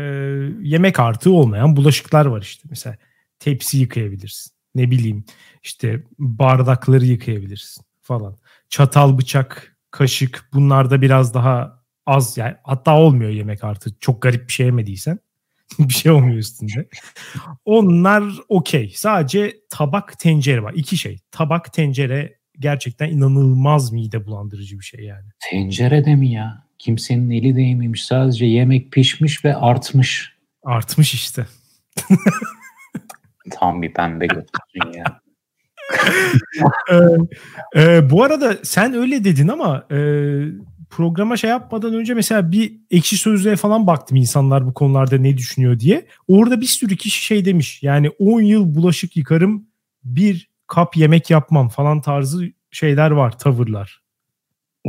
yemek 0.62 1.00
artığı 1.00 1.32
olmayan 1.32 1.76
bulaşıklar 1.76 2.26
var 2.26 2.42
işte. 2.42 2.68
Mesela 2.70 2.98
tepsi 3.40 3.78
yıkayabilirsin. 3.78 4.54
Ne 4.76 4.92
bileyim 4.92 5.26
işte 5.64 6.04
bardakları 6.20 7.06
yıkayabilirsin 7.06 7.86
falan. 8.02 8.38
Çatal, 8.70 9.18
bıçak, 9.18 9.78
kaşık 9.92 10.50
bunlar 10.54 10.90
da 10.90 11.02
biraz 11.02 11.34
daha 11.34 11.84
az 12.06 12.38
yani 12.38 12.56
hatta 12.64 12.98
olmuyor 12.98 13.32
yemek 13.32 13.64
artığı. 13.64 14.00
Çok 14.00 14.22
garip 14.22 14.48
bir 14.48 14.54
şey 14.54 14.66
yemediysen. 14.66 15.20
bir 15.80 15.94
şey 15.94 16.12
olmuyor 16.12 16.38
üstünde. 16.38 16.88
Onlar 17.66 18.24
okey. 18.50 18.94
Sadece 18.96 19.56
tabak 19.70 20.20
tencere 20.20 20.64
var. 20.64 20.74
İki 20.74 20.98
şey. 20.98 21.20
Tabak 21.32 21.74
tencere 21.74 22.38
gerçekten 22.60 23.10
inanılmaz 23.10 23.92
mide 23.92 24.26
bulandırıcı 24.26 24.80
bir 24.80 24.84
şey 24.86 25.06
yani. 25.06 25.30
Tencere 25.52 26.06
de 26.06 26.16
mi 26.16 26.32
ya? 26.32 26.64
Kimsenin 26.82 27.30
eli 27.30 27.56
değmemiş. 27.56 28.06
Sadece 28.06 28.46
yemek 28.46 28.92
pişmiş 28.92 29.46
ve 29.46 29.56
artmış. 29.56 30.38
Artmış 30.64 31.14
işte. 31.14 31.46
Tam 33.52 33.82
bir 33.82 33.94
pembe 33.94 34.26
götürsün 34.26 34.98
ya. 34.98 35.22
ee, 37.76 37.96
e, 37.96 38.10
bu 38.10 38.24
arada 38.24 38.58
sen 38.64 38.94
öyle 38.94 39.24
dedin 39.24 39.48
ama 39.48 39.86
e, 39.92 39.98
programa 40.90 41.38
şey 41.38 41.50
yapmadan 41.50 41.94
önce 41.94 42.14
mesela 42.14 42.52
bir 42.52 42.74
ekşi 42.92 43.18
sözlüğe 43.18 43.56
falan 43.56 43.88
baktım 43.88 44.18
insanlar 44.18 44.68
bu 44.68 44.74
konularda 44.74 45.18
ne 45.18 45.38
düşünüyor 45.38 45.80
diye. 45.80 46.06
Orada 46.28 46.62
bir 46.62 46.66
sürü 46.66 46.98
kişi 46.98 47.24
şey 47.24 47.46
demiş 47.46 47.84
yani 47.84 48.10
10 48.10 48.42
yıl 48.42 48.76
bulaşık 48.76 49.18
yıkarım 49.18 49.68
bir 50.04 50.50
kap 50.68 50.98
yemek 50.98 51.30
yapmam 51.30 51.70
falan 51.70 52.02
tarzı 52.02 52.46
şeyler 52.72 53.12
var 53.12 53.38
tavırlar. 53.38 54.02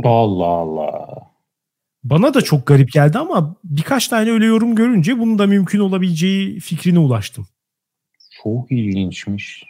Allah 0.03 0.45
Allah. 0.45 1.32
Bana 2.03 2.33
da 2.33 2.41
çok 2.41 2.67
garip 2.67 2.91
geldi 2.91 3.17
ama 3.17 3.55
birkaç 3.63 4.07
tane 4.07 4.31
öyle 4.31 4.45
yorum 4.45 4.75
görünce 4.75 5.19
bunun 5.19 5.39
da 5.39 5.47
mümkün 5.47 5.79
olabileceği 5.79 6.59
fikrine 6.59 6.99
ulaştım. 6.99 7.47
Çok 8.43 8.71
ilginçmiş. 8.71 9.63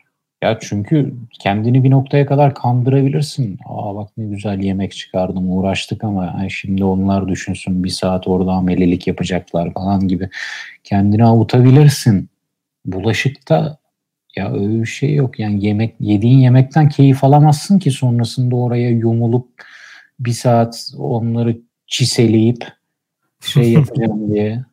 Ya 0.43 0.57
çünkü 0.61 1.13
kendini 1.39 1.83
bir 1.83 1.91
noktaya 1.91 2.25
kadar 2.25 2.55
kandırabilirsin. 2.55 3.59
Aa 3.65 3.95
bak 3.95 4.09
ne 4.17 4.25
güzel 4.25 4.59
yemek 4.59 4.91
çıkardım 4.91 5.57
uğraştık 5.57 6.03
ama 6.03 6.25
ay 6.27 6.49
şimdi 6.49 6.83
onlar 6.83 7.27
düşünsün 7.27 7.83
bir 7.83 7.89
saat 7.89 8.27
orada 8.27 8.51
amelilik 8.51 9.07
yapacaklar 9.07 9.73
falan 9.73 10.07
gibi. 10.07 10.29
Kendini 10.83 11.25
avutabilirsin. 11.25 12.29
Bulaşıkta 12.85 13.77
ya 14.35 14.53
öyle 14.53 14.81
bir 14.81 14.85
şey 14.85 15.15
yok. 15.15 15.39
Yani 15.39 15.65
yemek 15.65 15.95
yediğin 15.99 16.37
yemekten 16.37 16.89
keyif 16.89 17.23
alamazsın 17.23 17.79
ki 17.79 17.91
sonrasında 17.91 18.55
oraya 18.55 18.89
yumulup 18.89 19.47
bir 20.19 20.31
saat 20.31 20.91
onları 20.97 21.57
çiseleyip 21.93 22.67
şey 23.41 23.71
yapacağım 23.71 24.33
diye. 24.33 24.65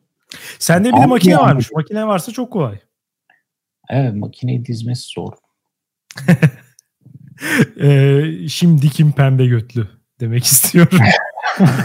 Sende 0.59 0.93
bir 0.93 1.01
de 1.01 1.05
makine 1.05 1.37
varmış. 1.37 1.71
Makine 1.71 2.07
varsa 2.07 2.31
çok 2.31 2.53
kolay. 2.53 2.79
Evet 3.89 4.13
makineyi 4.15 4.65
dizmesi 4.65 5.07
zor. 5.15 5.33
ee, 7.81 8.47
şimdi 8.49 8.89
kim 8.89 9.11
pembe 9.11 9.45
götlü 9.45 9.87
demek 10.19 10.43
istiyorum. 10.43 10.99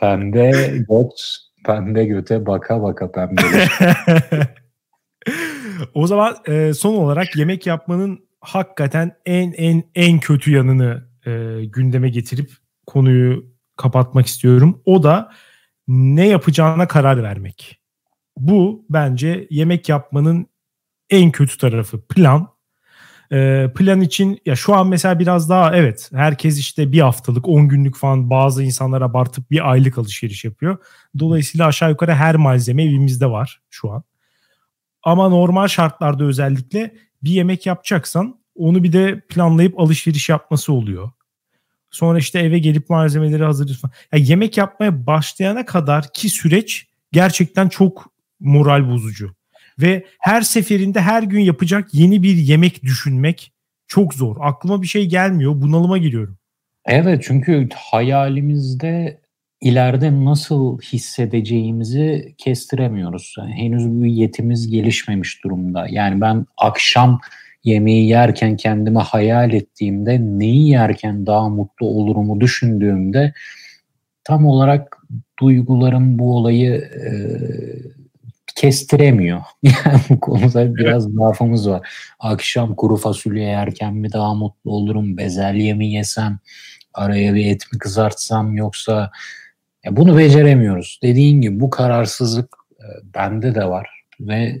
pembe 0.00 0.50
göt, 0.88 1.38
pembe 1.66 2.04
göte 2.04 2.46
baka 2.46 2.82
baka 2.82 3.12
pembe. 3.12 3.42
o 5.94 6.06
zaman 6.06 6.36
e, 6.48 6.74
son 6.74 6.94
olarak 6.94 7.36
yemek 7.36 7.66
yapmanın 7.66 8.28
hakikaten 8.40 9.16
en 9.26 9.52
en 9.52 9.84
en 9.94 10.20
kötü 10.20 10.52
yanını 10.52 11.08
e, 11.26 11.64
gündeme 11.64 12.08
getirip 12.08 12.63
konuyu 12.86 13.54
kapatmak 13.76 14.26
istiyorum. 14.26 14.82
O 14.84 15.02
da 15.02 15.32
ne 15.88 16.28
yapacağına 16.28 16.88
karar 16.88 17.22
vermek. 17.22 17.80
Bu 18.36 18.86
bence 18.90 19.46
yemek 19.50 19.88
yapmanın 19.88 20.46
en 21.10 21.30
kötü 21.30 21.58
tarafı 21.58 22.06
plan. 22.06 22.54
Ee, 23.32 23.70
plan 23.76 24.00
için 24.00 24.38
ya 24.46 24.56
şu 24.56 24.74
an 24.74 24.88
mesela 24.88 25.18
biraz 25.18 25.50
daha 25.50 25.76
evet 25.76 26.10
herkes 26.14 26.58
işte 26.58 26.92
bir 26.92 27.00
haftalık 27.00 27.48
10 27.48 27.68
günlük 27.68 27.96
falan 27.96 28.30
bazı 28.30 28.62
insanlar 28.62 29.02
abartıp 29.02 29.50
bir 29.50 29.70
aylık 29.70 29.98
alışveriş 29.98 30.44
yapıyor. 30.44 30.78
Dolayısıyla 31.18 31.66
aşağı 31.66 31.90
yukarı 31.90 32.14
her 32.14 32.36
malzeme 32.36 32.84
evimizde 32.84 33.30
var 33.30 33.60
şu 33.70 33.92
an. 33.92 34.02
Ama 35.02 35.28
normal 35.28 35.68
şartlarda 35.68 36.24
özellikle 36.24 36.94
bir 37.22 37.30
yemek 37.30 37.66
yapacaksan 37.66 38.40
onu 38.54 38.82
bir 38.82 38.92
de 38.92 39.20
planlayıp 39.28 39.80
alışveriş 39.80 40.28
yapması 40.28 40.72
oluyor. 40.72 41.10
Sonra 41.94 42.18
işte 42.18 42.38
eve 42.38 42.58
gelip 42.58 42.90
malzemeleri 42.90 43.44
hazırlıyorsun. 43.44 43.90
Ya 44.12 44.18
yemek 44.18 44.56
yapmaya 44.56 45.06
başlayana 45.06 45.64
kadar 45.64 46.12
ki 46.12 46.28
süreç 46.28 46.86
gerçekten 47.12 47.68
çok 47.68 48.12
moral 48.40 48.90
bozucu. 48.90 49.34
Ve 49.78 50.04
her 50.18 50.42
seferinde 50.42 51.00
her 51.00 51.22
gün 51.22 51.40
yapacak 51.40 51.88
yeni 51.92 52.22
bir 52.22 52.36
yemek 52.36 52.82
düşünmek 52.82 53.52
çok 53.86 54.14
zor. 54.14 54.36
Aklıma 54.40 54.82
bir 54.82 54.86
şey 54.86 55.06
gelmiyor. 55.06 55.60
Bunalıma 55.60 55.98
giriyorum. 55.98 56.38
Evet 56.86 57.24
çünkü 57.26 57.68
hayalimizde 57.74 59.20
ileride 59.60 60.24
nasıl 60.24 60.80
hissedeceğimizi 60.80 62.34
kestiremiyoruz. 62.38 63.34
Yani 63.38 63.52
henüz 63.52 64.02
bir 64.02 64.10
yetimiz 64.10 64.70
gelişmemiş 64.70 65.44
durumda. 65.44 65.86
Yani 65.90 66.20
ben 66.20 66.46
akşam 66.56 67.20
yemeği 67.64 68.08
yerken 68.08 68.56
kendime 68.56 69.00
hayal 69.00 69.52
ettiğimde 69.52 70.18
neyi 70.20 70.68
yerken 70.68 71.26
daha 71.26 71.48
mutlu 71.48 71.86
olurumu 71.86 72.40
düşündüğümde 72.40 73.32
tam 74.24 74.46
olarak 74.46 74.98
duygularım 75.40 76.18
bu 76.18 76.36
olayı 76.36 76.74
e, 76.74 77.12
kestiremiyor. 78.54 79.42
Yani 79.62 80.00
bu 80.10 80.20
konuda 80.20 80.76
biraz 80.76 81.04
zaafımız 81.04 81.68
var. 81.68 81.88
Akşam 82.18 82.74
kuru 82.74 82.96
fasulye 82.96 83.44
yerken 83.44 83.94
mi 83.94 84.12
daha 84.12 84.34
mutlu 84.34 84.72
olurum? 84.72 85.16
Bezelye 85.16 85.74
mi 85.74 85.86
yesem? 85.86 86.38
Araya 86.94 87.34
bir 87.34 87.46
et 87.46 87.72
mi 87.72 87.78
kızartsam 87.78 88.56
yoksa 88.56 89.10
ya 89.84 89.96
bunu 89.96 90.18
beceremiyoruz. 90.18 90.98
Dediğin 91.02 91.40
gibi 91.40 91.60
bu 91.60 91.70
kararsızlık 91.70 92.56
e, 92.72 92.86
bende 93.14 93.54
de 93.54 93.64
var 93.64 94.04
ve 94.20 94.60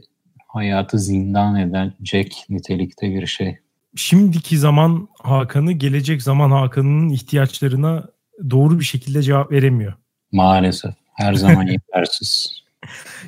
hayatı 0.54 0.98
zindan 0.98 1.56
edecek 1.56 2.46
nitelikte 2.48 3.10
bir 3.10 3.26
şey. 3.26 3.58
Şimdiki 3.96 4.58
zaman 4.58 5.08
Hakan'ı 5.22 5.72
gelecek 5.72 6.22
zaman 6.22 6.50
Hakan'ın 6.50 7.08
ihtiyaçlarına 7.08 8.06
doğru 8.50 8.80
bir 8.80 8.84
şekilde 8.84 9.22
cevap 9.22 9.50
veremiyor. 9.50 9.92
Maalesef. 10.32 10.94
Her 11.14 11.34
zaman 11.34 11.66
yetersiz. 11.66 12.62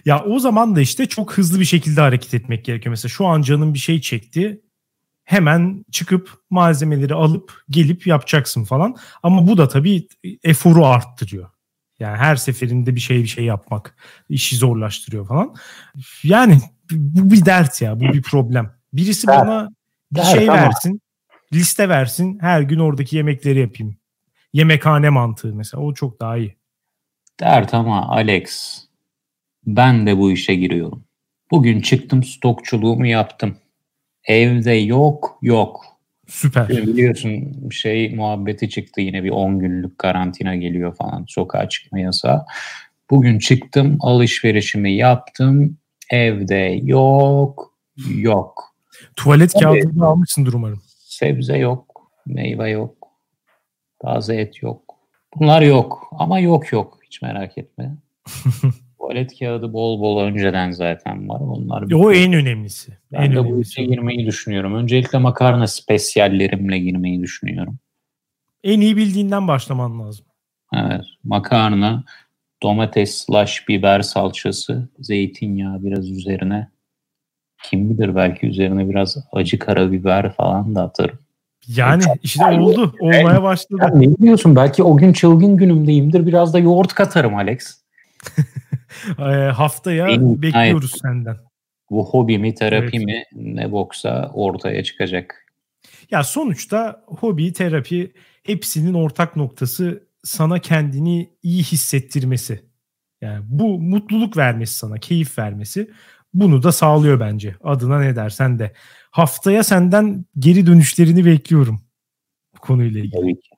ya 0.04 0.24
o 0.24 0.38
zaman 0.38 0.76
da 0.76 0.80
işte 0.80 1.06
çok 1.06 1.32
hızlı 1.32 1.60
bir 1.60 1.64
şekilde 1.64 2.00
hareket 2.00 2.34
etmek 2.34 2.64
gerekiyor. 2.64 2.90
Mesela 2.90 3.08
şu 3.08 3.26
an 3.26 3.42
canım 3.42 3.74
bir 3.74 3.78
şey 3.78 4.00
çekti. 4.00 4.60
Hemen 5.24 5.84
çıkıp 5.92 6.30
malzemeleri 6.50 7.14
alıp 7.14 7.52
gelip 7.70 8.06
yapacaksın 8.06 8.64
falan. 8.64 8.96
Ama 9.22 9.46
bu 9.46 9.58
da 9.58 9.68
tabii 9.68 10.08
eforu 10.44 10.86
arttırıyor. 10.86 11.50
Yani 11.98 12.16
her 12.16 12.36
seferinde 12.36 12.94
bir 12.94 13.00
şey 13.00 13.22
bir 13.22 13.28
şey 13.28 13.44
yapmak 13.44 13.96
işi 14.28 14.56
zorlaştırıyor 14.56 15.28
falan. 15.28 15.54
Yani 16.24 16.60
bu 16.90 17.30
bir 17.30 17.46
dert 17.46 17.82
ya, 17.82 18.00
bu 18.00 18.04
bir 18.04 18.22
problem. 18.22 18.70
Birisi 18.92 19.26
dert. 19.26 19.40
bana 19.40 19.68
bir 20.12 20.16
dert 20.16 20.26
şey 20.26 20.50
ama. 20.50 20.62
versin, 20.62 21.00
liste 21.52 21.88
versin, 21.88 22.38
her 22.40 22.60
gün 22.60 22.78
oradaki 22.78 23.16
yemekleri 23.16 23.60
yapayım. 23.60 23.96
Yemekhane 24.52 25.10
mantığı 25.10 25.54
mesela 25.54 25.82
o 25.82 25.94
çok 25.94 26.20
daha 26.20 26.36
iyi. 26.36 26.56
Dert 27.40 27.74
ama 27.74 28.08
Alex 28.08 28.78
ben 29.66 30.06
de 30.06 30.18
bu 30.18 30.32
işe 30.32 30.54
giriyorum. 30.54 31.04
Bugün 31.50 31.80
çıktım 31.80 32.22
stokçuluğumu 32.22 33.06
yaptım. 33.06 33.56
Evde 34.24 34.72
yok 34.72 35.38
yok. 35.42 35.84
Süper. 36.26 36.68
Biliyorsun 36.68 37.68
şey 37.70 38.14
muhabbeti 38.14 38.70
çıktı 38.70 39.00
yine 39.00 39.24
bir 39.24 39.30
10 39.30 39.58
günlük 39.58 39.98
karantina 39.98 40.56
geliyor 40.56 40.96
falan 40.96 41.24
sokağa 41.28 41.68
çıkma 41.68 41.98
yasağı. 41.98 42.44
Bugün 43.10 43.38
çıktım 43.38 43.98
alışverişimi 44.00 44.96
yaptım. 44.96 45.78
Evde 46.10 46.80
yok 46.82 47.72
yok. 48.08 48.76
Tuvalet 49.16 49.52
kağıdını 49.52 50.06
almışsındır 50.06 50.52
umarım. 50.52 50.82
Sebze 50.98 51.58
yok, 51.58 52.10
meyve 52.26 52.70
yok, 52.70 53.08
taze 53.98 54.36
et 54.36 54.62
yok. 54.62 54.82
Bunlar 55.36 55.62
yok 55.62 56.08
ama 56.18 56.40
yok 56.40 56.72
yok 56.72 56.98
hiç 57.06 57.22
merak 57.22 57.58
etme. 57.58 57.96
Tuvalet 58.98 59.38
kağıdı 59.38 59.72
bol 59.72 60.00
bol 60.00 60.22
önceden 60.22 60.70
zaten 60.70 61.28
var. 61.28 61.40
Onlar 61.40 61.92
o 61.92 62.12
en 62.12 62.32
önemlisi. 62.32 62.98
Ben 63.12 63.22
en 63.22 63.32
de 63.32 63.38
önemlisi. 63.38 63.56
bu 63.56 63.60
işe 63.60 63.84
girmeyi 63.84 64.26
düşünüyorum. 64.26 64.74
Öncelikle 64.74 65.18
makarna 65.18 65.66
spesiyallerimle 65.66 66.78
girmeyi 66.78 67.22
düşünüyorum. 67.22 67.78
En 68.64 68.80
iyi 68.80 68.96
bildiğinden 68.96 69.48
başlaman 69.48 70.00
lazım. 70.00 70.26
Evet. 70.74 71.04
Makarna, 71.24 72.04
domates 72.62 73.24
slash 73.24 73.68
biber 73.68 74.00
salçası, 74.00 74.88
zeytinyağı 74.98 75.82
biraz 75.82 76.10
üzerine. 76.10 76.68
Kim 77.62 77.90
bilir 77.90 78.14
belki 78.14 78.46
üzerine 78.46 78.88
biraz 78.88 79.16
acı 79.32 79.58
karabiber 79.58 80.32
falan 80.32 80.74
da 80.74 80.82
atarım. 80.82 81.18
Yani 81.66 82.02
işte 82.22 82.44
oldu. 82.44 82.94
Olmaya 83.00 83.42
başladı. 83.42 83.82
Ya 83.82 83.88
ne 83.88 84.06
biliyorsun 84.06 84.56
belki 84.56 84.82
o 84.82 84.96
gün 84.96 85.12
çılgın 85.12 85.56
günümdeyimdir. 85.56 86.26
Biraz 86.26 86.54
da 86.54 86.58
yoğurt 86.58 86.94
katarım 86.94 87.34
Alex. 87.34 87.82
e, 89.18 89.22
haftaya 89.32 90.06
Benim, 90.06 90.42
bekliyoruz 90.42 90.92
hayır. 90.92 91.14
senden. 91.14 91.36
Bu 91.90 92.06
hobi 92.06 92.38
mi, 92.38 92.54
terapi 92.54 92.96
evet. 92.96 93.06
mi 93.06 93.24
ne 93.32 93.72
boksa 93.72 94.30
ortaya 94.34 94.84
çıkacak. 94.84 95.46
Ya 96.10 96.24
sonuçta 96.24 97.04
hobi, 97.06 97.52
terapi 97.52 98.12
hepsinin 98.42 98.94
ortak 98.94 99.36
noktası 99.36 100.05
sana 100.26 100.58
kendini 100.58 101.30
iyi 101.42 101.62
hissettirmesi. 101.62 102.64
Yani 103.20 103.44
bu 103.48 103.78
mutluluk 103.78 104.36
vermesi 104.36 104.76
sana, 104.76 104.98
keyif 104.98 105.38
vermesi 105.38 105.90
bunu 106.34 106.62
da 106.62 106.72
sağlıyor 106.72 107.20
bence. 107.20 107.56
Adına 107.64 108.00
ne 108.00 108.16
dersen 108.16 108.58
de. 108.58 108.72
Haftaya 109.10 109.64
senden 109.64 110.24
geri 110.38 110.66
dönüşlerini 110.66 111.24
bekliyorum 111.26 111.80
bu 112.56 112.60
konuyla 112.60 113.00
ilgili. 113.00 113.20
Tabii 113.20 113.40
ki. 113.40 113.50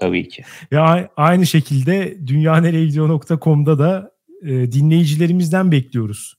Tabii 0.00 0.28
ki. 0.28 0.44
Ve 0.72 0.78
aynı 1.16 1.46
şekilde 1.46 2.26
dünyaneregidiyor.com'da 2.26 3.78
da 3.78 4.12
e, 4.42 4.72
dinleyicilerimizden 4.72 5.72
bekliyoruz. 5.72 6.34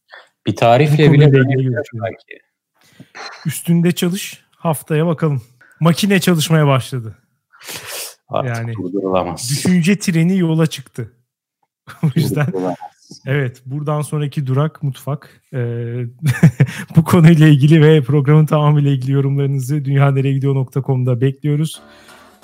Bir 0.47 0.55
tarifle 0.55 1.11
bile 1.11 1.33
belki. 1.33 2.39
Üstünde 3.45 3.91
çalış. 3.91 4.43
Haftaya 4.57 5.07
bakalım. 5.07 5.41
Makine 5.79 6.19
çalışmaya 6.19 6.67
başladı. 6.67 7.17
Artık 8.33 8.57
yani 8.57 8.73
durdurulamaz. 8.73 9.49
Düşünce 9.49 9.99
treni 9.99 10.37
yola 10.37 10.67
çıktı. 10.67 11.11
o 12.03 12.07
yüzden 12.15 12.47
evet 13.25 13.61
buradan 13.65 14.01
sonraki 14.01 14.47
durak 14.47 14.83
mutfak. 14.83 15.41
Ee, 15.53 15.57
bu 16.95 17.03
konuyla 17.03 17.47
ilgili 17.47 17.81
ve 17.81 18.01
programın 18.01 18.45
tamamıyla 18.45 18.91
ilgili 18.91 19.11
yorumlarınızı 19.11 19.85
dünyaneregidiyor.com'da 19.85 21.21
bekliyoruz. 21.21 21.81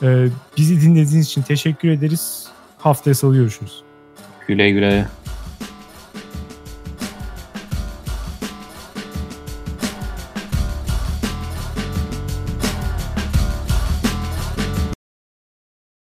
Ee, 0.03 0.27
bizi 0.57 0.81
dinlediğiniz 0.81 1.25
için 1.25 1.41
teşekkür 1.41 1.89
ederiz. 1.89 2.47
Haftaya 2.77 3.15
salı 3.15 3.35
görüşürüz. 3.35 3.83
Güle 4.47 4.69
güle. 4.69 5.07